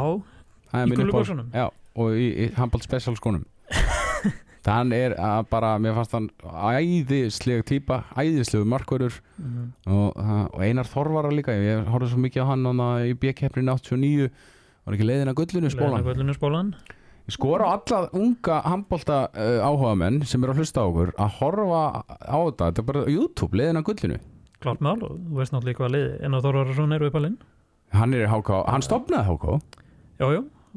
er 0.73 0.89
Í 0.89 1.05
buxunum? 1.11 1.51
Já, 1.53 1.67
og 1.95 2.15
í, 2.17 2.25
í 2.45 2.47
handbólt 2.57 2.83
special 2.87 3.13
skónum 3.19 3.45
Þann 4.65 4.91
er 4.97 5.13
að 5.21 5.45
bara, 5.51 5.75
mér 5.79 5.93
fannst 5.99 6.15
hann 6.17 6.27
æðisleg 6.41 7.61
típa, 7.69 8.01
æðislegu 8.17 8.65
markverður 8.67 9.19
Mhm. 9.35 9.63
og, 9.91 10.15
og 10.55 10.61
Einar 10.65 10.87
Þorvara 10.89 11.29
líka, 11.35 11.51
ég 11.53 11.85
horfði 11.91 12.09
svo 12.13 12.21
mikið 12.23 12.41
á 12.41 12.49
hann 12.49 12.83
í 13.05 13.13
B-keppnin 13.19 13.67
89 13.69 14.29
var 14.85 14.95
ekki 14.95 15.07
leiðin 15.09 15.31
að 15.31 15.37
gullinu 15.41 15.71
spólan 15.73 16.05
Gullinu 16.05 16.35
spólan 16.37 16.69
Ég 17.25 17.33
skora 17.33 17.65
á 17.65 17.73
alla 17.73 17.99
unga 18.13 18.59
handbólta 18.69 19.15
uh, 19.33 19.57
áhuga 19.65 19.95
menn 19.97 20.19
sem 20.29 20.43
eru 20.45 20.53
að 20.53 20.59
hlusta 20.61 20.83
á 20.83 20.85
okkur 20.85 21.11
að 21.17 21.31
horfa 21.39 21.81
á 22.05 22.37
þetta, 22.37 22.67
þetta 22.69 22.81
er 22.83 22.87
bara 22.91 23.05
YouTube, 23.09 23.57
leiðin 23.57 23.79
að 23.81 23.87
gullinu. 23.89 24.19
Klart 24.61 24.81
mál 24.85 24.99
og 25.03 25.15
þú 25.17 25.39
veist 25.39 25.53
náttúrulega 25.55 25.79
hvað 25.81 25.93
liði 25.95 26.11
en 26.25 26.37
að 26.37 26.45
Þorvarason 26.45 26.93
eru 26.95 27.09
uppalinn 27.09 27.37
Hann 27.95 28.13
er 28.17 28.23
í 28.25 28.29
HK, 28.29 28.51
hann 28.69 28.85
stopnaði 28.85 29.25
HK 29.33 29.55
já, 30.21 30.27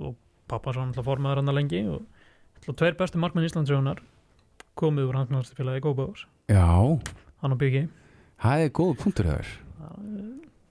og 0.03 0.17
pappa 0.51 0.73
svo 0.75 0.83
náttúrulega 0.87 1.07
formaður 1.07 1.41
hann 1.43 1.55
lengi 1.57 1.83
og 1.89 2.03
náttúrulega 2.03 2.79
tveir 2.83 2.97
bestu 2.99 3.21
markmenn 3.23 3.47
Íslandsjónar 3.49 4.03
komið 4.79 5.09
úr 5.13 5.21
hans 5.21 5.53
félagi 5.57 5.85
Góðbáðs 5.87 6.27
Já, 6.51 6.65
hann 7.45 7.55
og 7.55 7.61
Byggi 7.61 7.85
það 8.43 8.65
er 8.67 8.75
góð 8.81 8.93
punktur 9.05 9.31
þar 9.31 9.53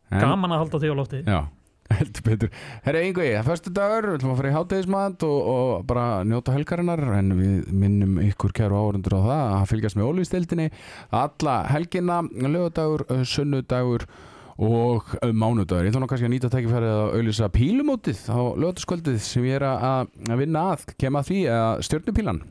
En- 0.08 0.22
gaman 0.24 0.54
að 0.56 0.62
halda 0.62 0.80
því 0.80 0.90
á 0.92 0.96
lofti. 0.96 1.18
Já, 1.28 1.40
heldur 2.00 2.26
betur. 2.26 2.54
Herra 2.86 3.02
Ingo, 3.06 3.24
það 3.24 3.40
er 3.40 3.46
förstu 3.48 3.74
dagur, 3.76 4.08
við 4.08 4.18
ætlum 4.20 4.34
að 4.34 4.40
fara 4.42 4.52
í 4.52 4.56
hátegismat 4.56 5.26
og, 5.28 5.52
og 5.54 5.84
bara 5.90 6.06
njóta 6.28 6.56
helgarinnar 6.56 7.04
en 7.18 7.36
við 7.38 7.70
minnum 7.84 8.18
ykkur 8.28 8.56
kæru 8.58 8.80
áhundur 8.80 9.18
á 9.18 9.22
það 9.28 9.54
að 9.58 9.68
fylgjast 9.74 10.00
með 10.00 10.10
ólýstildinni 10.12 10.68
alla 11.22 11.60
helgina, 11.72 12.22
lögadagur 12.48 13.06
sunnudagur 13.28 14.08
og 14.58 15.12
uh, 15.22 15.30
mánudagur. 15.30 15.86
Ég 15.86 15.92
ætlum 15.92 16.06
nú 16.06 16.10
kannski 16.10 16.28
að 16.30 16.34
nýta 16.34 16.52
tækifærið 16.54 16.94
að 16.94 17.18
auðlýsa 17.18 17.50
pílumótið 17.54 18.24
á 18.34 18.42
lögadaskvöldið 18.58 19.20
sem 19.22 19.46
ég 19.46 19.60
er 19.60 19.68
að, 19.70 20.14
að 20.26 20.42
vinna 20.42 20.64
að. 20.74 20.88
Kem 20.98 21.20
að 21.20 21.30
því 21.30 21.42
að 21.54 21.84
stjörnupílan? 21.90 22.42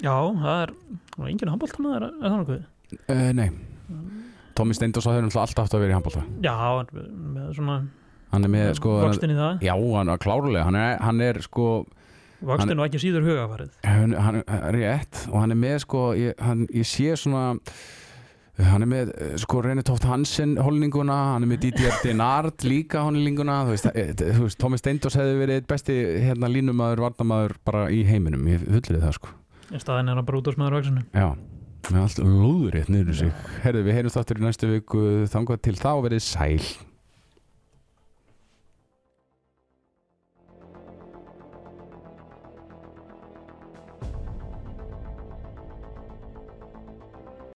Já, 0.00 0.14
það 0.16 0.62
er 0.62 0.72
enginn 1.28 1.52
handbóltan 1.52 1.90
er, 1.92 2.08
það 2.22 2.38
nokkuð? 2.38 2.64
Uh, 3.04 3.28
Nei. 3.36 3.50
Tommy 4.60 4.76
Steindós 4.76 5.06
á 5.08 5.12
þeirra 5.14 5.30
alltaf 5.30 5.64
haft 5.64 5.74
að 5.76 5.84
vera 5.84 5.94
í 5.94 5.96
handbólta 5.96 6.22
Já, 6.44 6.54
með 6.92 7.52
svona 7.56 7.76
Hann 8.30 8.46
er 8.46 8.52
með 8.52 8.74
sko 8.78 8.98
vöxtin 9.04 9.32
í 9.34 9.38
það? 9.38 9.64
Já, 9.66 9.72
hann 9.74 10.12
er 10.12 10.20
klárlega, 10.22 10.66
hann 10.68 10.78
er, 10.78 10.92
hann 11.02 11.22
er 11.26 11.40
sko 11.44 11.70
vöxtin 12.46 12.78
og 12.78 12.86
ekki 12.86 13.00
síður 13.02 13.26
hugafarið. 13.26 13.72
Hann, 13.86 14.14
hann 14.14 14.42
er 14.44 14.76
rétt. 14.76 15.24
Og 15.32 15.40
hann 15.42 15.54
er 15.54 15.58
með 15.58 15.80
sko 15.84 16.04
ég, 16.18 16.36
hann, 16.40 16.66
ég 16.74 16.86
sé 16.88 17.16
svona 17.18 17.56
hann 18.60 18.84
er 18.84 18.90
með 18.90 19.12
sko 19.40 19.62
René 19.64 19.82
Tóft 19.86 20.04
Hansen 20.08 20.56
holninguna, 20.60 21.16
hann 21.34 21.46
er 21.46 21.50
með 21.52 21.62
Didier 21.66 21.94
Denard 22.04 22.64
líka 22.66 23.04
holninguna, 23.06 23.62
þú 23.66 23.76
veist, 23.76 23.88
eh, 23.94 24.10
veist 24.40 24.60
Tómi 24.60 24.80
Steindós 24.80 25.16
hefði 25.18 25.38
verið 25.40 25.68
besti 25.70 25.96
hérna 26.26 26.50
línumæður, 26.52 27.06
varnamæður 27.08 27.56
bara 27.66 27.86
í 27.92 28.02
heiminum. 28.08 28.44
Ég 28.50 28.66
fullið 28.66 29.06
það 29.06 29.16
sko, 29.16 29.32
í 29.70 29.80
staðin 29.80 30.12
er 30.12 30.20
hann 30.20 30.28
bara 30.28 30.42
út 30.42 30.50
á 30.50 30.56
smaður 30.56 30.78
vöxinu 30.80 31.06
já 31.14 31.30
með 31.90 32.02
allt 32.04 32.18
lúðrétt 32.20 32.90
niður 32.92 33.16
sig, 33.16 33.30
herðu 33.64 33.82
við 33.86 33.96
heyrum 33.96 34.12
þáttur 34.12 34.38
í 34.38 34.44
næstu 34.44 34.68
viku. 34.68 35.04
Þangað 35.32 35.62
til 35.64 35.76
þá 35.80 35.92
verið 36.04 36.22
sæl 36.22 36.66